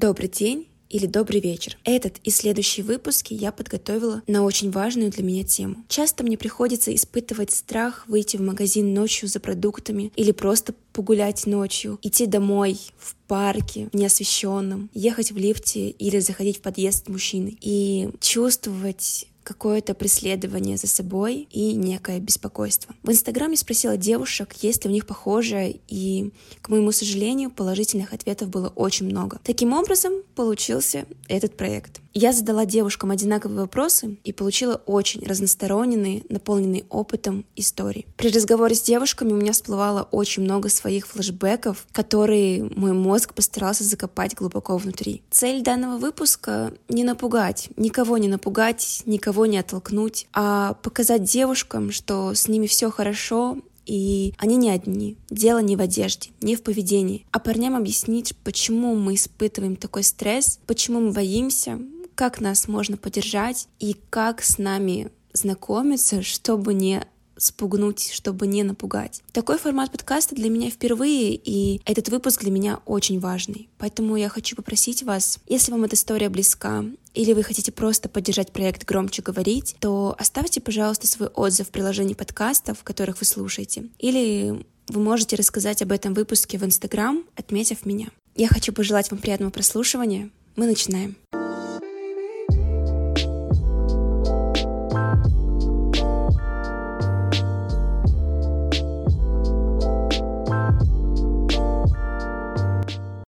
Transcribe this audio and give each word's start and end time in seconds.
Добрый 0.00 0.28
день 0.28 0.68
или 0.90 1.06
добрый 1.06 1.40
вечер. 1.40 1.76
Этот 1.82 2.18
и 2.22 2.30
следующие 2.30 2.86
выпуски 2.86 3.34
я 3.34 3.50
подготовила 3.50 4.22
на 4.28 4.44
очень 4.44 4.70
важную 4.70 5.10
для 5.10 5.24
меня 5.24 5.42
тему. 5.42 5.84
Часто 5.88 6.22
мне 6.22 6.38
приходится 6.38 6.94
испытывать 6.94 7.50
страх 7.50 8.04
выйти 8.06 8.36
в 8.36 8.40
магазин 8.40 8.94
ночью 8.94 9.28
за 9.28 9.40
продуктами 9.40 10.12
или 10.14 10.30
просто 10.30 10.72
погулять 10.92 11.46
ночью, 11.46 11.98
идти 12.00 12.26
домой 12.26 12.78
в 12.96 13.16
парке, 13.26 13.88
неосвещенном, 13.92 14.88
ехать 14.94 15.32
в 15.32 15.36
лифте 15.36 15.90
или 15.90 16.20
заходить 16.20 16.58
в 16.58 16.62
подъезд 16.62 17.08
мужчины 17.08 17.58
и 17.60 18.10
чувствовать 18.20 19.26
какое-то 19.48 19.94
преследование 19.94 20.76
за 20.76 20.86
собой 20.86 21.48
и 21.50 21.72
некое 21.72 22.20
беспокойство. 22.20 22.94
В 23.02 23.10
Инстаграме 23.10 23.56
спросила 23.56 23.96
девушек, 23.96 24.52
есть 24.60 24.84
ли 24.84 24.90
у 24.90 24.92
них 24.92 25.06
похожее, 25.06 25.80
и, 25.88 26.32
к 26.60 26.68
моему 26.68 26.92
сожалению, 26.92 27.50
положительных 27.50 28.12
ответов 28.12 28.50
было 28.50 28.68
очень 28.68 29.06
много. 29.06 29.40
Таким 29.42 29.72
образом, 29.72 30.12
получился 30.34 31.06
этот 31.28 31.56
проект. 31.56 32.02
Я 32.20 32.32
задала 32.32 32.66
девушкам 32.66 33.12
одинаковые 33.12 33.60
вопросы 33.60 34.18
и 34.24 34.32
получила 34.32 34.82
очень 34.86 35.24
разносторонние, 35.24 36.24
наполненные 36.28 36.84
опытом 36.88 37.44
истории. 37.54 38.08
При 38.16 38.30
разговоре 38.30 38.74
с 38.74 38.82
девушками 38.82 39.30
у 39.30 39.36
меня 39.36 39.52
всплывало 39.52 40.08
очень 40.10 40.42
много 40.42 40.68
своих 40.68 41.06
флешбеков, 41.06 41.86
которые 41.92 42.64
мой 42.74 42.92
мозг 42.92 43.34
постарался 43.34 43.84
закопать 43.84 44.34
глубоко 44.34 44.78
внутри. 44.78 45.22
Цель 45.30 45.62
данного 45.62 45.96
выпуска— 45.96 46.74
не 46.88 47.04
напугать, 47.04 47.68
никого 47.76 48.18
не 48.18 48.26
напугать, 48.26 49.02
никого 49.06 49.46
не 49.46 49.58
оттолкнуть, 49.58 50.26
а 50.32 50.74
показать 50.82 51.22
девушкам, 51.22 51.92
что 51.92 52.34
с 52.34 52.48
ними 52.48 52.66
все 52.66 52.90
хорошо, 52.90 53.58
и 53.86 54.34
они 54.38 54.56
не 54.56 54.70
одни. 54.70 55.16
Дело 55.30 55.60
не 55.60 55.76
в 55.76 55.80
одежде, 55.80 56.30
не 56.40 56.56
в 56.56 56.64
поведении. 56.64 57.24
А 57.30 57.38
парням 57.38 57.76
объяснить, 57.76 58.34
почему 58.42 58.96
мы 58.96 59.14
испытываем 59.14 59.76
такой 59.76 60.02
стресс, 60.02 60.58
почему 60.66 61.00
мы 61.00 61.12
боимся, 61.12 61.78
как 62.18 62.40
нас 62.40 62.66
можно 62.66 62.96
поддержать 62.96 63.68
и 63.78 63.94
как 64.10 64.42
с 64.42 64.58
нами 64.58 65.12
знакомиться, 65.32 66.20
чтобы 66.20 66.74
не 66.74 67.06
спугнуть, 67.36 68.10
чтобы 68.10 68.48
не 68.48 68.64
напугать. 68.64 69.22
Такой 69.30 69.56
формат 69.56 69.92
подкаста 69.92 70.34
для 70.34 70.50
меня 70.50 70.68
впервые, 70.68 71.36
и 71.36 71.80
этот 71.84 72.08
выпуск 72.08 72.40
для 72.40 72.50
меня 72.50 72.80
очень 72.86 73.20
важный. 73.20 73.68
Поэтому 73.78 74.16
я 74.16 74.28
хочу 74.28 74.56
попросить 74.56 75.04
вас, 75.04 75.38
если 75.46 75.70
вам 75.70 75.84
эта 75.84 75.94
история 75.94 76.28
близка, 76.28 76.84
или 77.14 77.34
вы 77.34 77.44
хотите 77.44 77.70
просто 77.70 78.08
поддержать 78.08 78.50
проект 78.50 78.84
«Громче 78.84 79.22
говорить», 79.22 79.76
то 79.78 80.16
оставьте, 80.18 80.60
пожалуйста, 80.60 81.06
свой 81.06 81.28
отзыв 81.28 81.68
в 81.68 81.70
приложении 81.70 82.14
подкастов, 82.14 82.82
которых 82.82 83.20
вы 83.20 83.26
слушаете. 83.26 83.90
Или 84.00 84.66
вы 84.88 85.00
можете 85.00 85.36
рассказать 85.36 85.82
об 85.82 85.92
этом 85.92 86.14
выпуске 86.14 86.58
в 86.58 86.64
Инстаграм, 86.64 87.22
отметив 87.36 87.86
меня. 87.86 88.08
Я 88.34 88.48
хочу 88.48 88.72
пожелать 88.72 89.08
вам 89.12 89.20
приятного 89.20 89.52
прослушивания. 89.52 90.30
Мы 90.56 90.66
начинаем. 90.66 91.16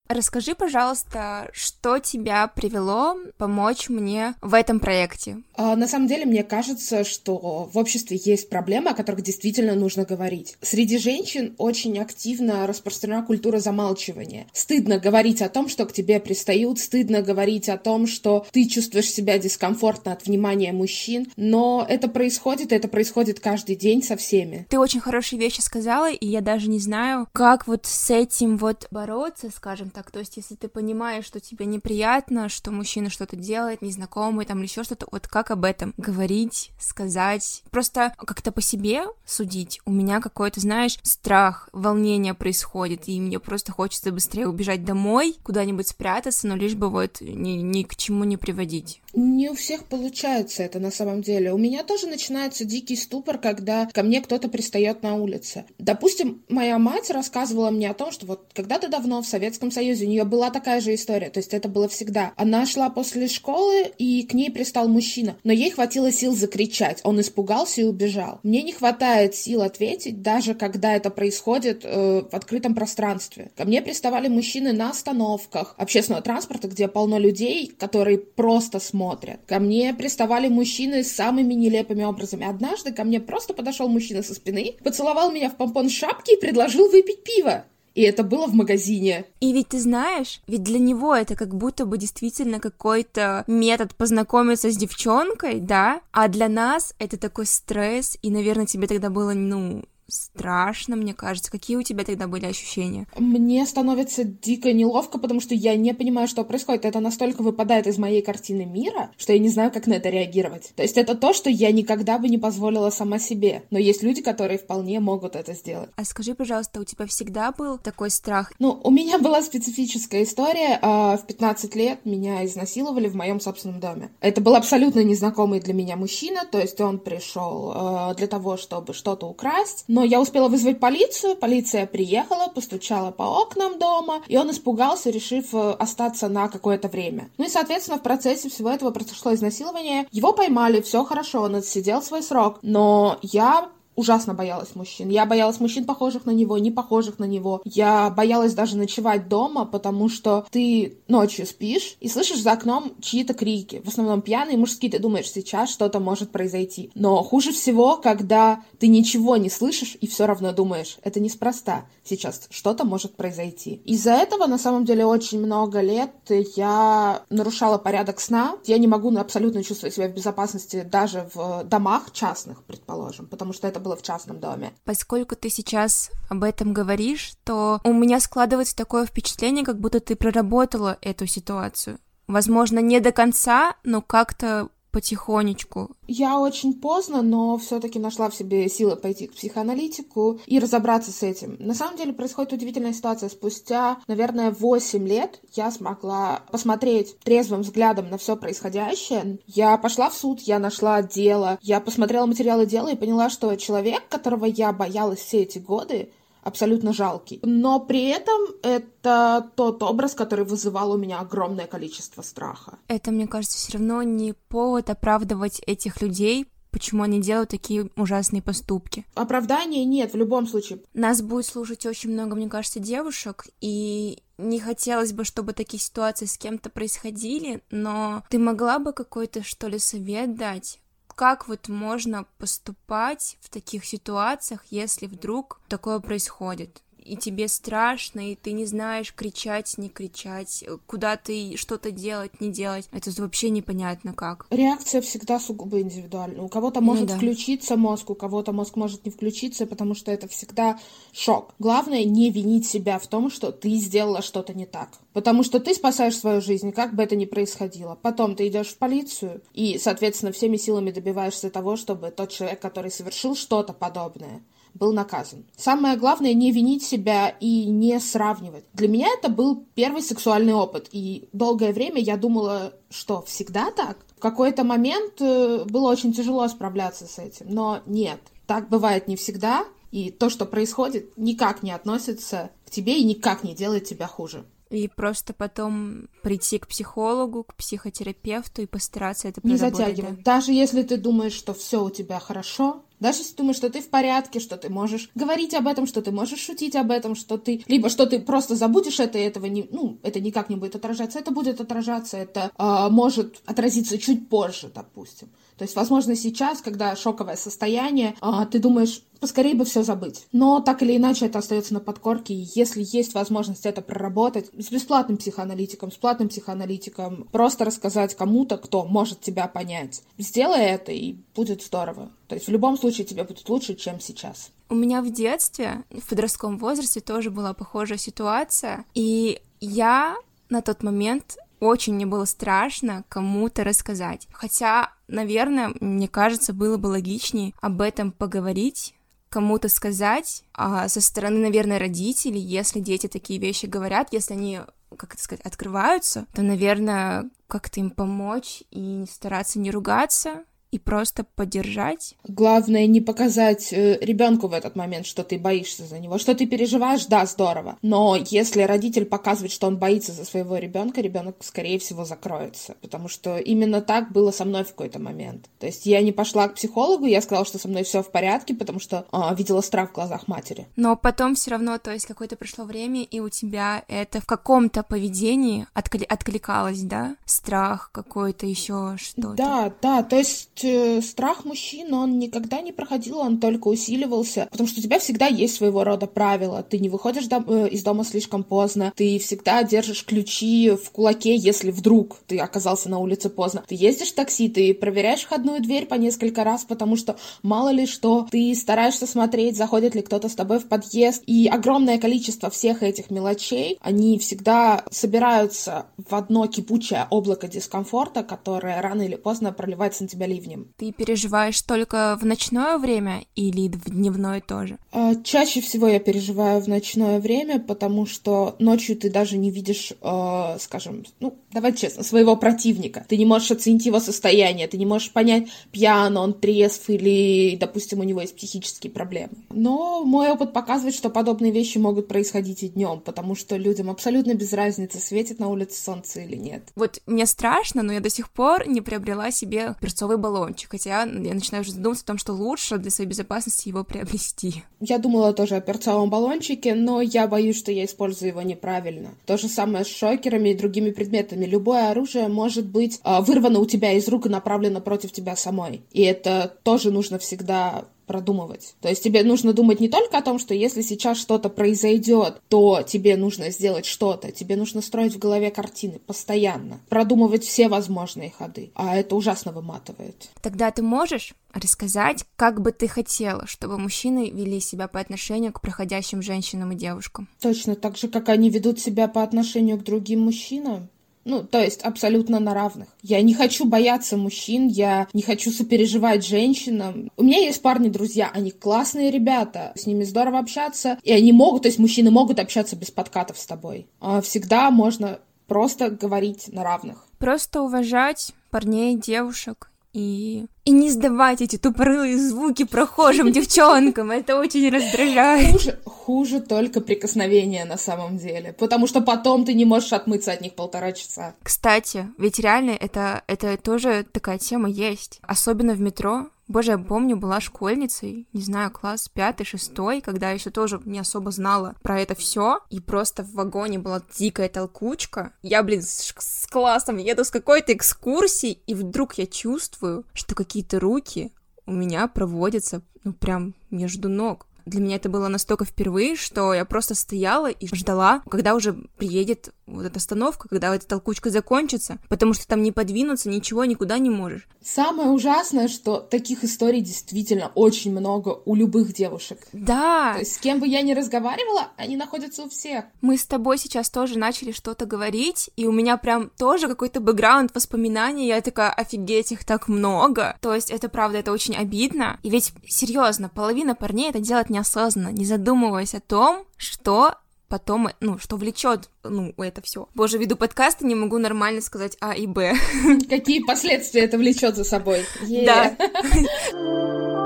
Расскажи, 0.08 0.54
пожалуйста, 0.54 1.50
что 1.52 1.98
тебя 1.98 2.46
привело 2.46 3.16
помочь 3.38 3.88
мне 3.88 4.34
в 4.40 4.54
этом 4.54 4.78
проекте? 4.78 5.38
А, 5.54 5.74
на 5.74 5.88
самом 5.88 6.06
деле, 6.06 6.26
мне 6.26 6.44
кажется, 6.44 7.02
что 7.02 7.68
в 7.72 7.76
обществе 7.76 8.20
есть 8.22 8.48
проблемы, 8.48 8.90
о 8.90 8.94
которых 8.94 9.22
действительно 9.22 9.74
нужно 9.74 10.04
говорить. 10.04 10.56
Среди 10.60 10.98
женщин 10.98 11.54
очень 11.58 11.98
активно 11.98 12.66
распространена 12.66 13.24
культура 13.24 13.58
замалчивания. 13.58 14.46
Стыдно 14.52 14.98
говорить 14.98 15.42
о 15.42 15.48
том, 15.48 15.68
что 15.68 15.86
к 15.86 15.92
тебе 15.92 16.20
пристают, 16.20 16.78
стыдно 16.78 17.22
говорить 17.22 17.68
о 17.68 17.78
том, 17.78 18.06
что 18.06 18.46
ты 18.52 18.66
чувствуешь 18.68 19.10
себя 19.10 19.38
дискомфортно 19.38 20.12
от 20.12 20.26
внимания 20.26 20.72
мужчин, 20.72 21.26
но 21.36 21.84
это 21.88 22.08
происходит, 22.08 22.72
это 22.72 22.86
происходит 22.86 23.40
каждый 23.40 23.74
день 23.74 24.02
со 24.02 24.16
всеми. 24.16 24.66
Ты 24.68 24.78
очень 24.78 25.00
хорошие 25.00 25.38
вещи 25.38 25.60
сказала, 25.60 26.10
и 26.10 26.26
я 26.26 26.40
даже 26.40 26.68
не 26.68 26.78
знаю, 26.78 27.28
как 27.32 27.66
вот 27.66 27.86
с 27.86 28.10
этим 28.10 28.56
вот 28.56 28.86
бороться, 28.90 29.50
скажем 29.50 29.90
так. 29.96 30.10
То 30.10 30.18
есть, 30.18 30.36
если 30.36 30.56
ты 30.56 30.68
понимаешь, 30.68 31.24
что 31.24 31.40
тебе 31.40 31.64
неприятно, 31.64 32.50
что 32.50 32.70
мужчина 32.70 33.08
что-то 33.08 33.34
делает, 33.34 33.80
незнакомый 33.80 34.44
там 34.44 34.58
или 34.58 34.66
еще 34.66 34.84
что-то, 34.84 35.06
вот 35.10 35.26
как 35.26 35.50
об 35.50 35.64
этом 35.64 35.94
говорить, 35.96 36.70
сказать, 36.78 37.62
просто 37.70 38.12
как-то 38.18 38.52
по 38.52 38.60
себе 38.60 39.04
судить. 39.24 39.80
У 39.86 39.90
меня 39.90 40.20
какой-то, 40.20 40.60
знаешь, 40.60 40.98
страх, 41.02 41.70
волнение 41.72 42.34
происходит, 42.34 43.08
и 43.08 43.18
мне 43.18 43.40
просто 43.40 43.72
хочется 43.72 44.12
быстрее 44.12 44.48
убежать 44.48 44.84
домой, 44.84 45.36
куда-нибудь 45.42 45.88
спрятаться, 45.88 46.46
но 46.46 46.56
лишь 46.56 46.74
бы 46.74 46.90
вот 46.90 47.22
ни, 47.22 47.52
ни 47.52 47.82
к 47.82 47.96
чему 47.96 48.24
не 48.24 48.36
приводить. 48.36 49.00
Не 49.14 49.48
у 49.48 49.54
всех 49.54 49.84
получается 49.84 50.62
это 50.62 50.78
на 50.78 50.90
самом 50.90 51.22
деле. 51.22 51.54
У 51.54 51.58
меня 51.58 51.84
тоже 51.84 52.06
начинается 52.06 52.66
дикий 52.66 52.96
ступор, 52.96 53.38
когда 53.38 53.86
ко 53.86 54.02
мне 54.02 54.20
кто-то 54.20 54.48
пристает 54.48 55.02
на 55.02 55.14
улице. 55.14 55.64
Допустим, 55.78 56.44
моя 56.50 56.78
мать 56.78 57.08
рассказывала 57.08 57.70
мне 57.70 57.90
о 57.90 57.94
том, 57.94 58.12
что 58.12 58.26
вот 58.26 58.50
когда-то 58.52 58.88
давно 58.88 59.22
в 59.22 59.26
Советском 59.26 59.70
Союзе 59.70 59.85
у 59.94 60.06
нее 60.06 60.24
была 60.24 60.50
такая 60.50 60.80
же 60.80 60.94
история, 60.94 61.30
то 61.30 61.38
есть 61.38 61.54
это 61.54 61.68
было 61.68 61.88
всегда. 61.88 62.32
Она 62.36 62.66
шла 62.66 62.90
после 62.90 63.28
школы, 63.28 63.90
и 63.98 64.22
к 64.22 64.34
ней 64.34 64.50
пристал 64.50 64.88
мужчина, 64.88 65.36
но 65.44 65.52
ей 65.52 65.70
хватило 65.70 66.12
сил 66.12 66.34
закричать. 66.34 67.00
Он 67.04 67.20
испугался 67.20 67.80
и 67.80 67.84
убежал. 67.84 68.40
Мне 68.42 68.62
не 68.62 68.72
хватает 68.72 69.34
сил 69.34 69.62
ответить, 69.62 70.22
даже 70.22 70.54
когда 70.54 70.94
это 70.94 71.10
происходит 71.10 71.80
э, 71.84 72.22
в 72.30 72.34
открытом 72.34 72.74
пространстве. 72.74 73.50
Ко 73.56 73.64
мне 73.64 73.82
приставали 73.82 74.28
мужчины 74.28 74.72
на 74.72 74.90
остановках 74.90 75.74
общественного 75.78 76.22
транспорта, 76.22 76.68
где 76.68 76.88
полно 76.88 77.18
людей, 77.18 77.72
которые 77.78 78.18
просто 78.18 78.80
смотрят. 78.80 79.40
Ко 79.46 79.58
мне 79.58 79.94
приставали 79.94 80.48
мужчины 80.48 81.02
с 81.04 81.12
самыми 81.12 81.54
нелепыми 81.54 82.04
образами. 82.04 82.46
Однажды 82.46 82.92
ко 82.92 83.04
мне 83.04 83.20
просто 83.20 83.54
подошел 83.54 83.88
мужчина 83.88 84.22
со 84.22 84.34
спины, 84.34 84.74
поцеловал 84.82 85.32
меня 85.32 85.50
в 85.50 85.56
помпон 85.56 85.88
шапки 85.88 86.34
и 86.34 86.40
предложил 86.40 86.88
выпить 86.88 87.22
пиво. 87.22 87.64
И 87.96 88.02
это 88.02 88.22
было 88.22 88.46
в 88.46 88.54
магазине. 88.54 89.24
И 89.40 89.54
ведь 89.54 89.68
ты 89.68 89.80
знаешь, 89.80 90.42
ведь 90.46 90.62
для 90.62 90.78
него 90.78 91.16
это 91.16 91.34
как 91.34 91.54
будто 91.54 91.86
бы 91.86 91.96
действительно 91.96 92.60
какой-то 92.60 93.44
метод 93.46 93.94
познакомиться 93.94 94.70
с 94.70 94.76
девчонкой, 94.76 95.60
да? 95.60 96.02
А 96.12 96.28
для 96.28 96.50
нас 96.50 96.94
это 96.98 97.16
такой 97.16 97.46
стресс, 97.46 98.18
и, 98.20 98.30
наверное, 98.30 98.66
тебе 98.66 98.86
тогда 98.86 99.08
было, 99.08 99.32
ну, 99.32 99.82
страшно, 100.08 100.96
мне 100.96 101.14
кажется. 101.14 101.50
Какие 101.50 101.76
у 101.76 101.82
тебя 101.82 102.04
тогда 102.04 102.26
были 102.26 102.46
ощущения? 102.46 103.06
Мне 103.16 103.66
становится 103.66 104.24
дико 104.24 104.72
неловко, 104.72 105.18
потому 105.18 105.40
что 105.40 105.54
я 105.54 105.76
не 105.76 105.94
понимаю, 105.94 106.28
что 106.28 106.44
происходит. 106.44 106.84
Это 106.84 107.00
настолько 107.00 107.42
выпадает 107.42 107.86
из 107.86 107.98
моей 107.98 108.22
картины 108.22 108.64
мира, 108.64 109.10
что 109.16 109.32
я 109.32 109.38
не 109.38 109.48
знаю, 109.48 109.70
как 109.70 109.86
на 109.86 109.94
это 109.94 110.08
реагировать. 110.08 110.72
То 110.76 110.82
есть 110.82 110.96
это 110.96 111.14
то, 111.14 111.32
что 111.32 111.50
я 111.50 111.72
никогда 111.72 112.18
бы 112.18 112.28
не 112.28 112.38
позволила 112.38 112.90
сама 112.90 113.18
себе. 113.18 113.62
Но 113.70 113.78
есть 113.78 114.02
люди, 114.02 114.22
которые 114.22 114.58
вполне 114.58 115.00
могут 115.00 115.36
это 115.36 115.54
сделать. 115.54 115.90
А 115.96 116.04
скажи, 116.04 116.34
пожалуйста, 116.34 116.80
у 116.80 116.84
тебя 116.84 117.06
всегда 117.06 117.52
был 117.52 117.78
такой 117.78 118.10
страх? 118.10 118.52
Ну, 118.58 118.80
у 118.82 118.90
меня 118.90 119.18
была 119.18 119.42
специфическая 119.42 120.24
история. 120.24 120.78
А, 120.82 121.16
в 121.16 121.26
15 121.26 121.74
лет 121.74 122.04
меня 122.04 122.44
изнасиловали 122.44 123.08
в 123.08 123.14
моем 123.14 123.40
собственном 123.40 123.80
доме. 123.80 124.10
Это 124.20 124.40
был 124.40 124.54
абсолютно 124.54 125.02
незнакомый 125.02 125.60
для 125.60 125.74
меня 125.74 125.96
мужчина, 125.96 126.46
то 126.50 126.58
есть 126.58 126.80
он 126.80 126.98
пришел 126.98 127.72
а, 127.74 128.14
для 128.14 128.26
того, 128.26 128.56
чтобы 128.56 128.94
что-то 128.94 129.26
украсть, 129.26 129.84
но 129.96 130.04
я 130.04 130.20
успела 130.20 130.48
вызвать 130.48 130.78
полицию, 130.78 131.36
полиция 131.36 131.86
приехала, 131.86 132.48
постучала 132.48 133.12
по 133.12 133.22
окнам 133.22 133.78
дома, 133.78 134.22
и 134.28 134.36
он 134.36 134.50
испугался, 134.50 135.08
решив 135.08 135.54
э, 135.54 135.70
остаться 135.70 136.28
на 136.28 136.48
какое-то 136.48 136.88
время. 136.88 137.30
Ну 137.38 137.46
и, 137.46 137.48
соответственно, 137.48 137.96
в 137.96 138.02
процессе 138.02 138.50
всего 138.50 138.68
этого 138.68 138.90
произошло 138.90 139.32
изнасилование. 139.32 140.06
Его 140.12 140.34
поймали, 140.34 140.82
все 140.82 141.02
хорошо, 141.02 141.40
он 141.40 141.54
отсидел 141.54 142.02
свой 142.02 142.22
срок, 142.22 142.58
но 142.60 143.16
я 143.22 143.70
ужасно 143.96 144.34
боялась 144.34 144.74
мужчин. 144.74 145.08
Я 145.08 145.26
боялась 145.26 145.58
мужчин, 145.58 145.84
похожих 145.84 146.26
на 146.26 146.30
него, 146.30 146.58
не 146.58 146.70
похожих 146.70 147.18
на 147.18 147.24
него. 147.24 147.62
Я 147.64 148.10
боялась 148.10 148.54
даже 148.54 148.76
ночевать 148.76 149.28
дома, 149.28 149.64
потому 149.64 150.08
что 150.08 150.46
ты 150.50 150.98
ночью 151.08 151.46
спишь 151.46 151.96
и 152.00 152.08
слышишь 152.08 152.42
за 152.42 152.52
окном 152.52 152.92
чьи-то 153.00 153.34
крики. 153.34 153.82
В 153.84 153.88
основном 153.88 154.22
пьяные 154.22 154.56
мужские. 154.58 154.92
Ты 154.92 154.98
думаешь, 154.98 155.30
сейчас 155.30 155.70
что-то 155.70 155.98
может 155.98 156.30
произойти. 156.30 156.90
Но 156.94 157.22
хуже 157.22 157.52
всего, 157.52 157.96
когда 157.96 158.62
ты 158.78 158.88
ничего 158.88 159.36
не 159.36 159.50
слышишь 159.50 159.96
и 160.00 160.06
все 160.06 160.26
равно 160.26 160.52
думаешь, 160.52 160.98
это 161.02 161.18
неспроста. 161.18 161.86
Сейчас 162.04 162.46
что-то 162.50 162.84
может 162.84 163.16
произойти. 163.16 163.80
Из-за 163.84 164.12
этого, 164.12 164.46
на 164.46 164.58
самом 164.58 164.84
деле, 164.84 165.06
очень 165.06 165.40
много 165.40 165.80
лет 165.80 166.12
я 166.56 167.22
нарушала 167.30 167.78
порядок 167.78 168.20
сна. 168.20 168.56
Я 168.64 168.78
не 168.78 168.86
могу 168.86 169.16
абсолютно 169.16 169.64
чувствовать 169.64 169.94
себя 169.94 170.08
в 170.08 170.12
безопасности 170.12 170.82
даже 170.82 171.28
в 171.34 171.64
домах 171.64 172.12
частных, 172.12 172.64
предположим, 172.64 173.26
потому 173.26 173.52
что 173.52 173.66
это 173.66 173.80
было 173.86 173.96
в 173.96 174.02
частном 174.02 174.40
доме. 174.40 174.72
Поскольку 174.84 175.36
ты 175.36 175.48
сейчас 175.48 176.10
об 176.28 176.42
этом 176.42 176.72
говоришь, 176.72 177.34
то 177.44 177.80
у 177.84 177.92
меня 177.92 178.18
складывается 178.18 178.74
такое 178.74 179.06
впечатление, 179.06 179.64
как 179.64 179.78
будто 179.78 180.00
ты 180.00 180.16
проработала 180.16 180.98
эту 181.00 181.26
ситуацию. 181.26 181.98
Возможно, 182.26 182.80
не 182.80 182.98
до 182.98 183.12
конца, 183.12 183.76
но 183.84 184.02
как-то 184.02 184.68
потихонечку? 184.96 185.90
Я 186.08 186.40
очень 186.40 186.72
поздно, 186.72 187.20
но 187.20 187.58
все-таки 187.58 187.98
нашла 187.98 188.30
в 188.30 188.34
себе 188.34 188.66
силы 188.70 188.96
пойти 188.96 189.26
к 189.26 189.34
психоаналитику 189.34 190.40
и 190.46 190.58
разобраться 190.58 191.12
с 191.12 191.22
этим. 191.22 191.56
На 191.58 191.74
самом 191.74 191.98
деле 191.98 192.14
происходит 192.14 192.54
удивительная 192.54 192.94
ситуация. 192.94 193.28
Спустя, 193.28 193.98
наверное, 194.08 194.52
8 194.52 195.06
лет 195.06 195.42
я 195.52 195.70
смогла 195.70 196.40
посмотреть 196.50 197.18
трезвым 197.18 197.60
взглядом 197.60 198.08
на 198.08 198.16
все 198.16 198.36
происходящее. 198.36 199.38
Я 199.46 199.76
пошла 199.76 200.08
в 200.08 200.14
суд, 200.14 200.40
я 200.40 200.58
нашла 200.58 201.02
дело, 201.02 201.58
я 201.60 201.80
посмотрела 201.80 202.24
материалы 202.24 202.64
дела 202.64 202.88
и 202.88 202.96
поняла, 202.96 203.28
что 203.28 203.54
человек, 203.56 204.08
которого 204.08 204.46
я 204.46 204.72
боялась 204.72 205.18
все 205.18 205.42
эти 205.42 205.58
годы, 205.58 206.10
абсолютно 206.46 206.92
жалкий. 206.92 207.40
Но 207.42 207.80
при 207.80 208.08
этом 208.08 208.40
это 208.62 209.50
тот 209.56 209.82
образ, 209.82 210.14
который 210.14 210.44
вызывал 210.44 210.92
у 210.92 210.96
меня 210.96 211.18
огромное 211.18 211.66
количество 211.66 212.22
страха. 212.22 212.78
Это, 212.86 213.10
мне 213.10 213.26
кажется, 213.26 213.58
все 213.58 213.72
равно 213.78 214.02
не 214.02 214.32
повод 214.32 214.88
оправдывать 214.88 215.60
этих 215.66 216.00
людей, 216.00 216.46
почему 216.70 217.02
они 217.02 217.20
делают 217.20 217.50
такие 217.50 217.90
ужасные 217.96 218.42
поступки. 218.42 219.06
Оправдания 219.14 219.84
нет 219.84 220.12
в 220.12 220.16
любом 220.16 220.46
случае. 220.46 220.80
Нас 220.94 221.20
будет 221.20 221.46
слушать 221.46 221.84
очень 221.84 222.12
много, 222.12 222.36
мне 222.36 222.48
кажется, 222.48 222.78
девушек, 222.78 223.46
и 223.60 224.22
не 224.38 224.60
хотелось 224.60 225.12
бы, 225.12 225.24
чтобы 225.24 225.52
такие 225.52 225.80
ситуации 225.82 226.26
с 226.26 226.38
кем-то 226.38 226.70
происходили, 226.70 227.62
но 227.70 228.22
ты 228.30 228.38
могла 228.38 228.78
бы 228.78 228.92
какой-то, 228.92 229.42
что 229.42 229.66
ли, 229.66 229.78
совет 229.78 230.36
дать? 230.36 230.78
Как 231.16 231.48
вот 231.48 231.68
можно 231.68 232.24
поступать 232.38 233.38
в 233.40 233.48
таких 233.48 233.84
ситуациях, 233.86 234.64
если 234.70 235.06
вдруг 235.06 235.60
такое 235.66 235.98
происходит? 235.98 236.82
И 237.06 237.16
тебе 237.16 237.48
страшно, 237.48 238.32
и 238.32 238.34
ты 238.34 238.52
не 238.52 238.64
знаешь, 238.64 239.14
кричать, 239.14 239.78
не 239.78 239.88
кричать, 239.88 240.64
куда 240.86 241.16
ты 241.16 241.56
что-то 241.56 241.90
делать, 241.90 242.40
не 242.40 242.50
делать. 242.50 242.88
Это 242.92 243.10
вообще 243.20 243.50
непонятно 243.50 244.12
как. 244.12 244.46
Реакция 244.50 245.00
всегда 245.00 245.38
сугубо 245.38 245.80
индивидуальна. 245.80 246.42
У 246.42 246.48
кого-то 246.48 246.80
ну 246.80 246.86
может 246.86 247.02
ну, 247.02 247.08
да. 247.08 247.16
включиться 247.16 247.76
мозг, 247.76 248.10
у 248.10 248.14
кого-то 248.14 248.52
мозг 248.52 248.76
может 248.76 249.04
не 249.04 249.10
включиться, 249.10 249.66
потому 249.66 249.94
что 249.94 250.10
это 250.10 250.28
всегда 250.28 250.78
шок. 251.12 251.54
Главное 251.58 252.04
не 252.04 252.30
винить 252.30 252.66
себя 252.66 252.98
в 252.98 253.06
том, 253.06 253.30
что 253.30 253.52
ты 253.52 253.70
сделала 253.76 254.22
что-то 254.22 254.54
не 254.54 254.66
так. 254.66 254.90
Потому 255.12 255.42
что 255.42 255.60
ты 255.60 255.74
спасаешь 255.74 256.18
свою 256.18 256.40
жизнь, 256.40 256.72
как 256.72 256.94
бы 256.94 257.02
это 257.02 257.16
ни 257.16 257.24
происходило. 257.24 257.98
Потом 258.00 258.36
ты 258.36 258.48
идешь 258.48 258.68
в 258.68 258.78
полицию 258.78 259.42
и, 259.54 259.78
соответственно, 259.78 260.32
всеми 260.32 260.56
силами 260.56 260.90
добиваешься 260.90 261.50
того, 261.50 261.76
чтобы 261.76 262.10
тот 262.10 262.30
человек, 262.30 262.60
который 262.60 262.90
совершил 262.90 263.34
что-то 263.34 263.72
подобное, 263.72 264.42
был 264.76 264.92
наказан. 264.92 265.44
Самое 265.56 265.96
главное 265.96 266.34
не 266.34 266.52
винить 266.52 266.82
себя 266.82 267.28
и 267.28 267.66
не 267.66 267.98
сравнивать. 268.00 268.64
Для 268.72 268.88
меня 268.88 269.08
это 269.18 269.28
был 269.28 269.64
первый 269.74 270.02
сексуальный 270.02 270.54
опыт, 270.54 270.88
и 270.92 271.28
долгое 271.32 271.72
время 271.72 272.00
я 272.00 272.16
думала, 272.16 272.74
что 272.90 273.22
всегда 273.22 273.70
так. 273.70 273.98
В 274.16 274.20
какой-то 274.20 274.64
момент 274.64 275.20
э, 275.20 275.64
было 275.64 275.90
очень 275.90 276.12
тяжело 276.12 276.46
справляться 276.48 277.06
с 277.06 277.18
этим, 277.18 277.46
но 277.50 277.80
нет, 277.86 278.20
так 278.46 278.68
бывает 278.68 279.08
не 279.08 279.16
всегда, 279.16 279.64
и 279.90 280.10
то, 280.10 280.30
что 280.30 280.46
происходит, 280.46 281.16
никак 281.16 281.62
не 281.62 281.72
относится 281.72 282.50
к 282.66 282.70
тебе 282.70 282.98
и 282.98 283.04
никак 283.04 283.44
не 283.44 283.54
делает 283.54 283.84
тебя 283.84 284.06
хуже. 284.06 284.44
И 284.70 284.88
просто 284.88 285.32
потом 285.32 286.08
прийти 286.22 286.58
к 286.58 286.66
психологу, 286.66 287.44
к 287.44 287.54
психотерапевту 287.54 288.62
и 288.62 288.66
постараться 288.66 289.28
это 289.28 289.40
Не 289.44 289.56
затягивать. 289.56 290.16
Да? 290.22 290.36
Даже 290.36 290.52
если 290.52 290.82
ты 290.82 290.96
думаешь, 290.96 291.34
что 291.34 291.54
все 291.54 291.84
у 291.84 291.90
тебя 291.90 292.18
хорошо, 292.18 292.82
даже 292.98 293.18
если 293.18 293.32
ты 293.32 293.38
думаешь, 293.38 293.56
что 293.56 293.70
ты 293.70 293.80
в 293.80 293.88
порядке, 293.88 294.40
что 294.40 294.56
ты 294.56 294.68
можешь 294.68 295.10
говорить 295.14 295.54
об 295.54 295.68
этом, 295.68 295.86
что 295.86 296.02
ты 296.02 296.10
можешь 296.10 296.40
шутить 296.40 296.74
об 296.74 296.90
этом, 296.90 297.14
что 297.14 297.36
ты... 297.38 297.62
Либо 297.68 297.88
что 297.90 298.06
ты 298.06 298.18
просто 298.18 298.56
забудешь 298.56 298.98
это, 298.98 299.18
и 299.18 299.22
этого 299.22 299.46
не... 299.46 299.68
Ну, 299.70 299.98
это 300.02 300.20
никак 300.20 300.48
не 300.48 300.56
будет 300.56 300.74
отражаться. 300.74 301.18
Это 301.18 301.30
будет 301.30 301.60
отражаться, 301.60 302.16
это 302.16 302.50
э, 302.58 302.88
может 302.90 303.42
отразиться 303.44 303.98
чуть 303.98 304.28
позже, 304.28 304.70
допустим. 304.74 305.28
То 305.56 305.64
есть, 305.64 305.76
возможно, 305.76 306.14
сейчас, 306.16 306.60
когда 306.60 306.94
шоковое 306.96 307.36
состояние, 307.36 308.14
а, 308.20 308.44
ты 308.46 308.58
думаешь, 308.58 309.02
поскорее 309.20 309.54
бы 309.54 309.64
все 309.64 309.82
забыть. 309.82 310.26
Но 310.32 310.60
так 310.60 310.82
или 310.82 310.96
иначе 310.96 311.26
это 311.26 311.38
остается 311.38 311.74
на 311.74 311.80
подкорке, 311.80 312.34
и 312.34 312.46
если 312.54 312.84
есть 312.84 313.14
возможность 313.14 313.66
это 313.66 313.82
проработать 313.82 314.50
с 314.58 314.70
бесплатным 314.70 315.16
психоаналитиком, 315.16 315.90
с 315.90 315.96
платным 315.96 316.28
психоаналитиком, 316.28 317.26
просто 317.32 317.64
рассказать 317.64 318.14
кому-то, 318.14 318.58
кто 318.58 318.84
может 318.84 319.20
тебя 319.20 319.48
понять, 319.48 320.02
сделай 320.18 320.60
это, 320.60 320.92
и 320.92 321.16
будет 321.34 321.62
здорово. 321.62 322.10
То 322.28 322.34
есть 322.34 322.48
в 322.48 322.50
любом 322.50 322.76
случае 322.76 323.06
тебе 323.06 323.24
будет 323.24 323.48
лучше, 323.48 323.74
чем 323.74 324.00
сейчас. 324.00 324.50
У 324.68 324.74
меня 324.74 325.00
в 325.00 325.10
детстве, 325.10 325.84
в 325.90 326.08
подростковом 326.08 326.58
возрасте 326.58 327.00
тоже 327.00 327.30
была 327.30 327.54
похожая 327.54 327.98
ситуация, 327.98 328.84
и 328.94 329.40
я 329.60 330.16
на 330.48 330.60
тот 330.60 330.82
момент 330.82 331.36
очень 331.60 331.94
мне 331.94 332.06
было 332.06 332.24
страшно 332.24 333.04
кому-то 333.08 333.64
рассказать. 333.64 334.28
Хотя, 334.32 334.92
наверное, 335.08 335.72
мне 335.80 336.08
кажется, 336.08 336.52
было 336.52 336.76
бы 336.76 336.88
логичнее 336.88 337.52
об 337.60 337.80
этом 337.80 338.12
поговорить, 338.12 338.94
кому-то 339.28 339.68
сказать, 339.68 340.44
а 340.54 340.88
со 340.88 341.00
стороны, 341.00 341.40
наверное, 341.40 341.78
родителей, 341.78 342.40
если 342.40 342.80
дети 342.80 343.06
такие 343.06 343.40
вещи 343.40 343.66
говорят, 343.66 344.08
если 344.12 344.34
они 344.34 344.60
как 344.96 345.14
это 345.14 345.22
сказать, 345.22 345.44
открываются, 345.44 346.26
то, 346.32 346.42
наверное, 346.42 347.28
как-то 347.48 347.80
им 347.80 347.90
помочь 347.90 348.62
и 348.70 349.04
стараться 349.10 349.58
не 349.58 349.70
ругаться, 349.70 350.44
и 350.70 350.78
просто 350.78 351.24
поддержать. 351.24 352.14
Главное 352.24 352.86
не 352.86 353.00
показать 353.00 353.72
э, 353.72 353.98
ребенку 354.00 354.48
в 354.48 354.52
этот 354.52 354.76
момент, 354.76 355.06
что 355.06 355.24
ты 355.24 355.38
боишься 355.38 355.84
за 355.84 355.98
него, 355.98 356.18
что 356.18 356.34
ты 356.34 356.46
переживаешь, 356.46 357.06
да, 357.06 357.24
здорово. 357.26 357.78
Но 357.82 358.16
если 358.16 358.62
родитель 358.62 359.04
показывает, 359.04 359.52
что 359.52 359.66
он 359.66 359.78
боится 359.78 360.12
за 360.12 360.24
своего 360.24 360.56
ребенка, 360.56 361.00
ребенок, 361.00 361.36
скорее 361.40 361.78
всего, 361.78 362.04
закроется. 362.04 362.76
Потому 362.80 363.08
что 363.08 363.38
именно 363.38 363.80
так 363.80 364.12
было 364.12 364.30
со 364.30 364.44
мной 364.44 364.64
в 364.64 364.68
какой-то 364.68 364.98
момент. 364.98 365.46
То 365.58 365.66
есть 365.66 365.86
я 365.86 366.02
не 366.02 366.12
пошла 366.12 366.48
к 366.48 366.54
психологу, 366.54 367.06
я 367.06 367.20
сказала, 367.20 367.46
что 367.46 367.58
со 367.58 367.68
мной 367.68 367.84
все 367.84 368.02
в 368.02 368.10
порядке, 368.10 368.54
потому 368.54 368.80
что 368.80 369.06
а, 369.12 369.34
видела 369.34 369.60
страх 369.60 369.90
в 369.90 369.94
глазах 369.94 370.28
матери. 370.28 370.66
Но 370.76 370.96
потом 370.96 371.34
все 371.34 371.52
равно, 371.52 371.78
то 371.78 371.92
есть 371.92 372.06
какое-то 372.06 372.36
прошло 372.36 372.64
время, 372.64 373.02
и 373.02 373.20
у 373.20 373.28
тебя 373.28 373.84
это 373.88 374.20
в 374.20 374.26
каком-то 374.26 374.82
поведении 374.82 375.66
откли- 375.74 376.04
откликалось, 376.04 376.82
да? 376.82 377.16
Страх 377.24 377.90
какой-то 377.92 378.46
еще 378.46 378.96
что-то. 378.98 379.34
Да, 379.34 379.72
да, 379.80 380.02
то 380.02 380.16
есть 380.16 380.50
э, 380.55 380.55
страх 381.02 381.44
мужчин, 381.44 381.92
он 381.94 382.18
никогда 382.18 382.60
не 382.60 382.72
проходил, 382.72 383.18
он 383.18 383.38
только 383.38 383.68
усиливался, 383.68 384.48
потому 384.50 384.68
что 384.68 384.80
у 384.80 384.82
тебя 384.82 384.98
всегда 384.98 385.26
есть 385.26 385.56
своего 385.56 385.84
рода 385.84 386.06
правила. 386.06 386.62
Ты 386.62 386.78
не 386.78 386.88
выходишь 386.88 387.26
дом, 387.26 387.44
э, 387.48 387.68
из 387.68 387.82
дома 387.82 388.04
слишком 388.04 388.42
поздно, 388.42 388.92
ты 388.96 389.18
всегда 389.18 389.62
держишь 389.62 390.04
ключи 390.04 390.70
в 390.70 390.90
кулаке, 390.90 391.36
если 391.36 391.70
вдруг 391.70 392.18
ты 392.26 392.38
оказался 392.38 392.88
на 392.88 392.98
улице 392.98 393.28
поздно. 393.28 393.64
Ты 393.66 393.74
ездишь 393.74 394.12
в 394.12 394.14
такси, 394.14 394.48
ты 394.48 394.74
проверяешь 394.74 395.22
входную 395.22 395.60
дверь 395.60 395.86
по 395.86 395.94
несколько 395.94 396.44
раз, 396.44 396.64
потому 396.64 396.96
что 396.96 397.16
мало 397.42 397.70
ли 397.70 397.86
что, 397.86 398.26
ты 398.30 398.54
стараешься 398.54 399.06
смотреть, 399.06 399.56
заходит 399.56 399.94
ли 399.94 400.02
кто-то 400.02 400.28
с 400.28 400.34
тобой 400.34 400.58
в 400.58 400.68
подъезд, 400.68 401.22
и 401.26 401.48
огромное 401.48 401.98
количество 401.98 402.50
всех 402.50 402.82
этих 402.82 403.10
мелочей, 403.10 403.78
они 403.80 404.18
всегда 404.18 404.84
собираются 404.90 405.86
в 405.96 406.14
одно 406.14 406.46
кипучее 406.46 407.06
облако 407.10 407.48
дискомфорта, 407.48 408.22
которое 408.22 408.80
рано 408.80 409.02
или 409.02 409.16
поздно 409.16 409.52
проливается 409.52 410.02
на 410.02 410.08
тебя 410.08 410.26
ливнем 410.26 410.45
ливнем. 410.46 410.72
Ты 410.76 410.92
переживаешь 410.92 411.60
только 411.62 412.16
в 412.20 412.24
ночное 412.24 412.78
время 412.78 413.24
или 413.34 413.68
в 413.68 413.90
дневное 413.90 414.40
тоже? 414.40 414.78
А, 414.92 415.14
чаще 415.16 415.60
всего 415.60 415.88
я 415.88 415.98
переживаю 415.98 416.60
в 416.60 416.68
ночное 416.68 417.20
время, 417.20 417.58
потому 417.58 418.06
что 418.06 418.56
ночью 418.58 418.96
ты 418.96 419.10
даже 419.10 419.36
не 419.36 419.50
видишь, 419.50 419.92
э, 420.00 420.56
скажем, 420.60 421.04
ну, 421.20 421.36
давай 421.52 421.72
честно, 421.74 422.02
своего 422.02 422.36
противника. 422.36 423.04
Ты 423.08 423.16
не 423.16 423.26
можешь 423.26 423.50
оценить 423.50 423.86
его 423.86 424.00
состояние, 424.00 424.68
ты 424.68 424.78
не 424.78 424.86
можешь 424.86 425.12
понять, 425.12 425.48
пьян 425.72 426.16
он, 426.16 426.34
трезв 426.34 426.88
или, 426.88 427.56
допустим, 427.56 428.00
у 428.00 428.04
него 428.04 428.20
есть 428.20 428.36
психические 428.36 428.92
проблемы. 428.92 429.32
Но 429.50 430.04
мой 430.04 430.30
опыт 430.30 430.52
показывает, 430.52 430.94
что 430.94 431.10
подобные 431.10 431.52
вещи 431.52 431.78
могут 431.78 432.08
происходить 432.08 432.62
и 432.62 432.68
днем, 432.68 433.00
потому 433.00 433.34
что 433.34 433.56
людям 433.56 433.90
абсолютно 433.90 434.34
без 434.34 434.52
разницы, 434.52 434.98
светит 434.98 435.38
на 435.38 435.48
улице 435.48 435.82
солнце 435.82 436.20
или 436.20 436.36
нет. 436.36 436.62
Вот 436.76 437.00
мне 437.06 437.26
страшно, 437.26 437.82
но 437.82 437.92
я 437.92 438.00
до 438.00 438.10
сих 438.10 438.30
пор 438.30 438.68
не 438.68 438.80
приобрела 438.80 439.30
себе 439.30 439.74
перцовый 439.80 440.16
баллон 440.16 440.35
баллончик, 440.36 440.70
хотя 440.70 441.02
я 441.02 441.06
начинаю 441.06 441.62
уже 441.62 441.72
задумываться 441.72 442.04
о 442.04 442.06
том, 442.08 442.18
что 442.18 442.32
лучше 442.32 442.78
для 442.78 442.90
своей 442.90 443.08
безопасности 443.08 443.68
его 443.68 443.84
приобрести. 443.84 444.64
Я 444.80 444.98
думала 444.98 445.32
тоже 445.32 445.56
о 445.56 445.60
перцовом 445.60 446.10
баллончике, 446.10 446.74
но 446.74 447.00
я 447.00 447.26
боюсь, 447.26 447.58
что 447.58 447.72
я 447.72 447.84
использую 447.84 448.28
его 448.28 448.42
неправильно. 448.42 449.10
То 449.24 449.38
же 449.38 449.48
самое 449.48 449.84
с 449.84 449.88
шокерами 449.88 450.50
и 450.50 450.56
другими 450.56 450.90
предметами. 450.90 451.46
Любое 451.46 451.90
оружие 451.90 452.28
может 452.28 452.66
быть 452.66 453.00
э, 453.02 453.20
вырвано 453.20 453.60
у 453.60 453.66
тебя 453.66 453.92
из 453.92 454.08
рук 454.08 454.26
и 454.26 454.30
направлено 454.30 454.80
против 454.80 455.12
тебя 455.12 455.36
самой. 455.36 455.82
И 455.92 456.02
это 456.02 456.54
тоже 456.62 456.90
нужно 456.90 457.18
всегда 457.18 457.84
продумывать. 458.06 458.74
То 458.80 458.88
есть 458.88 459.02
тебе 459.02 459.22
нужно 459.22 459.52
думать 459.52 459.80
не 459.80 459.88
только 459.88 460.18
о 460.18 460.22
том, 460.22 460.38
что 460.38 460.54
если 460.54 460.82
сейчас 460.82 461.18
что-то 461.18 461.48
произойдет, 461.48 462.40
то 462.48 462.82
тебе 462.82 463.16
нужно 463.16 463.50
сделать 463.50 463.86
что-то. 463.86 464.32
Тебе 464.32 464.56
нужно 464.56 464.80
строить 464.80 465.14
в 465.14 465.18
голове 465.18 465.50
картины 465.50 465.98
постоянно, 465.98 466.80
продумывать 466.88 467.44
все 467.44 467.68
возможные 467.68 468.30
ходы. 468.30 468.70
А 468.74 468.96
это 468.96 469.16
ужасно 469.16 469.52
выматывает. 469.52 470.30
Тогда 470.40 470.70
ты 470.70 470.82
можешь 470.82 471.34
рассказать, 471.52 472.24
как 472.36 472.60
бы 472.60 472.72
ты 472.72 472.86
хотела, 472.88 473.46
чтобы 473.46 473.78
мужчины 473.78 474.30
вели 474.30 474.60
себя 474.60 474.88
по 474.88 475.00
отношению 475.00 475.52
к 475.52 475.60
проходящим 475.60 476.22
женщинам 476.22 476.72
и 476.72 476.76
девушкам? 476.76 477.28
Точно 477.40 477.74
так 477.74 477.96
же, 477.96 478.08
как 478.08 478.28
они 478.28 478.50
ведут 478.50 478.78
себя 478.78 479.08
по 479.08 479.22
отношению 479.22 479.78
к 479.78 479.84
другим 479.84 480.20
мужчинам. 480.20 480.88
Ну, 481.26 481.42
то 481.42 481.60
есть 481.60 481.82
абсолютно 481.82 482.38
на 482.38 482.54
равных. 482.54 482.86
Я 483.02 483.20
не 483.20 483.34
хочу 483.34 483.64
бояться 483.64 484.16
мужчин, 484.16 484.68
я 484.68 485.08
не 485.12 485.22
хочу 485.22 485.50
сопереживать 485.50 486.24
женщинам. 486.24 487.10
У 487.16 487.24
меня 487.24 487.38
есть 487.38 487.60
парни-друзья, 487.62 488.30
они 488.32 488.52
классные 488.52 489.10
ребята, 489.10 489.72
с 489.74 489.86
ними 489.86 490.04
здорово 490.04 490.38
общаться, 490.38 490.98
и 491.02 491.12
они 491.12 491.32
могут, 491.32 491.62
то 491.62 491.68
есть 491.68 491.80
мужчины 491.80 492.12
могут 492.12 492.38
общаться 492.38 492.76
без 492.76 492.92
подкатов 492.92 493.38
с 493.38 493.46
тобой. 493.46 493.88
А 494.00 494.20
всегда 494.20 494.70
можно 494.70 495.18
просто 495.48 495.90
говорить 495.90 496.46
на 496.52 496.62
равных. 496.62 497.04
Просто 497.18 497.60
уважать 497.60 498.32
парней, 498.50 498.96
девушек 498.96 499.68
и, 499.96 500.44
и 500.66 500.72
не 500.72 500.90
сдавать 500.90 501.40
эти 501.40 501.56
тупорылые 501.56 502.18
звуки 502.18 502.64
прохожим 502.64 503.32
девчонкам. 503.32 504.10
Это 504.10 504.38
очень 504.38 504.68
раздражает. 504.68 505.52
Хуже, 505.52 505.78
хуже 505.86 506.40
только 506.40 506.82
прикосновения 506.82 507.64
на 507.64 507.78
самом 507.78 508.18
деле, 508.18 508.52
потому 508.52 508.86
что 508.86 509.00
потом 509.00 509.46
ты 509.46 509.54
не 509.54 509.64
можешь 509.64 509.94
отмыться 509.94 510.32
от 510.32 510.42
них 510.42 510.54
полтора 510.54 510.92
часа. 510.92 511.34
Кстати, 511.42 512.08
ведь 512.18 512.38
реально 512.38 512.72
это, 512.72 513.22
это 513.26 513.56
тоже 513.56 514.04
такая 514.12 514.36
тема 514.36 514.68
есть. 514.68 515.18
Особенно 515.22 515.72
в 515.72 515.80
метро 515.80 516.26
Боже, 516.48 516.72
я 516.72 516.78
помню, 516.78 517.16
была 517.16 517.40
школьницей, 517.40 518.28
не 518.32 518.40
знаю, 518.40 518.70
класс 518.70 519.08
пятый, 519.08 519.44
шестой, 519.44 520.00
когда 520.00 520.28
я 520.28 520.34
еще 520.34 520.50
тоже 520.50 520.80
не 520.84 521.00
особо 521.00 521.32
знала 521.32 521.74
про 521.82 522.00
это 522.00 522.14
все, 522.14 522.60
и 522.70 522.80
просто 522.80 523.24
в 523.24 523.32
вагоне 523.32 523.80
была 523.80 524.00
дикая 524.16 524.48
толкучка. 524.48 525.32
Я, 525.42 525.64
блин, 525.64 525.82
с, 525.82 526.14
с 526.16 526.46
классом 526.46 526.98
еду 526.98 527.24
с 527.24 527.30
какой-то 527.30 527.72
экскурсией, 527.72 528.62
и 528.66 528.74
вдруг 528.74 529.14
я 529.14 529.26
чувствую, 529.26 530.04
что 530.12 530.36
какие-то 530.36 530.78
руки 530.78 531.32
у 531.66 531.72
меня 531.72 532.06
проводятся, 532.06 532.82
ну, 533.02 533.12
прям 533.12 533.54
между 533.70 534.08
ног 534.08 534.46
для 534.66 534.80
меня 534.80 534.96
это 534.96 535.08
было 535.08 535.28
настолько 535.28 535.64
впервые, 535.64 536.16
что 536.16 536.52
я 536.52 536.64
просто 536.64 536.94
стояла 536.94 537.48
и 537.48 537.66
ждала, 537.74 538.20
когда 538.28 538.54
уже 538.54 538.72
приедет 538.98 539.54
вот 539.66 539.84
эта 539.84 539.98
остановка, 539.98 540.48
когда 540.48 540.74
эта 540.74 540.86
толкучка 540.86 541.30
закончится, 541.30 541.98
потому 542.08 542.34
что 542.34 542.46
там 542.46 542.62
не 542.62 542.72
подвинуться, 542.72 543.28
ничего, 543.28 543.64
никуда 543.64 543.98
не 543.98 544.10
можешь. 544.10 544.48
Самое 544.62 545.10
ужасное, 545.10 545.68
что 545.68 545.98
таких 545.98 546.44
историй 546.44 546.80
действительно 546.80 547.50
очень 547.54 547.92
много 547.92 548.40
у 548.44 548.54
любых 548.54 548.92
девушек. 548.92 549.40
Да. 549.52 550.14
То 550.14 550.20
есть 550.20 550.34
с 550.34 550.38
кем 550.38 550.60
бы 550.60 550.68
я 550.68 550.82
ни 550.82 550.92
разговаривала, 550.92 551.68
они 551.76 551.96
находятся 551.96 552.44
у 552.44 552.48
всех. 552.48 552.84
Мы 553.00 553.16
с 553.16 553.26
тобой 553.26 553.58
сейчас 553.58 553.90
тоже 553.90 554.18
начали 554.18 554.52
что-то 554.52 554.86
говорить, 554.86 555.50
и 555.56 555.66
у 555.66 555.72
меня 555.72 555.96
прям 555.96 556.30
тоже 556.30 556.68
какой-то 556.68 557.00
бэкграунд 557.00 557.54
воспоминаний, 557.54 558.26
я 558.28 558.40
такая, 558.40 558.70
офигеть, 558.70 559.32
их 559.32 559.44
так 559.44 559.68
много. 559.68 560.36
То 560.40 560.54
есть 560.54 560.70
это 560.70 560.88
правда, 560.88 561.18
это 561.18 561.32
очень 561.32 561.56
обидно. 561.56 562.18
И 562.22 562.30
ведь, 562.30 562.52
серьезно, 562.68 563.28
половина 563.28 563.74
парней 563.74 564.10
это 564.10 564.20
делает 564.20 564.50
неосознанно, 564.50 565.08
не 565.08 565.24
задумываясь 565.24 565.94
о 565.94 566.00
том, 566.00 566.44
что 566.56 567.16
потом, 567.48 567.88
ну, 568.00 568.18
что 568.18 568.36
влечет, 568.36 568.90
ну, 569.02 569.34
это 569.38 569.62
все. 569.62 569.88
Боже, 569.94 570.18
ввиду 570.18 570.36
подкаста 570.36 570.86
не 570.86 570.94
могу 570.94 571.18
нормально 571.18 571.60
сказать 571.60 571.96
А 572.00 572.14
и 572.14 572.26
Б. 572.26 572.54
Какие 573.08 573.42
последствия 573.44 574.02
это 574.02 574.18
влечет 574.18 574.56
за 574.56 574.64
собой? 574.64 575.04
Да. 575.44 575.76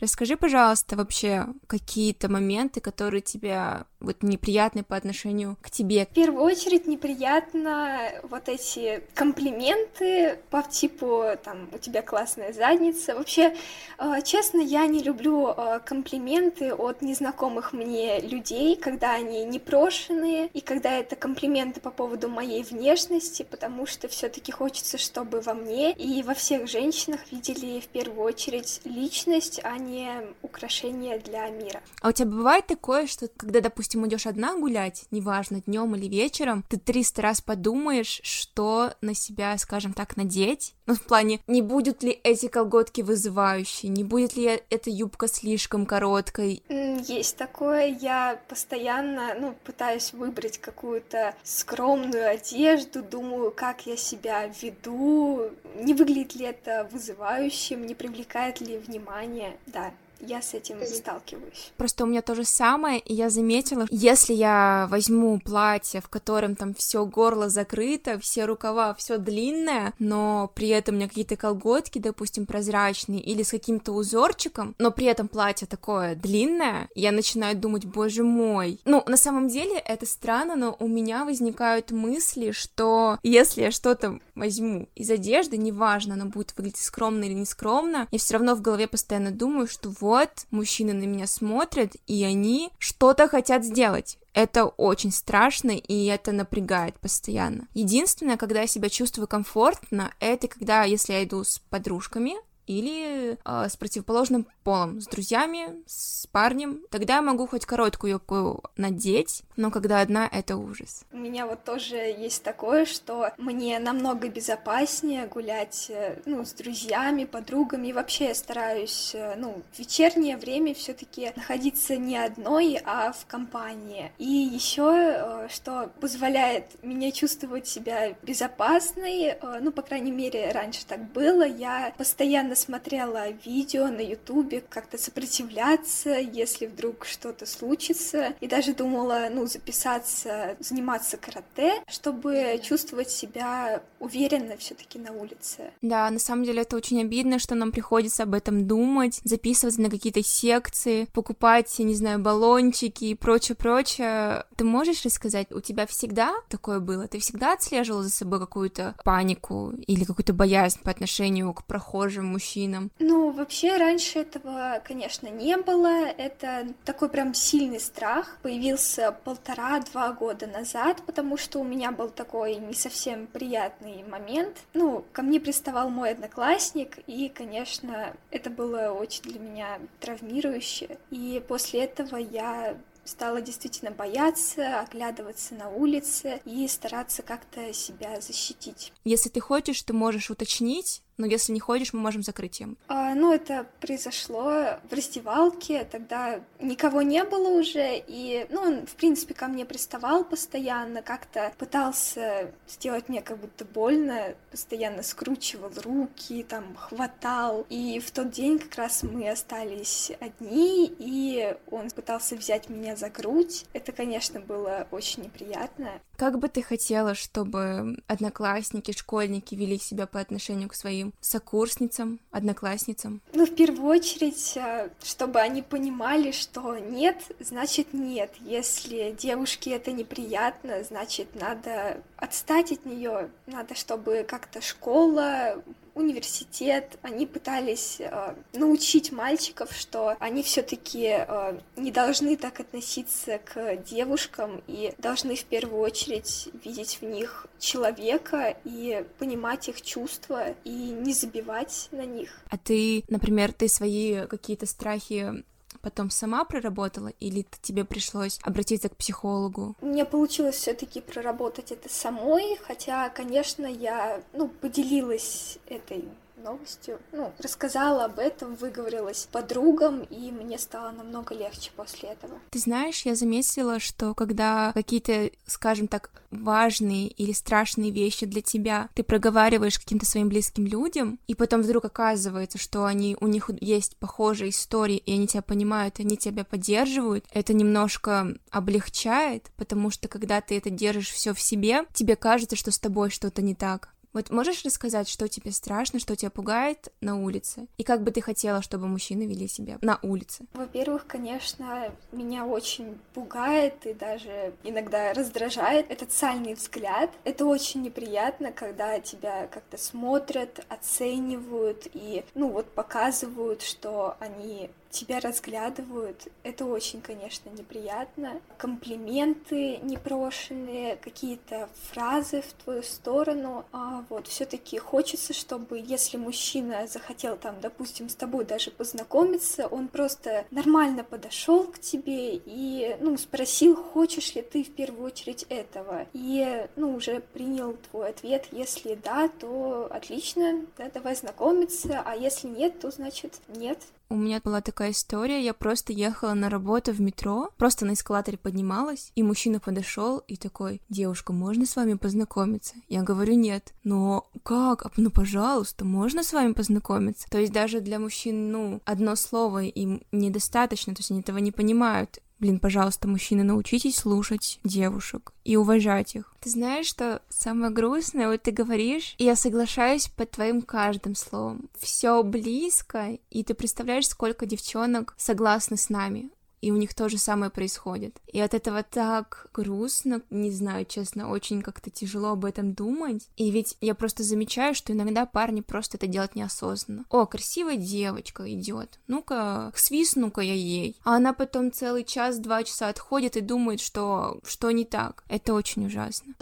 Расскажи, 0.00 0.36
пожалуйста, 0.36 0.96
вообще 0.96 1.46
какие-то 1.66 2.28
моменты, 2.28 2.80
которые 2.80 3.22
тебя 3.22 3.86
вот 4.04 4.22
неприятны 4.22 4.84
по 4.84 4.96
отношению 4.96 5.56
к 5.60 5.70
тебе. 5.70 6.06
В 6.06 6.14
первую 6.14 6.44
очередь 6.44 6.86
неприятно 6.86 8.00
вот 8.22 8.48
эти 8.48 9.02
комплименты 9.14 10.38
по 10.50 10.62
типу 10.62 11.24
там 11.42 11.68
у 11.72 11.78
тебя 11.78 12.02
классная 12.02 12.52
задница. 12.52 13.14
Вообще, 13.14 13.54
э, 13.98 14.22
честно, 14.22 14.60
я 14.60 14.86
не 14.86 15.02
люблю 15.02 15.48
э, 15.48 15.80
комплименты 15.84 16.74
от 16.74 17.02
незнакомых 17.02 17.72
мне 17.72 18.20
людей, 18.20 18.76
когда 18.76 19.14
они 19.14 19.44
непрошенные 19.44 20.48
и 20.48 20.60
когда 20.60 20.92
это 20.98 21.16
комплименты 21.16 21.80
по 21.80 21.90
поводу 21.90 22.28
моей 22.28 22.62
внешности, 22.62 23.46
потому 23.48 23.86
что 23.86 24.08
все-таки 24.08 24.52
хочется, 24.52 24.98
чтобы 24.98 25.40
во 25.40 25.54
мне 25.54 25.92
и 25.92 26.22
во 26.22 26.34
всех 26.34 26.68
женщинах 26.68 27.20
видели 27.30 27.80
в 27.80 27.86
первую 27.88 28.24
очередь 28.24 28.80
личность, 28.84 29.60
а 29.62 29.78
не 29.78 30.10
украшение 30.42 31.18
для 31.18 31.48
мира. 31.48 31.80
А 32.00 32.08
у 32.08 32.12
тебя 32.12 32.28
бывает 32.28 32.66
такое, 32.66 33.06
что 33.06 33.28
когда, 33.36 33.60
допустим, 33.60 33.93
идешь 34.06 34.26
одна 34.26 34.56
гулять, 34.56 35.04
неважно, 35.10 35.60
днем 35.60 35.94
или 35.94 36.06
вечером, 36.06 36.64
ты 36.68 36.78
триста 36.78 37.22
раз 37.22 37.40
подумаешь, 37.40 38.20
что 38.22 38.92
на 39.00 39.14
себя, 39.14 39.56
скажем 39.58 39.92
так, 39.92 40.16
надеть? 40.16 40.74
Ну, 40.86 40.94
в 40.94 41.02
плане, 41.02 41.40
не 41.46 41.62
будут 41.62 42.02
ли 42.02 42.10
эти 42.24 42.48
колготки 42.48 43.00
вызывающие, 43.00 43.90
не 43.90 44.04
будет 44.04 44.36
ли 44.36 44.62
эта 44.68 44.90
юбка 44.90 45.28
слишком 45.28 45.86
короткой? 45.86 46.62
Есть 46.68 47.36
такое, 47.36 47.86
я 47.86 48.40
постоянно, 48.48 49.34
ну, 49.38 49.54
пытаюсь 49.64 50.12
выбрать 50.12 50.58
какую-то 50.58 51.34
скромную 51.42 52.28
одежду, 52.28 53.02
думаю, 53.02 53.50
как 53.50 53.86
я 53.86 53.96
себя 53.96 54.46
веду, 54.60 55.50
не 55.76 55.94
выглядит 55.94 56.34
ли 56.34 56.46
это 56.46 56.88
вызывающим, 56.92 57.86
не 57.86 57.94
привлекает 57.94 58.60
ли 58.60 58.78
внимание, 58.78 59.56
да 59.66 59.92
я 60.26 60.42
с 60.42 60.54
этим 60.54 60.76
сталкиваюсь. 60.84 61.72
Просто 61.76 62.04
у 62.04 62.06
меня 62.06 62.22
то 62.22 62.34
же 62.34 62.44
самое, 62.44 62.98
и 62.98 63.14
я 63.14 63.30
заметила, 63.30 63.86
если 63.90 64.34
я 64.34 64.86
возьму 64.90 65.38
платье, 65.40 66.00
в 66.00 66.08
котором 66.08 66.56
там 66.56 66.74
все 66.74 67.04
горло 67.06 67.48
закрыто, 67.48 68.18
все 68.18 68.44
рукава, 68.44 68.94
все 68.94 69.18
длинное, 69.18 69.92
но 69.98 70.50
при 70.54 70.68
этом 70.68 70.94
у 70.94 70.98
меня 70.98 71.08
какие-то 71.08 71.36
колготки, 71.36 71.98
допустим, 71.98 72.46
прозрачные 72.46 73.20
или 73.20 73.42
с 73.42 73.50
каким-то 73.50 73.92
узорчиком, 73.92 74.74
но 74.78 74.90
при 74.90 75.06
этом 75.06 75.28
платье 75.28 75.66
такое 75.66 76.14
длинное, 76.14 76.88
я 76.94 77.12
начинаю 77.12 77.56
думать, 77.56 77.84
боже 77.84 78.22
мой. 78.22 78.80
Ну, 78.84 79.02
на 79.06 79.16
самом 79.16 79.48
деле 79.48 79.78
это 79.78 80.06
странно, 80.06 80.56
но 80.56 80.76
у 80.78 80.88
меня 80.88 81.24
возникают 81.24 81.90
мысли, 81.90 82.52
что 82.52 83.18
если 83.22 83.62
я 83.62 83.70
что-то 83.70 84.20
возьму 84.34 84.88
из 84.94 85.10
одежды, 85.10 85.56
неважно, 85.56 86.14
она 86.14 86.26
будет 86.26 86.54
выглядеть 86.56 86.82
скромно 86.82 87.24
или 87.24 87.34
не 87.34 87.44
скромно, 87.44 88.08
я 88.10 88.18
все 88.18 88.34
равно 88.34 88.54
в 88.54 88.62
голове 88.62 88.88
постоянно 88.88 89.30
думаю, 89.30 89.66
что 89.66 89.92
вот, 90.00 90.13
мужчины 90.50 90.92
на 90.92 91.04
меня 91.04 91.26
смотрят, 91.26 91.92
и 92.06 92.24
они 92.24 92.70
что-то 92.78 93.28
хотят 93.28 93.64
сделать. 93.64 94.18
Это 94.32 94.64
очень 94.64 95.12
страшно, 95.12 95.70
и 95.70 96.06
это 96.06 96.32
напрягает 96.32 96.98
постоянно. 96.98 97.68
Единственное, 97.74 98.36
когда 98.36 98.62
я 98.62 98.66
себя 98.66 98.88
чувствую 98.88 99.28
комфортно, 99.28 100.12
это 100.18 100.48
когда, 100.48 100.84
если 100.84 101.12
я 101.12 101.24
иду 101.24 101.44
с 101.44 101.60
подружками, 101.70 102.34
или 102.66 103.38
э, 103.44 103.68
с 103.68 103.76
противоположным 103.76 104.46
полом, 104.64 105.00
с 105.00 105.06
друзьями, 105.06 105.82
с 105.86 106.26
парнем. 106.28 106.80
Тогда 106.90 107.16
я 107.16 107.22
могу 107.22 107.46
хоть 107.46 107.66
короткую 107.66 108.14
юбку 108.14 108.64
надеть, 108.76 109.42
но 109.56 109.70
когда 109.70 110.00
одна, 110.00 110.28
это 110.30 110.56
ужас. 110.56 111.04
У 111.12 111.16
меня 111.16 111.46
вот 111.46 111.62
тоже 111.64 111.96
есть 111.96 112.42
такое, 112.42 112.86
что 112.86 113.30
мне 113.38 113.78
намного 113.78 114.28
безопаснее 114.28 115.26
гулять, 115.26 115.86
э, 115.90 116.16
ну, 116.24 116.44
с 116.44 116.52
друзьями, 116.52 117.24
подругами. 117.24 117.88
И 117.88 117.92
вообще 117.92 118.28
я 118.28 118.34
стараюсь, 118.34 119.12
э, 119.14 119.34
ну, 119.36 119.62
в 119.72 119.78
вечернее 119.78 120.36
время 120.36 120.74
все 120.74 120.94
таки 120.94 121.32
находиться 121.36 121.96
не 121.96 122.16
одной, 122.16 122.80
а 122.84 123.12
в 123.12 123.26
компании. 123.26 124.10
И 124.18 124.24
еще, 124.24 124.90
э, 124.94 125.48
что 125.50 125.90
позволяет 126.00 126.82
мне 126.82 127.12
чувствовать 127.12 127.68
себя 127.68 128.14
безопасной, 128.22 129.38
ну, 129.60 129.70
по 129.72 129.82
крайней 129.82 130.10
мере, 130.10 130.50
раньше 130.52 130.86
так 130.86 131.12
было, 131.12 131.46
я 131.46 131.92
постоянно 131.98 132.56
смотрела 132.56 133.30
видео 133.44 133.88
на 133.88 134.00
ютубе, 134.00 134.53
как-то 134.60 134.98
сопротивляться, 134.98 136.18
если 136.18 136.66
вдруг 136.66 137.04
что-то 137.04 137.46
случится, 137.46 138.34
и 138.40 138.46
даже 138.46 138.74
думала, 138.74 139.28
ну, 139.30 139.46
записаться, 139.46 140.56
заниматься 140.60 141.16
карате, 141.16 141.82
чтобы 141.88 142.60
чувствовать 142.62 143.10
себя 143.10 143.82
уверенно 144.00 144.56
все 144.56 144.74
таки 144.74 144.98
на 144.98 145.12
улице. 145.12 145.72
Да, 145.82 146.10
на 146.10 146.18
самом 146.18 146.44
деле 146.44 146.62
это 146.62 146.76
очень 146.76 147.00
обидно, 147.00 147.38
что 147.38 147.54
нам 147.54 147.72
приходится 147.72 148.24
об 148.24 148.34
этом 148.34 148.66
думать, 148.66 149.20
записываться 149.24 149.80
на 149.80 149.90
какие-то 149.90 150.22
секции, 150.22 151.06
покупать, 151.12 151.78
я 151.78 151.84
не 151.84 151.94
знаю, 151.94 152.18
баллончики 152.18 153.06
и 153.06 153.14
прочее-прочее. 153.14 154.44
Ты 154.56 154.64
можешь 154.64 155.04
рассказать, 155.04 155.50
у 155.52 155.60
тебя 155.60 155.86
всегда 155.86 156.34
такое 156.48 156.80
было? 156.80 157.08
Ты 157.08 157.18
всегда 157.18 157.54
отслеживала 157.54 158.02
за 158.02 158.10
собой 158.10 158.38
какую-то 158.38 158.94
панику 159.04 159.72
или 159.86 160.04
какую-то 160.04 160.32
боязнь 160.32 160.80
по 160.82 160.90
отношению 160.90 161.52
к 161.54 161.64
прохожим 161.64 162.26
мужчинам? 162.26 162.90
Ну, 162.98 163.30
вообще 163.30 163.76
раньше 163.76 164.24
этого, 164.44 164.82
конечно, 164.84 165.28
не 165.28 165.56
было. 165.56 166.06
Это 166.06 166.68
такой 166.84 167.08
прям 167.08 167.34
сильный 167.34 167.80
страх. 167.80 168.38
Появился 168.42 169.12
полтора-два 169.24 170.12
года 170.12 170.46
назад, 170.46 171.02
потому 171.06 171.36
что 171.36 171.60
у 171.60 171.64
меня 171.64 171.90
был 171.90 172.10
такой 172.10 172.56
не 172.56 172.74
совсем 172.74 173.26
приятный 173.26 174.04
момент. 174.04 174.58
Ну, 174.74 175.04
ко 175.12 175.22
мне 175.22 175.40
приставал 175.40 175.88
мой 175.88 176.10
одноклассник, 176.10 176.98
и, 177.06 177.28
конечно, 177.28 178.14
это 178.30 178.50
было 178.50 178.90
очень 178.90 179.22
для 179.22 179.38
меня 179.38 179.78
травмирующе. 180.00 180.98
И 181.10 181.42
после 181.46 181.84
этого 181.84 182.16
я 182.16 182.76
стала 183.04 183.40
действительно 183.40 183.90
бояться, 183.90 184.80
оглядываться 184.80 185.54
на 185.54 185.68
улице 185.68 186.40
и 186.44 186.66
стараться 186.68 187.22
как-то 187.22 187.72
себя 187.72 188.20
защитить. 188.20 188.92
Если 189.04 189.28
ты 189.28 189.40
хочешь, 189.40 189.82
ты 189.82 189.92
можешь 189.92 190.30
уточнить, 190.30 191.02
но 191.16 191.26
если 191.26 191.52
не 191.52 191.60
ходишь, 191.60 191.92
мы 191.92 192.00
можем 192.00 192.22
закрыть 192.22 192.52
тему. 192.52 192.76
А, 192.88 193.14
ну, 193.14 193.32
это 193.32 193.66
произошло 193.80 194.78
в 194.88 194.92
раздевалке, 194.92 195.84
тогда 195.84 196.40
никого 196.60 197.02
не 197.02 197.24
было 197.24 197.48
уже, 197.48 198.02
и, 198.06 198.46
ну, 198.50 198.60
он, 198.60 198.86
в 198.86 198.94
принципе, 198.94 199.34
ко 199.34 199.46
мне 199.46 199.64
приставал 199.64 200.24
постоянно, 200.24 201.02
как-то 201.02 201.52
пытался 201.58 202.50
сделать 202.68 203.08
мне 203.08 203.22
как 203.22 203.38
будто 203.38 203.64
больно, 203.64 204.34
постоянно 204.50 205.02
скручивал 205.02 205.70
руки, 205.82 206.44
там, 206.44 206.74
хватал, 206.76 207.66
и 207.68 208.00
в 208.00 208.10
тот 208.10 208.30
день 208.30 208.58
как 208.58 208.74
раз 208.76 209.02
мы 209.02 209.28
остались 209.28 210.12
одни, 210.20 210.92
и 210.98 211.56
он 211.70 211.90
пытался 211.90 212.36
взять 212.36 212.68
меня 212.68 212.96
за 212.96 213.10
грудь, 213.10 213.64
это, 213.72 213.92
конечно, 213.92 214.40
было 214.40 214.86
очень 214.90 215.24
неприятно. 215.24 215.90
Как 216.16 216.38
бы 216.38 216.48
ты 216.48 216.62
хотела, 216.62 217.14
чтобы 217.14 217.96
одноклассники, 218.06 218.92
школьники 218.92 219.54
вели 219.54 219.78
себя 219.78 220.06
по 220.06 220.20
отношению 220.20 220.68
к 220.68 220.74
своим 220.74 221.03
сокурсницам, 221.20 222.20
одноклассницам? 222.30 223.20
Ну, 223.32 223.46
в 223.46 223.54
первую 223.54 223.88
очередь, 223.88 224.56
э, 224.56 224.90
чтобы 225.02 225.40
они 225.40 225.62
понимали, 225.62 226.32
что 226.32 226.78
нет, 226.78 227.16
значит 227.40 227.92
нет. 227.92 228.32
Если 228.40 229.14
девушке 229.18 229.72
это 229.72 229.92
неприятно, 229.92 230.82
значит 230.84 231.34
надо 231.34 232.02
отстать 232.16 232.72
от 232.72 232.84
нее, 232.84 233.30
надо, 233.46 233.74
чтобы 233.74 234.24
как-то 234.28 234.60
школа 234.60 235.62
университет, 235.94 236.98
они 237.02 237.26
пытались 237.26 237.96
э, 238.00 238.34
научить 238.52 239.12
мальчиков, 239.12 239.72
что 239.72 240.16
они 240.18 240.42
все-таки 240.42 241.08
э, 241.10 241.58
не 241.76 241.90
должны 241.90 242.36
так 242.36 242.60
относиться 242.60 243.38
к 243.38 243.76
девушкам 243.76 244.62
и 244.66 244.92
должны 244.98 245.36
в 245.36 245.44
первую 245.44 245.80
очередь 245.80 246.48
видеть 246.64 246.98
в 247.00 247.04
них 247.04 247.46
человека 247.58 248.56
и 248.64 249.04
понимать 249.18 249.68
их 249.68 249.82
чувства 249.82 250.54
и 250.64 250.70
не 250.70 251.12
забивать 251.12 251.88
на 251.92 252.04
них. 252.04 252.40
А 252.50 252.58
ты, 252.58 253.04
например, 253.08 253.52
ты 253.52 253.68
свои 253.68 254.26
какие-то 254.26 254.66
страхи 254.66 255.44
потом 255.80 256.10
сама 256.10 256.44
проработала, 256.44 257.08
или 257.20 257.46
тебе 257.62 257.84
пришлось 257.84 258.38
обратиться 258.42 258.88
к 258.88 258.96
психологу? 258.96 259.76
Мне 259.80 260.04
получилось 260.04 260.56
все-таки 260.56 261.00
проработать 261.00 261.72
это 261.72 261.88
самой, 261.88 262.58
хотя, 262.66 263.08
конечно, 263.08 263.66
я, 263.66 264.22
ну, 264.32 264.48
поделилась 264.48 265.58
этой 265.66 266.04
новостью. 266.44 267.00
Ну, 267.12 267.32
рассказала 267.38 268.04
об 268.04 268.18
этом, 268.18 268.54
выговорилась 268.54 269.28
подругам, 269.32 270.02
и 270.02 270.30
мне 270.30 270.58
стало 270.58 270.92
намного 270.92 271.34
легче 271.34 271.70
после 271.74 272.10
этого. 272.10 272.38
Ты 272.50 272.58
знаешь, 272.58 273.02
я 273.04 273.14
заметила, 273.14 273.80
что 273.80 274.14
когда 274.14 274.72
какие-то, 274.72 275.30
скажем 275.46 275.88
так, 275.88 276.10
важные 276.30 277.08
или 277.08 277.32
страшные 277.32 277.90
вещи 277.90 278.26
для 278.26 278.42
тебя 278.42 278.88
ты 278.94 279.02
проговариваешь 279.02 279.78
каким-то 279.78 280.06
своим 280.06 280.28
близким 280.28 280.66
людям, 280.66 281.18
и 281.26 281.34
потом 281.34 281.62
вдруг 281.62 281.84
оказывается, 281.84 282.58
что 282.58 282.84
они, 282.84 283.16
у 283.20 283.26
них 283.26 283.50
есть 283.60 283.96
похожие 283.96 284.50
истории, 284.50 284.96
и 284.96 285.12
они 285.12 285.26
тебя 285.26 285.42
понимают, 285.42 286.00
они 286.00 286.16
тебя 286.16 286.44
поддерживают, 286.44 287.24
это 287.32 287.54
немножко 287.54 288.34
облегчает, 288.50 289.50
потому 289.56 289.90
что 289.90 290.08
когда 290.08 290.40
ты 290.40 290.56
это 290.58 290.70
держишь 290.70 291.10
все 291.10 291.32
в 291.32 291.40
себе, 291.40 291.84
тебе 291.92 292.16
кажется, 292.16 292.56
что 292.56 292.70
с 292.70 292.78
тобой 292.78 293.10
что-то 293.10 293.42
не 293.42 293.54
так. 293.54 293.94
Вот 294.14 294.30
можешь 294.30 294.64
рассказать, 294.64 295.08
что 295.08 295.28
тебе 295.28 295.50
страшно, 295.50 295.98
что 295.98 296.14
тебя 296.14 296.30
пугает 296.30 296.92
на 297.00 297.20
улице? 297.20 297.66
И 297.78 297.82
как 297.82 298.04
бы 298.04 298.12
ты 298.12 298.20
хотела, 298.20 298.62
чтобы 298.62 298.86
мужчины 298.86 299.24
вели 299.24 299.48
себя 299.48 299.78
на 299.82 299.98
улице? 300.02 300.46
Во-первых, 300.54 301.04
конечно, 301.08 301.92
меня 302.12 302.46
очень 302.46 302.96
пугает 303.12 303.84
и 303.86 303.92
даже 303.92 304.54
иногда 304.62 305.12
раздражает 305.14 305.90
этот 305.90 306.12
сальный 306.12 306.54
взгляд. 306.54 307.10
Это 307.24 307.44
очень 307.44 307.82
неприятно, 307.82 308.52
когда 308.52 309.00
тебя 309.00 309.48
как-то 309.48 309.76
смотрят, 309.76 310.64
оценивают 310.68 311.88
и, 311.92 312.24
ну 312.36 312.50
вот, 312.50 312.70
показывают, 312.70 313.62
что 313.62 314.16
они 314.20 314.70
тебя 314.94 315.20
разглядывают, 315.20 316.28
это 316.42 316.64
очень, 316.64 317.00
конечно, 317.00 317.50
неприятно. 317.50 318.40
Комплименты 318.56 319.78
непрошенные, 319.78 320.96
какие-то 320.96 321.68
фразы 321.90 322.42
в 322.42 322.52
твою 322.64 322.82
сторону. 322.82 323.64
А 323.72 324.04
вот 324.08 324.28
все-таки 324.28 324.78
хочется, 324.78 325.32
чтобы 325.34 325.82
если 325.84 326.16
мужчина 326.16 326.86
захотел 326.86 327.36
там, 327.36 327.60
допустим, 327.60 328.08
с 328.08 328.14
тобой 328.14 328.44
даже 328.44 328.70
познакомиться, 328.70 329.66
он 329.66 329.88
просто 329.88 330.46
нормально 330.50 331.04
подошел 331.04 331.64
к 331.64 331.78
тебе 331.78 332.36
и, 332.36 332.96
ну, 333.00 333.16
спросил, 333.18 333.76
хочешь 333.76 334.34
ли 334.34 334.42
ты 334.42 334.62
в 334.62 334.70
первую 334.70 335.06
очередь 335.06 335.44
этого. 335.48 336.06
И, 336.12 336.66
ну, 336.76 336.94
уже 336.94 337.20
принял 337.20 337.76
твой 337.90 338.10
ответ. 338.10 338.46
Если 338.52 338.94
да, 338.94 339.28
то 339.28 339.88
отлично, 339.90 340.64
да, 340.78 340.88
давай 340.88 341.16
знакомиться, 341.16 342.02
а 342.04 342.14
если 342.14 342.46
нет, 342.46 342.80
то 342.80 342.90
значит 342.90 343.40
нет. 343.48 343.78
У 344.10 344.16
меня 344.16 344.40
была 344.44 344.60
такая 344.60 344.83
история, 344.90 345.42
я 345.44 345.54
просто 345.54 345.92
ехала 345.92 346.34
на 346.34 346.50
работу 346.50 346.92
в 346.92 347.00
метро, 347.00 347.50
просто 347.56 347.84
на 347.84 347.94
эскалаторе 347.94 348.38
поднималась, 348.38 349.12
и 349.14 349.22
мужчина 349.22 349.60
подошел 349.60 350.18
и 350.18 350.36
такой, 350.36 350.80
девушка, 350.88 351.32
можно 351.32 351.66
с 351.66 351.76
вами 351.76 351.94
познакомиться? 351.94 352.74
Я 352.88 353.02
говорю, 353.02 353.34
нет. 353.34 353.72
Но 353.84 354.26
как? 354.42 354.86
А, 354.86 354.90
ну, 354.96 355.10
пожалуйста, 355.10 355.84
можно 355.84 356.22
с 356.22 356.32
вами 356.32 356.52
познакомиться? 356.52 357.28
То 357.30 357.38
есть 357.38 357.52
даже 357.52 357.80
для 357.80 357.98
мужчин, 357.98 358.50
ну, 358.50 358.80
одно 358.84 359.16
слово 359.16 359.64
им 359.64 360.02
недостаточно, 360.12 360.94
то 360.94 361.00
есть 361.00 361.10
они 361.10 361.20
этого 361.20 361.38
не 361.38 361.52
понимают. 361.52 362.20
Блин, 362.40 362.58
пожалуйста, 362.58 363.08
мужчины, 363.08 363.42
научитесь 363.42 363.96
слушать 363.96 364.58
девушек 364.64 365.32
и 365.44 365.56
уважать 365.56 366.16
их. 366.16 366.34
Ты 366.40 366.50
знаешь, 366.50 366.86
что 366.86 367.22
самое 367.28 367.72
грустное, 367.72 368.28
вот 368.28 368.42
ты 368.42 368.50
говоришь, 368.50 369.14
и 369.18 369.24
я 369.24 369.36
соглашаюсь 369.36 370.08
под 370.08 370.32
твоим 370.32 370.62
каждым 370.62 371.14
словом. 371.14 371.70
Все 371.78 372.22
близко, 372.22 373.18
и 373.30 373.44
ты 373.44 373.54
представляешь, 373.54 374.08
сколько 374.08 374.46
девчонок 374.46 375.14
согласны 375.16 375.76
с 375.76 375.88
нами 375.88 376.30
и 376.64 376.70
у 376.70 376.76
них 376.76 376.94
то 376.94 377.10
же 377.10 377.18
самое 377.18 377.50
происходит. 377.50 378.16
И 378.32 378.40
от 378.40 378.54
этого 378.54 378.82
так 378.82 379.48
грустно, 379.52 380.22
не 380.30 380.50
знаю, 380.50 380.86
честно, 380.86 381.28
очень 381.28 381.60
как-то 381.60 381.90
тяжело 381.90 382.30
об 382.30 382.46
этом 382.46 382.72
думать. 382.72 383.28
И 383.36 383.50
ведь 383.50 383.76
я 383.82 383.94
просто 383.94 384.22
замечаю, 384.22 384.74
что 384.74 384.94
иногда 384.94 385.26
парни 385.26 385.60
просто 385.60 385.98
это 385.98 386.06
делают 386.06 386.34
неосознанно. 386.34 387.04
О, 387.10 387.26
красивая 387.26 387.76
девочка 387.76 388.50
идет, 388.50 388.98
ну-ка, 389.08 389.72
свистну-ка 389.76 390.40
я 390.40 390.54
ей. 390.54 390.96
А 391.04 391.16
она 391.16 391.34
потом 391.34 391.70
целый 391.70 392.02
час-два 392.02 392.64
часа 392.64 392.88
отходит 392.88 393.36
и 393.36 393.42
думает, 393.42 393.80
что 393.80 394.40
что 394.42 394.70
не 394.70 394.86
так. 394.86 395.22
Это 395.28 395.52
очень 395.52 395.86
ужасно. 395.86 396.34